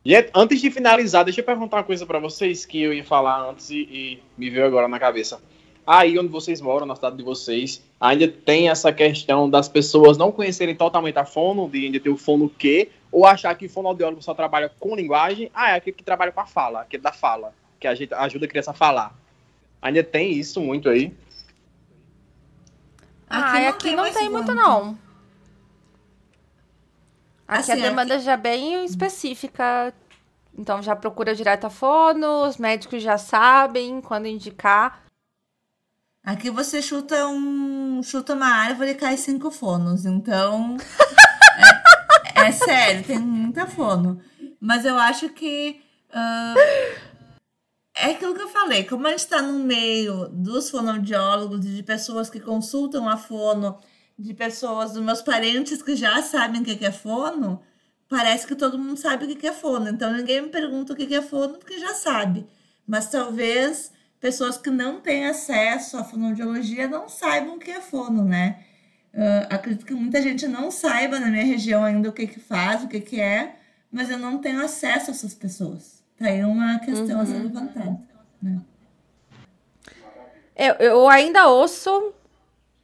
E 0.03 0.15
é- 0.15 0.29
antes 0.33 0.61
de 0.61 0.71
finalizar, 0.71 1.25
deixa 1.25 1.41
eu 1.41 1.45
perguntar 1.45 1.77
uma 1.77 1.83
coisa 1.83 2.05
pra 2.05 2.19
vocês 2.19 2.65
que 2.65 2.81
eu 2.81 2.93
ia 2.93 3.03
falar 3.03 3.49
antes 3.49 3.69
e, 3.69 3.75
e 3.79 4.23
me 4.37 4.49
veio 4.49 4.65
agora 4.65 4.87
na 4.87 4.99
cabeça. 4.99 5.41
Aí 5.87 6.19
onde 6.19 6.27
vocês 6.27 6.59
moram, 6.59 6.85
na 6.85 6.95
cidade 6.95 7.15
de 7.15 7.23
vocês, 7.23 7.81
ainda 7.97 8.27
tem 8.27 8.69
essa 8.69 8.91
questão 8.91 9.49
das 9.49 9.69
pessoas 9.69 10.17
não 10.17 10.33
conhecerem 10.33 10.75
totalmente 10.75 11.17
a 11.17 11.23
fono, 11.23 11.69
de 11.69 11.85
ainda 11.85 11.97
ter 11.97 12.09
o 12.09 12.17
fono 12.17 12.49
Q, 12.49 12.89
ou 13.09 13.25
achar 13.25 13.55
que 13.55 13.69
fonoaudiólogo 13.69 14.21
só 14.21 14.33
trabalha 14.33 14.69
com 14.77 14.93
linguagem, 14.93 15.49
ah, 15.53 15.69
é 15.69 15.75
aquele 15.75 15.95
que 15.95 16.03
trabalha 16.03 16.33
com 16.33 16.41
a 16.41 16.45
fala, 16.45 16.81
aquele 16.81 17.01
da 17.01 17.13
fala, 17.13 17.53
que 17.79 17.87
a 17.87 17.95
gente 17.95 18.13
ajuda 18.13 18.45
a 18.45 18.49
criança 18.49 18.71
a 18.71 18.73
falar. 18.73 19.15
Ainda 19.81 20.03
tem 20.03 20.33
isso 20.33 20.59
muito 20.59 20.89
aí. 20.89 21.15
Aqui, 23.29 23.65
ah, 23.65 23.69
aqui 23.69 23.91
não 23.91 24.03
mais 24.03 24.13
tem 24.13 24.29
muito, 24.29 24.47
tanto. 24.47 24.61
não. 24.61 24.97
Aqui 27.47 27.71
Assim, 27.71 27.71
a 27.71 27.75
demanda 27.75 28.19
já 28.19 28.33
é 28.33 28.37
bem 28.37 28.83
específica. 28.83 29.93
Então 30.57 30.81
já 30.81 30.97
procura 30.97 31.33
direto 31.33 31.65
a 31.65 31.69
fono, 31.69 32.45
os 32.45 32.57
médicos 32.57 33.01
já 33.01 33.17
sabem 33.17 34.01
quando 34.01 34.25
indicar. 34.25 35.06
Aqui 36.27 36.49
você 36.49 36.81
chuta 36.81 37.25
um 37.25 38.03
chuta 38.03 38.33
uma 38.33 38.47
árvore 38.47 38.91
e 38.91 38.95
cai 38.95 39.15
cinco 39.15 39.49
fonos. 39.49 40.05
Então 40.05 40.75
é, 42.35 42.47
é 42.47 42.51
sério, 42.51 43.01
tem 43.05 43.17
muita 43.17 43.65
fono. 43.65 44.19
Mas 44.59 44.83
eu 44.83 44.97
acho 44.97 45.29
que 45.29 45.79
ah, 46.11 46.53
é 47.95 48.07
aquilo 48.07 48.35
que 48.35 48.41
eu 48.41 48.49
falei. 48.49 48.83
Como 48.83 49.07
a 49.07 49.11
gente 49.11 49.19
está 49.19 49.41
no 49.41 49.57
meio 49.59 50.27
dos 50.27 50.69
fonoaudiólogos 50.69 51.61
de 51.61 51.81
pessoas 51.81 52.29
que 52.29 52.41
consultam 52.41 53.07
a 53.07 53.15
fono, 53.15 53.77
de 54.19 54.33
pessoas 54.33 54.91
dos 54.91 55.01
meus 55.01 55.21
parentes 55.21 55.81
que 55.81 55.95
já 55.95 56.21
sabem 56.21 56.61
o 56.61 56.65
que 56.65 56.85
é 56.85 56.91
fono, 56.91 57.61
parece 58.09 58.45
que 58.45 58.53
todo 58.53 58.77
mundo 58.77 58.97
sabe 58.97 59.23
o 59.23 59.33
que 59.33 59.47
é 59.47 59.53
fono. 59.53 59.87
Então 59.87 60.11
ninguém 60.11 60.41
me 60.41 60.49
pergunta 60.49 60.91
o 60.91 60.95
que 60.97 61.15
é 61.15 61.21
fono 61.21 61.53
porque 61.57 61.79
já 61.79 61.93
sabe. 61.93 62.45
Mas 62.85 63.09
talvez 63.09 63.95
pessoas 64.19 64.57
que 64.57 64.69
não 64.69 64.99
têm 64.99 65.25
acesso 65.25 65.97
à 65.97 66.03
fonoaudiologia 66.03 66.87
não 66.87 67.07
saibam 67.07 67.55
o 67.55 67.59
que 67.59 67.71
é 67.71 67.81
fono, 67.81 68.23
né? 68.23 68.63
Ah, 69.17 69.55
acredito 69.55 69.85
que 69.85 69.93
muita 69.93 70.21
gente 70.21 70.47
não 70.47 70.69
saiba 70.69 71.19
na 71.19 71.27
minha 71.27 71.43
região 71.43 71.83
ainda 71.83 72.09
o 72.09 72.13
que 72.13 72.27
que 72.27 72.39
faz, 72.39 72.83
o 72.83 72.87
que 72.87 72.99
que 72.99 73.19
é, 73.19 73.55
mas 73.91 74.09
eu 74.09 74.17
não 74.19 74.37
tenho 74.37 74.63
acesso 74.63 75.09
a 75.09 75.13
essas 75.13 75.33
pessoas. 75.33 76.03
Tá 76.17 76.27
aí 76.27 76.43
uma 76.43 76.79
questão 76.79 77.19
a 77.19 77.25
ser 77.25 77.39
levantada. 77.39 77.99
Né? 78.41 78.61
Eu, 80.55 80.73
eu 80.75 81.09
ainda 81.09 81.47
ouço 81.47 82.13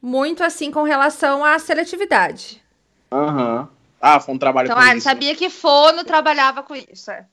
muito 0.02 0.42
assim 0.42 0.70
com 0.70 0.82
relação 0.82 1.44
à 1.44 1.58
seletividade. 1.58 2.62
Aham. 3.10 3.68
Ah, 4.00 4.20
foi 4.20 4.34
um 4.34 4.38
trabalho 4.38 4.66
Então, 4.66 4.76
com 4.76 4.82
ah, 4.82 4.94
isso. 4.94 5.04
sabia 5.04 5.34
que 5.34 5.48
fono 5.48 6.04
trabalhava 6.04 6.62
com 6.62 6.74
isso. 6.74 7.10
É. 7.10 7.26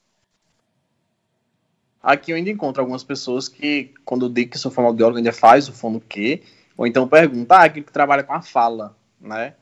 Aqui 2.04 2.32
eu 2.32 2.36
ainda 2.36 2.50
encontro 2.50 2.82
algumas 2.82 3.04
pessoas 3.04 3.48
que, 3.48 3.94
quando 4.04 4.26
eu 4.26 4.30
digo 4.30 4.52
que 4.52 4.58
sou 4.58 4.72
fonoaudiólogo, 4.72 5.18
ainda 5.18 5.32
faz 5.32 5.70
o 5.70 5.74
fono 5.74 6.02
Q, 6.02 6.42
ou 6.76 6.88
então 6.88 7.08
pergunta, 7.08 7.56
ah, 7.56 7.64
aquele 7.64 7.86
que 7.86 7.92
trabalha 7.92 8.24
com 8.24 8.34
a 8.34 8.42
fala, 8.42 8.96
né? 9.20 9.54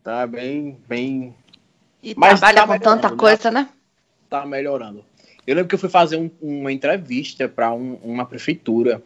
Então 0.00 0.20
é 0.20 0.26
bem, 0.26 0.78
bem 0.88 1.34
E 2.02 2.14
Mas 2.16 2.40
trabalha 2.40 2.66
tá 2.66 2.66
com 2.66 2.78
tanta 2.78 3.10
né? 3.10 3.16
coisa, 3.16 3.50
né? 3.50 3.68
tá 4.28 4.44
melhorando. 4.44 5.04
Eu 5.46 5.54
lembro 5.54 5.68
que 5.68 5.74
eu 5.74 5.78
fui 5.78 5.88
fazer 5.88 6.16
um- 6.16 6.30
uma 6.40 6.72
entrevista 6.72 7.48
para 7.48 7.72
uma 7.72 8.24
prefeitura 8.24 9.02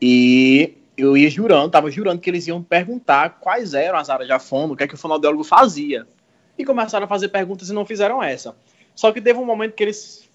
e 0.00 0.74
eu 0.96 1.16
ia 1.16 1.30
jurando, 1.30 1.70
tava 1.70 1.90
jurando 1.90 2.20
que 2.20 2.30
eles 2.30 2.46
iam 2.46 2.62
perguntar 2.62 3.38
quais 3.38 3.74
eram 3.74 3.98
as 3.98 4.08
áreas 4.10 4.28
de 4.28 4.38
fono, 4.46 4.72
o 4.72 4.76
que 4.76 4.84
é 4.84 4.88
que 4.88 4.94
o 4.94 4.98
fonoaudiólogo 4.98 5.44
fazia. 5.44 6.06
E 6.58 6.64
começaram 6.64 7.04
a 7.04 7.08
fazer 7.08 7.28
perguntas 7.28 7.68
e 7.68 7.72
não 7.74 7.84
fizeram 7.84 8.22
essa. 8.22 8.56
Só 8.94 9.12
que 9.12 9.20
teve 9.20 9.38
um 9.38 9.44
momento 9.44 9.74
que 9.74 9.82
eles 9.82 10.25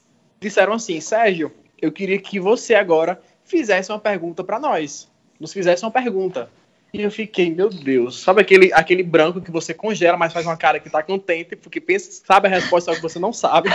disseram 0.42 0.74
assim, 0.74 1.00
Sérgio, 1.00 1.52
eu 1.80 1.92
queria 1.92 2.20
que 2.20 2.39
você 2.39 2.74
agora 2.74 3.22
fizesse 3.46 3.92
uma 3.92 4.00
pergunta 4.00 4.44
para 4.44 4.60
nós. 4.60 5.08
Nos 5.39 5.54
fizesse 5.54 5.86
uma 5.86 5.92
pergunta. 5.92 6.50
E 6.94 7.02
eu 7.02 7.12
fiquei, 7.12 7.54
meu 7.54 7.70
Deus, 7.70 8.20
sabe 8.22 8.42
aquele, 8.42 8.74
aquele 8.74 9.04
branco 9.04 9.39
que 9.39 9.52
você 9.52 9.74
congela, 9.74 10.18
mas 10.18 10.34
faz 10.34 10.46
uma 10.46 10.58
cara 10.58 10.80
que 10.80 10.89
tá 10.89 11.02
contente, 11.02 11.56
porque 11.56 11.80
pensa, 11.80 12.12
sabe 12.26 12.48
a 12.48 12.50
resposta, 12.50 12.92
só 12.92 12.96
que 12.96 13.02
você 13.02 13.18
não 13.18 13.32
sabe. 13.32 13.70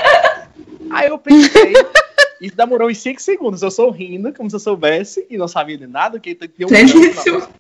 Aí 0.91 1.09
eu 1.09 1.19
pensei, 1.19 1.73
isso 2.43 2.55
demorou 2.55 2.91
uns 2.91 2.99
5 2.99 3.23
segundos, 3.23 3.63
eu 3.63 3.71
sorrindo, 3.71 4.35
como 4.35 4.51
se 4.51 4.57
eu 4.57 4.61
soubesse, 4.61 5.27
e 5.31 5.39
não 5.39 5.49
sabia 5.49 5.79
de 5.79 5.87
nada, 5.87 6.21
que 6.21 6.35
tinha 6.35 6.67
um 6.67 6.71
branco 6.71 7.51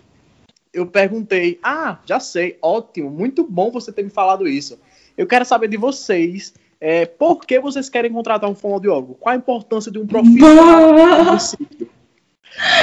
Eu 0.75 0.87
perguntei, 0.87 1.59
ah, 1.63 1.99
já 2.05 2.21
sei, 2.21 2.59
ótimo, 2.61 3.09
muito 3.09 3.43
bom 3.43 3.71
você 3.71 3.91
ter 3.91 4.03
me 4.03 4.11
falado 4.11 4.47
isso. 4.47 4.79
Eu 5.17 5.27
quero 5.27 5.47
saber 5.47 5.69
de 5.69 5.79
vocês, 5.79 6.53
é, 6.81 7.07
por 7.07 7.45
que 7.45 7.59
vocês 7.59 7.89
querem 7.89 8.12
contratar 8.12 8.49
um 8.49 8.55
fonoaudiólogo? 8.55 9.14
Qual 9.14 9.33
a 9.33 9.37
importância 9.37 9.91
de 9.91 9.99
um 9.99 10.07
profissional 10.07 10.93
no? 10.93 11.39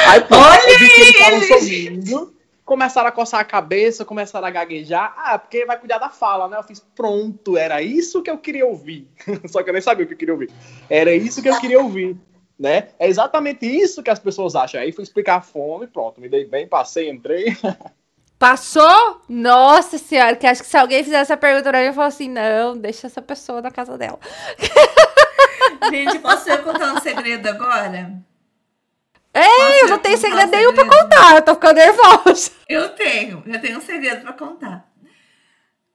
Aí, 0.08 0.22
pô, 0.22 0.36
eu 0.36 0.80
vi 0.80 0.90
que 0.90 1.02
eles 1.02 1.16
estavam 1.16 1.42
sorrindo, 1.42 2.36
começaram 2.66 3.10
a 3.10 3.12
coçar 3.12 3.40
a 3.40 3.46
cabeça, 3.46 4.06
começaram 4.06 4.48
a 4.48 4.52
gaguejar. 4.52 5.14
Ah, 5.18 5.38
porque 5.38 5.66
vai 5.66 5.80
cuidar 5.80 5.98
da 5.98 6.10
fala, 6.10 6.48
né? 6.48 6.58
Eu 6.58 6.64
fiz, 6.64 6.80
pronto, 6.96 7.58
era 7.58 7.82
isso 7.82 8.22
que 8.22 8.30
eu 8.30 8.38
queria 8.38 8.66
ouvir. 8.66 9.08
Só 9.48 9.64
que 9.64 9.70
eu 9.70 9.74
nem 9.74 9.82
sabia 9.82 10.06
o 10.06 10.08
que 10.08 10.14
eu 10.14 10.18
queria 10.18 10.34
ouvir. 10.34 10.52
Era 10.90 11.14
isso 11.14 11.42
que 11.42 11.50
eu 11.50 11.60
queria 11.60 11.82
ouvir, 11.82 12.16
né? 12.58 12.90
É 13.00 13.08
exatamente 13.08 13.66
isso 13.66 14.04
que 14.04 14.10
as 14.10 14.20
pessoas 14.20 14.56
acham. 14.56 14.82
Aí 14.82 14.92
fui 14.92 15.04
explicar 15.04 15.38
a 15.38 15.42
fome, 15.42 15.88
pronto, 15.88 16.22
me 16.22 16.30
dei 16.30 16.46
bem, 16.46 16.68
passei, 16.68 17.10
entrei. 17.10 17.56
Passou? 18.44 19.22
Nossa 19.30 19.98
senhora, 19.98 20.36
que 20.36 20.46
acho 20.46 20.64
que 20.64 20.68
se 20.68 20.76
alguém 20.76 21.02
fizesse 21.02 21.32
essa 21.32 21.38
pergunta 21.38 21.70
pra 21.70 21.80
mim, 21.80 21.86
eu 21.86 21.94
falo 21.94 22.10
assim, 22.10 22.28
não, 22.28 22.78
deixa 22.78 23.08
essa 23.08 23.22
pessoa 23.22 23.62
na 23.62 23.72
casa 23.72 23.98
dela. 23.98 24.20
Gente, 25.90 26.20
posso 26.20 26.50
eu 26.50 26.62
contar 26.62 26.92
um 26.92 27.00
segredo 27.00 27.48
agora? 27.48 28.22
Ei, 29.34 29.84
eu 29.84 29.88
não 29.88 29.98
tenho 29.98 30.18
segredo 30.18 30.52
nenhum 30.52 30.74
pra 30.74 30.84
contar, 30.84 31.36
eu 31.36 31.42
tô 31.42 31.54
ficando 31.54 31.78
nervosa. 31.78 32.52
Eu 32.68 32.90
tenho, 32.90 33.44
eu 33.46 33.62
tenho 33.62 33.78
um 33.78 33.82
segredo 33.82 34.24
pra 34.24 34.34
contar. 34.34 34.92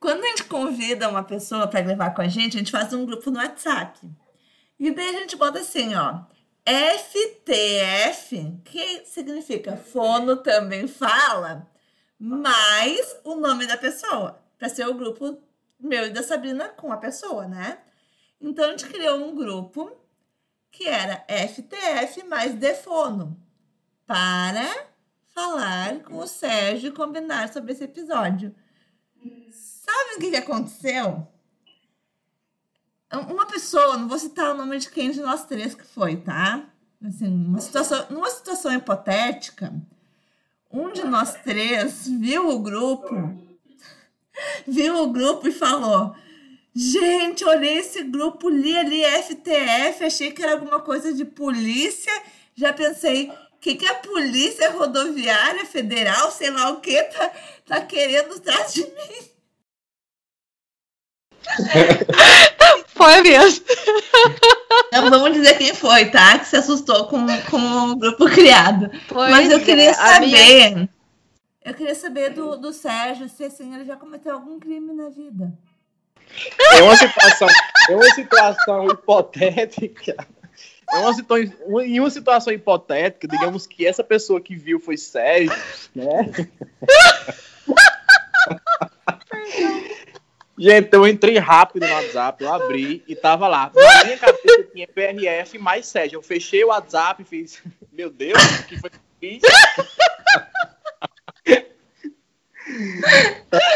Quando 0.00 0.24
a 0.24 0.28
gente 0.28 0.44
convida 0.44 1.06
uma 1.06 1.24
pessoa 1.24 1.68
para 1.68 1.82
gravar 1.82 2.14
com 2.14 2.22
a 2.22 2.28
gente, 2.28 2.56
a 2.56 2.60
gente 2.60 2.72
faz 2.72 2.94
um 2.94 3.04
grupo 3.04 3.30
no 3.30 3.40
WhatsApp. 3.40 4.00
E 4.80 4.90
daí 4.90 5.16
a 5.16 5.20
gente 5.20 5.36
bota 5.36 5.58
assim, 5.58 5.94
ó, 5.94 6.20
FTF, 6.64 8.58
que 8.64 9.02
significa 9.04 9.76
fono 9.76 10.38
também 10.38 10.88
fala, 10.88 11.68
mais 12.18 13.16
o 13.24 13.36
nome 13.36 13.66
da 13.66 13.76
pessoa, 13.76 14.42
para 14.58 14.68
ser 14.68 14.86
o 14.86 14.94
grupo 14.94 15.40
meu 15.78 16.06
e 16.06 16.10
da 16.10 16.22
Sabrina 16.22 16.68
com 16.70 16.92
a 16.92 16.96
pessoa, 16.96 17.46
né? 17.46 17.78
Então 18.40 18.64
a 18.64 18.70
gente 18.70 18.86
criou 18.86 19.16
um 19.18 19.34
grupo 19.34 19.90
que 20.70 20.86
era 20.88 21.24
FTF 21.28 22.24
mais 22.24 22.54
Defono 22.54 23.40
para 24.06 24.88
falar 25.34 26.00
com 26.02 26.16
o 26.16 26.26
Sérgio 26.26 26.88
e 26.88 26.94
combinar 26.94 27.52
sobre 27.52 27.72
esse 27.72 27.84
episódio. 27.84 28.54
Sabe 29.50 30.16
o 30.16 30.18
que, 30.18 30.36
aconteceu? 30.36 31.26
Uma 33.28 33.46
pessoa, 33.46 33.96
não 33.96 34.08
vou 34.08 34.18
citar 34.18 34.54
o 34.54 34.56
nome 34.56 34.78
de 34.78 34.90
quem 34.90 35.10
de 35.10 35.20
nós 35.20 35.46
três 35.46 35.74
que 35.74 35.84
foi, 35.84 36.16
tá? 36.16 36.68
Assim, 37.04 37.28
uma 37.28 37.60
situação, 37.60 38.06
numa 38.10 38.28
situação 38.28 38.72
hipotética, 38.72 39.72
um 40.70 40.92
de 40.92 41.04
nós 41.04 41.34
três 41.42 42.06
viu 42.06 42.48
o 42.48 42.58
grupo, 42.58 43.14
viu 44.66 45.02
o 45.02 45.10
grupo 45.10 45.48
e 45.48 45.52
falou: 45.52 46.14
Gente, 46.74 47.44
olhei 47.44 47.78
esse 47.78 48.04
grupo, 48.04 48.48
li 48.48 48.76
ali 48.76 49.02
FTF, 49.04 50.04
achei 50.04 50.30
que 50.30 50.42
era 50.42 50.52
alguma 50.52 50.80
coisa 50.80 51.12
de 51.12 51.24
polícia. 51.24 52.12
Já 52.54 52.72
pensei, 52.72 53.30
o 53.30 53.58
que, 53.60 53.74
que 53.74 53.86
a 53.86 53.94
Polícia 53.94 54.70
Rodoviária 54.70 55.64
Federal, 55.66 56.30
sei 56.30 56.50
lá 56.50 56.70
o 56.70 56.80
que, 56.80 57.02
tá, 57.02 57.32
tá 57.66 57.80
querendo 57.80 58.34
atrás 58.34 58.74
de 58.74 58.82
mim? 58.82 59.28
Foi 63.08 63.22
mesmo. 63.22 63.64
Não 64.92 65.08
vamos 65.10 65.32
dizer 65.32 65.56
quem 65.56 65.74
foi, 65.74 66.10
tá? 66.10 66.38
Que 66.38 66.46
se 66.46 66.56
assustou 66.56 67.06
com, 67.06 67.26
com 67.50 67.90
o 67.92 67.96
grupo 67.96 68.26
criado. 68.26 68.90
Pois 69.08 69.30
Mas 69.30 69.50
eu 69.50 69.60
queria 69.60 69.92
é, 69.92 69.94
a 69.94 70.20
minha- 70.20 70.36
saber. 70.38 70.88
Eu 71.64 71.74
queria 71.74 71.94
saber 71.94 72.30
do, 72.30 72.56
do 72.56 72.72
Sérgio 72.72 73.28
se 73.28 73.44
assim, 73.44 73.74
ele 73.74 73.84
já 73.84 73.96
cometeu 73.96 74.34
algum 74.34 74.58
crime 74.60 74.92
na 74.92 75.08
vida. 75.08 75.52
É 76.72 76.82
uma 76.82 76.96
situação, 76.96 77.48
é 77.88 77.94
uma 77.94 78.10
situação 78.14 78.86
hipotética. 78.90 80.14
É 80.90 80.96
uma 80.98 81.14
situa 81.14 81.38
em 81.84 82.00
uma 82.00 82.10
situação 82.10 82.52
hipotética, 82.52 83.26
digamos 83.28 83.66
que 83.66 83.86
essa 83.86 84.02
pessoa 84.04 84.40
que 84.40 84.56
viu 84.56 84.80
foi 84.80 84.96
Sérgio, 84.96 85.52
né? 85.94 86.30
Gente, 90.58 90.88
eu 90.92 91.06
entrei 91.06 91.38
rápido 91.38 91.86
no 91.86 91.92
WhatsApp, 91.92 92.42
eu 92.42 92.52
abri 92.52 93.04
e 93.06 93.14
tava 93.14 93.46
lá. 93.46 93.70
Na 93.74 94.04
minha 94.04 94.18
cabeça 94.18 94.64
tinha 94.72 94.88
PRF 94.88 95.56
mais 95.58 95.86
Sérgio. 95.86 96.16
Eu 96.16 96.22
fechei 96.22 96.64
o 96.64 96.68
WhatsApp 96.68 97.22
e 97.22 97.24
fiz, 97.24 97.62
meu 97.92 98.10
Deus, 98.10 98.42
o 98.42 98.66
que 98.66 98.80
foi 98.80 98.90
que 98.90 98.96
eu 98.96 99.00
fiz? 99.20 99.42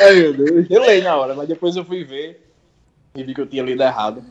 Ai, 0.03 0.15
meu 0.15 0.35
Deus. 0.35 0.67
Eu 0.69 0.83
leio 0.83 1.05
na 1.05 1.17
hora, 1.17 1.35
mas 1.35 1.49
depois 1.49 1.77
eu 1.77 1.85
fui 1.85 2.05
ver 2.05 2.43
e 3.15 3.23
vi 3.23 3.35
que 3.35 3.41
eu 3.41 3.47
tinha 3.47 3.63
lido 3.63 3.83
errado. 3.83 4.25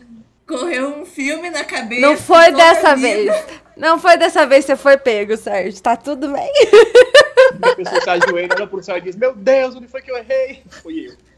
Correu 0.45 0.99
um 0.99 1.05
filme 1.05 1.49
na 1.49 1.63
cabeça. 1.63 2.01
Não 2.01 2.17
foi 2.17 2.51
dessa 2.51 2.95
vez. 2.95 3.31
Não 3.77 3.97
foi 3.97 4.17
dessa 4.17 4.45
vez 4.45 4.65
que 4.65 4.71
você 4.71 4.75
foi 4.75 4.97
pego, 4.97 5.37
Sérgio. 5.37 5.81
Tá 5.81 5.95
tudo 5.95 6.33
bem. 6.33 6.51
A 7.61 7.75
pessoa 7.75 8.01
se 8.01 8.09
ajoelha, 8.09 8.49
olha 8.55 8.67
pro 8.67 8.83
céu 8.83 8.97
e 8.97 9.01
diz: 9.01 9.15
Meu 9.15 9.33
Deus, 9.33 9.75
onde 9.75 9.87
foi 9.87 10.01
que 10.01 10.11
eu 10.11 10.17
errei? 10.17 10.61
Fui 10.69 11.07
eu. 11.07 11.30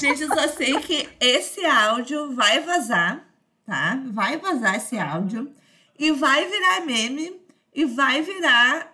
Gente, 0.00 0.22
eu 0.22 0.28
só 0.28 0.48
sei 0.48 0.80
que 0.80 1.08
esse 1.20 1.64
áudio 1.64 2.34
vai 2.34 2.60
vazar, 2.60 3.24
tá? 3.64 4.00
Vai 4.06 4.36
vazar 4.36 4.76
esse 4.76 4.98
áudio. 4.98 5.52
E 5.98 6.10
vai 6.10 6.46
virar 6.48 6.80
meme. 6.80 7.40
E 7.74 7.84
vai 7.84 8.20
virar 8.20 8.92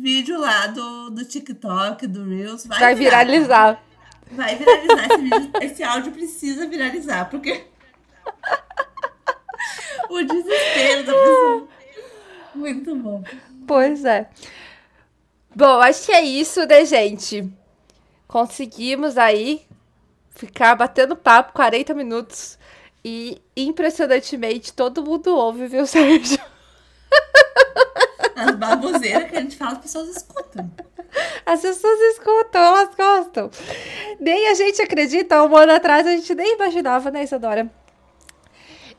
vídeo 0.00 0.38
lá 0.38 0.66
do, 0.68 1.10
do 1.10 1.24
TikTok, 1.24 2.06
do 2.06 2.24
Reels. 2.24 2.66
Vai, 2.66 2.78
Vai 2.78 2.94
virar. 2.94 3.24
viralizar. 3.24 3.82
Vai 4.30 4.56
viralizar 4.56 5.06
esse 5.06 5.22
vídeo. 5.22 5.50
Esse 5.60 5.82
áudio 5.82 6.12
precisa 6.12 6.66
viralizar, 6.66 7.28
porque. 7.28 7.64
o 10.08 10.22
desespero 10.22 11.04
da 11.04 11.12
pessoa. 11.12 11.68
Muito 12.54 12.94
bom. 12.96 13.24
Pois 13.66 14.04
é. 14.04 14.28
Bom, 15.54 15.80
acho 15.80 16.06
que 16.06 16.12
é 16.12 16.22
isso, 16.22 16.64
né, 16.66 16.84
gente? 16.84 17.50
Conseguimos 18.34 19.16
aí 19.16 19.64
ficar 20.30 20.74
batendo 20.74 21.14
papo 21.14 21.52
40 21.52 21.94
minutos. 21.94 22.58
E 23.04 23.40
impressionantemente 23.56 24.72
todo 24.72 25.04
mundo 25.04 25.36
ouve, 25.36 25.68
viu, 25.68 25.86
Sérgio? 25.86 26.40
As 28.34 28.56
baboseiras 28.56 29.30
que 29.30 29.36
a 29.36 29.40
gente 29.40 29.56
fala, 29.56 29.74
as 29.74 29.78
pessoas 29.78 30.08
escutam. 30.08 30.68
As 31.46 31.60
pessoas 31.60 32.00
escutam, 32.00 32.60
elas 32.60 32.90
gostam. 32.96 33.50
Nem 34.18 34.48
a 34.48 34.54
gente 34.54 34.82
acredita, 34.82 35.40
um 35.44 35.56
ano 35.56 35.70
atrás 35.70 36.04
a 36.04 36.10
gente 36.10 36.34
nem 36.34 36.54
imaginava, 36.54 37.12
né, 37.12 37.22
Isadora? 37.22 37.70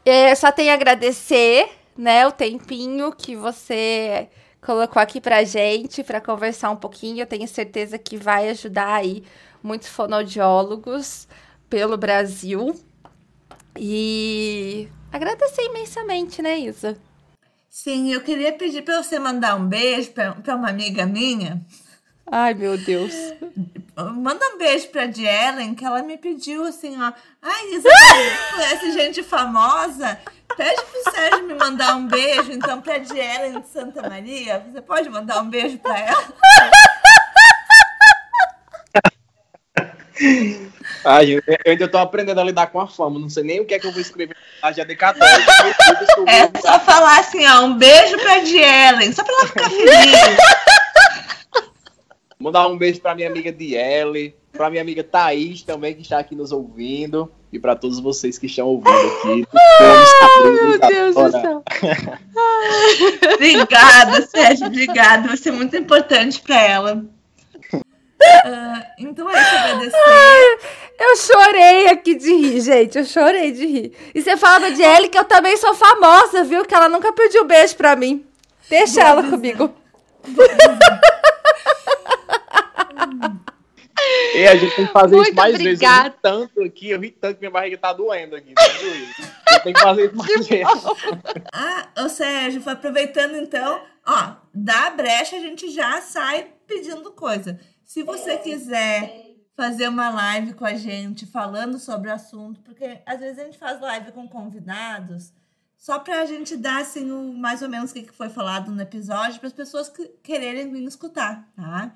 É, 0.05 0.33
só 0.33 0.49
tenho 0.49 0.71
a 0.71 0.75
agradecer, 0.75 1.69
né, 1.97 2.25
o 2.25 2.31
tempinho 2.31 3.11
que 3.11 3.35
você 3.35 4.29
colocou 4.65 5.01
aqui 5.01 5.21
pra 5.21 5.43
gente, 5.43 6.03
pra 6.03 6.19
conversar 6.19 6.71
um 6.71 6.75
pouquinho. 6.75 7.21
Eu 7.21 7.27
tenho 7.27 7.47
certeza 7.47 7.99
que 7.99 8.17
vai 8.17 8.49
ajudar 8.49 8.95
aí 8.95 9.23
muitos 9.61 9.87
fonoaudiólogos 9.89 11.27
pelo 11.69 11.95
Brasil. 11.95 12.75
E 13.77 14.89
agradecer 15.11 15.63
imensamente, 15.65 16.41
né, 16.41 16.57
Isa? 16.57 16.97
Sim, 17.69 18.11
eu 18.11 18.21
queria 18.21 18.53
pedir 18.53 18.81
para 18.81 19.03
você 19.03 19.19
mandar 19.19 19.55
um 19.55 19.67
beijo 19.67 20.11
para 20.13 20.55
uma 20.55 20.69
amiga 20.69 21.05
minha. 21.05 21.61
Ai, 22.25 22.53
meu 22.53 22.77
Deus. 22.77 23.13
Manda 23.95 24.43
um 24.53 24.57
beijo 24.57 24.87
pra 24.87 25.05
Dielen, 25.05 25.75
que 25.75 25.85
ela 25.85 26.01
me 26.01 26.17
pediu 26.17 26.63
assim, 26.63 26.99
ó. 26.99 27.13
Ai, 27.41 27.73
Isa, 27.75 27.89
conhece 28.51 28.91
gente 28.93 29.21
famosa? 29.21 30.19
Pede 30.57 30.81
pro 30.83 31.11
Sérgio 31.11 31.47
me 31.47 31.53
mandar 31.53 31.95
um 31.95 32.07
beijo, 32.07 32.51
então, 32.51 32.81
pra 32.81 32.97
Dielen 32.97 33.59
de 33.59 33.67
Santa 33.67 34.07
Maria. 34.07 34.65
Você 34.71 34.81
pode 34.81 35.09
mandar 35.09 35.41
um 35.41 35.49
beijo 35.49 35.77
pra 35.79 35.99
ela? 35.99 36.33
Ai, 41.03 41.31
eu, 41.31 41.41
eu 41.47 41.71
ainda 41.71 41.87
tô 41.87 41.97
aprendendo 41.97 42.39
a 42.39 42.43
lidar 42.43 42.67
com 42.67 42.79
a 42.79 42.87
fama. 42.87 43.19
Não 43.19 43.29
sei 43.29 43.43
nem 43.43 43.59
o 43.59 43.65
que 43.65 43.73
é 43.73 43.79
que 43.79 43.85
eu 43.85 43.91
vou 43.91 44.01
escrever 44.01 44.35
na 44.63 44.71
de 44.71 44.95
católica. 44.95 45.51
É 46.27 46.59
só 46.59 46.79
falar 46.79 47.19
assim, 47.19 47.45
ó, 47.45 47.65
um 47.65 47.77
beijo 47.77 48.17
pra 48.17 48.39
Dielen, 48.39 49.11
só 49.11 49.23
pra 49.23 49.33
ela 49.33 49.47
ficar 49.47 49.69
feliz. 49.69 50.37
Mandar 52.39 52.67
um 52.67 52.77
beijo 52.77 53.01
pra 53.01 53.13
minha 53.13 53.29
amiga 53.29 53.51
Diele, 53.51 54.35
pra 54.51 54.69
minha 54.69 54.81
amiga 54.81 55.03
Thaís 55.03 55.63
também, 55.63 55.93
que 55.93 56.01
está 56.01 56.19
aqui 56.19 56.35
nos 56.35 56.51
ouvindo. 56.51 57.31
E 57.55 57.59
pra 57.59 57.73
todos 57.73 58.01
vocês 58.01 58.37
que 58.37 58.47
estão 58.47 58.67
ouvindo 58.67 58.91
aqui. 58.91 59.47
Meu 60.43 60.77
Deus 60.89 61.15
do 61.15 61.31
céu. 61.31 61.63
Obrigada, 63.33 64.27
Sérgio, 64.27 64.67
obrigada. 64.67 65.29
Você 65.29 65.47
é 65.47 65.51
muito 65.53 65.73
importante 65.77 66.41
pra 66.41 66.61
ela. 66.61 67.01
Ah, 68.43 68.83
então 68.99 69.29
é 69.29 69.41
isso, 69.41 69.55
agradecer. 69.55 70.59
Eu 70.99 71.15
chorei 71.15 71.87
aqui 71.87 72.15
de 72.15 72.33
rir, 72.33 72.59
gente. 72.59 72.97
Eu 72.97 73.05
chorei 73.05 73.53
de 73.53 73.65
rir. 73.65 73.93
E 74.13 74.21
você 74.21 74.35
falava 74.35 74.69
de 74.71 74.81
Ellie 74.81 75.07
que 75.07 75.17
eu 75.17 75.23
também 75.23 75.55
sou 75.55 75.73
famosa, 75.73 76.43
viu? 76.43 76.65
Que 76.65 76.75
ela 76.75 76.89
nunca 76.89 77.13
pediu 77.13 77.45
beijo 77.45 77.77
pra 77.77 77.95
mim. 77.95 78.25
Deixa 78.69 78.95
Vou 78.99 79.03
ela 79.03 79.19
avisar. 79.21 79.39
comigo. 79.39 79.73
E 84.35 84.47
a 84.47 84.55
gente 84.55 84.75
tem 84.75 84.85
que 84.85 84.91
fazer 84.91 85.15
Muito 85.15 85.27
isso 85.29 85.35
mais 85.35 85.57
vezes. 85.57 85.65
Eu 85.65 85.73
obrigada. 85.73 86.09
ri 86.09 86.15
tanto 86.21 86.63
aqui, 86.63 86.89
eu 86.89 86.99
ri 86.99 87.11
tanto 87.11 87.35
que 87.35 87.41
minha 87.41 87.51
barriga 87.51 87.77
tá 87.77 87.93
doendo 87.93 88.35
aqui. 88.35 88.53
Tá 88.53 88.67
doendo. 88.67 89.11
Eu 89.51 89.59
tenho 89.61 89.75
que 89.75 89.81
fazer 89.81 90.05
isso 90.05 90.15
mais 90.15 90.47
vezes. 90.47 90.67
Ah, 91.53 91.87
ô 92.03 92.09
Sérgio, 92.09 92.61
aproveitando 92.69 93.35
então, 93.35 93.81
ó, 94.05 94.35
da 94.53 94.89
brecha 94.89 95.37
a 95.37 95.39
gente 95.39 95.69
já 95.71 96.01
sai 96.01 96.47
pedindo 96.67 97.11
coisa. 97.11 97.59
Se 97.83 98.03
você 98.03 98.37
quiser 98.37 99.25
fazer 99.55 99.87
uma 99.87 100.09
live 100.09 100.53
com 100.53 100.65
a 100.65 100.73
gente 100.73 101.25
falando 101.25 101.79
sobre 101.79 102.09
o 102.09 102.13
assunto, 102.13 102.59
porque 102.61 102.99
às 103.05 103.19
vezes 103.19 103.39
a 103.39 103.45
gente 103.45 103.57
faz 103.57 103.79
live 103.79 104.11
com 104.11 104.27
convidados 104.27 105.31
só 105.77 105.99
pra 105.99 106.25
gente 106.25 106.57
dar 106.57 106.81
assim 106.81 107.11
o, 107.11 107.33
mais 107.33 107.61
ou 107.61 107.69
menos 107.69 107.91
o 107.91 107.93
que 107.93 108.03
que 108.03 108.13
foi 108.15 108.29
falado 108.29 108.71
no 108.71 108.81
episódio 108.81 109.39
para 109.39 109.47
as 109.47 109.53
pessoas 109.53 109.87
que 109.87 110.07
quererem 110.23 110.71
vir 110.71 110.83
escutar, 110.85 111.47
tá? 111.55 111.93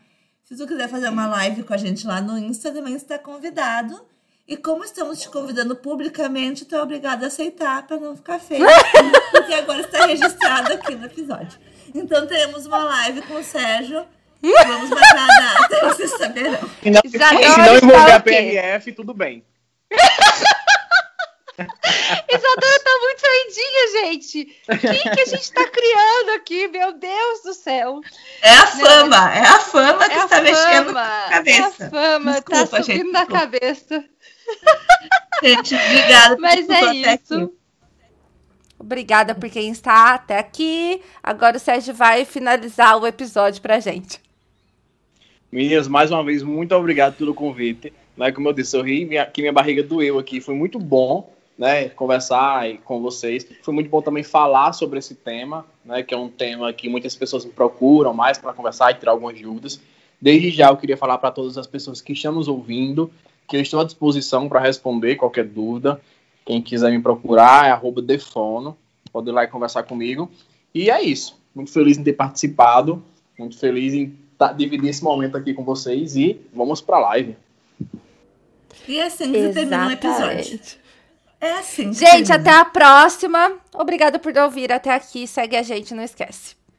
Se 0.50 0.58
tu 0.58 0.66
quiser 0.66 0.90
fazer 0.90 1.10
uma 1.10 1.28
live 1.28 1.62
com 1.62 1.76
a 1.76 1.78
gente 1.78 2.08
lá 2.08 2.20
no 2.20 2.36
Insta, 2.36 2.72
também 2.72 2.96
está 2.96 3.20
convidado. 3.20 4.04
E 4.48 4.58
como 4.58 4.84
estamos 4.84 5.22
te 5.22 5.30
convidando 5.30 5.76
publicamente, 5.76 6.66
tu 6.66 6.76
é 6.76 6.82
obrigado 6.82 7.24
a 7.24 7.28
aceitar 7.28 7.86
para 7.86 7.98
não 7.98 8.16
ficar 8.16 8.40
feio. 8.40 8.66
porque 9.30 9.54
agora 9.54 9.82
está 9.82 10.08
registrado 10.08 10.74
aqui 10.74 10.96
no 10.96 11.06
episódio. 11.06 11.60
Então 11.94 12.26
teremos 12.26 12.66
uma 12.66 12.84
live 12.84 13.22
com 13.22 13.36
o 13.36 13.44
Sérgio. 13.44 14.04
Vamos 14.42 14.90
marcar 14.90 15.30
a 15.30 15.40
data, 15.40 15.86
vocês 15.94 16.18
saberão. 16.18 16.68
Se 16.82 16.90
não, 16.90 17.02
se 17.06 17.18
não 17.20 17.76
envolver 17.76 18.12
a? 18.12 18.20
PRF, 18.20 18.92
tudo 18.94 19.14
bem. 19.14 19.46
Isadora 22.32 22.80
tá 22.84 23.00
muito 23.02 23.22
doidinha, 23.22 23.88
gente. 24.02 24.46
Quem 24.80 25.14
que 25.14 25.22
a 25.22 25.26
gente 25.26 25.52
tá 25.52 25.68
criando 25.68 26.30
aqui? 26.36 26.68
Meu 26.68 26.94
Deus 26.94 27.42
do 27.44 27.54
céu. 27.54 28.00
É 28.42 28.50
a 28.52 28.68
fama, 28.68 29.36
é 29.36 29.42
a 29.42 29.60
fama 29.60 30.08
que 30.08 30.14
É 30.16 30.20
a 30.20 30.24
está 30.26 30.42
mexendo 30.42 30.86
com 30.88 30.94
fama. 30.94 31.02
a 31.02 31.24
É 31.24 31.28
a 31.28 31.30
cabeça. 31.30 31.90
fama. 31.90 32.32
Desculpa, 32.34 32.68
tá 32.68 32.78
gente, 32.82 32.86
subindo 32.86 33.12
na 33.12 33.20
desculpa. 33.26 33.40
cabeça. 33.42 34.06
Gente, 35.44 35.76
obrigada 35.76 36.36
por 36.36 36.42
Mas 36.42 36.70
é 36.70 36.94
isso. 36.96 37.10
aqui. 37.36 37.54
Obrigada 38.80 39.36
por 39.36 39.50
quem 39.50 39.70
está 39.72 40.14
até 40.14 40.38
aqui. 40.40 41.02
Agora 41.22 41.58
o 41.58 41.60
Sérgio 41.60 41.94
vai 41.94 42.24
finalizar 42.26 42.98
o 42.98 43.06
episódio 43.06 43.62
pra 43.62 43.80
gente. 43.80 44.22
Meninas, 45.52 45.88
mais 45.88 46.12
uma 46.12 46.24
vez, 46.24 46.44
muito 46.44 46.74
obrigado 46.76 47.16
pelo 47.16 47.34
convite. 47.34 47.92
Né, 48.16 48.32
como 48.32 48.48
eu 48.50 48.54
disse, 48.54 48.76
eu 48.78 48.82
ri, 48.82 49.06
minha, 49.06 49.26
que 49.26 49.42
minha 49.42 49.52
barriga 49.54 49.82
doeu 49.84 50.20
aqui. 50.20 50.40
Foi 50.40 50.54
muito 50.54 50.78
bom 50.80 51.34
né, 51.60 51.90
conversar 51.90 52.78
com 52.86 53.02
vocês. 53.02 53.46
Foi 53.62 53.74
muito 53.74 53.90
bom 53.90 54.02
também 54.02 54.24
falar 54.24 54.72
sobre 54.72 54.98
esse 54.98 55.14
tema, 55.14 55.66
né, 55.84 56.02
que 56.02 56.14
é 56.14 56.18
um 56.18 56.30
tema 56.30 56.72
que 56.72 56.88
muitas 56.88 57.14
pessoas 57.18 57.44
me 57.44 57.52
procuram 57.52 58.14
mais 58.14 58.38
para 58.38 58.54
conversar 58.54 58.92
e 58.92 58.94
tirar 58.94 59.12
algumas 59.12 59.40
dúvidas. 59.40 59.82
Desde 60.22 60.52
já 60.52 60.70
eu 60.70 60.78
queria 60.78 60.96
falar 60.96 61.18
para 61.18 61.32
todas 61.32 61.58
as 61.58 61.68
pessoas 61.68 62.02
que 62.02 62.14
estão 62.14 62.32
nos 62.32 62.48
ouvindo 62.48 63.12
que 63.46 63.58
eu 63.58 63.62
estou 63.62 63.82
à 63.82 63.84
disposição 63.84 64.48
para 64.48 64.60
responder 64.60 65.16
qualquer 65.16 65.44
dúvida. 65.44 66.00
Quem 66.46 66.62
quiser 66.62 66.92
me 66.92 67.02
procurar 67.02 67.68
é 67.68 67.72
arroba 67.72 68.02
defono, 68.02 68.78
pode 69.12 69.30
ir 69.30 69.34
lá 69.34 69.44
e 69.44 69.48
conversar 69.48 69.84
comigo. 69.84 70.32
E 70.74 70.90
é 70.90 71.02
isso. 71.02 71.38
Muito 71.54 71.72
feliz 71.72 71.98
em 71.98 72.04
ter 72.04 72.14
participado, 72.14 73.04
muito 73.38 73.58
feliz 73.58 73.94
em 73.94 74.16
tá, 74.38 74.54
dividir 74.54 74.90
esse 74.90 75.04
momento 75.04 75.36
aqui 75.36 75.54
com 75.54 75.64
vocês 75.64 76.16
e 76.16 76.40
vamos 76.54 76.80
para 76.80 76.98
a 76.98 77.00
live. 77.00 77.36
E 78.88 79.02
assim 79.02 79.32
que 79.32 79.50
termina 79.50 79.88
o 79.88 79.92
episódio. 79.92 80.60
É 81.42 81.54
assim. 81.54 81.94
Gente, 81.94 82.32
até 82.32 82.52
a 82.52 82.66
próxima. 82.66 83.54
Obrigada 83.74 84.20
por 84.20 84.38
ouvir 84.38 84.72
até 84.72 84.94
aqui. 84.94 85.26
Segue 85.26 85.56
a 85.56 85.64
gente, 85.64 85.94
não 85.94 86.04
esquece. 86.04 86.60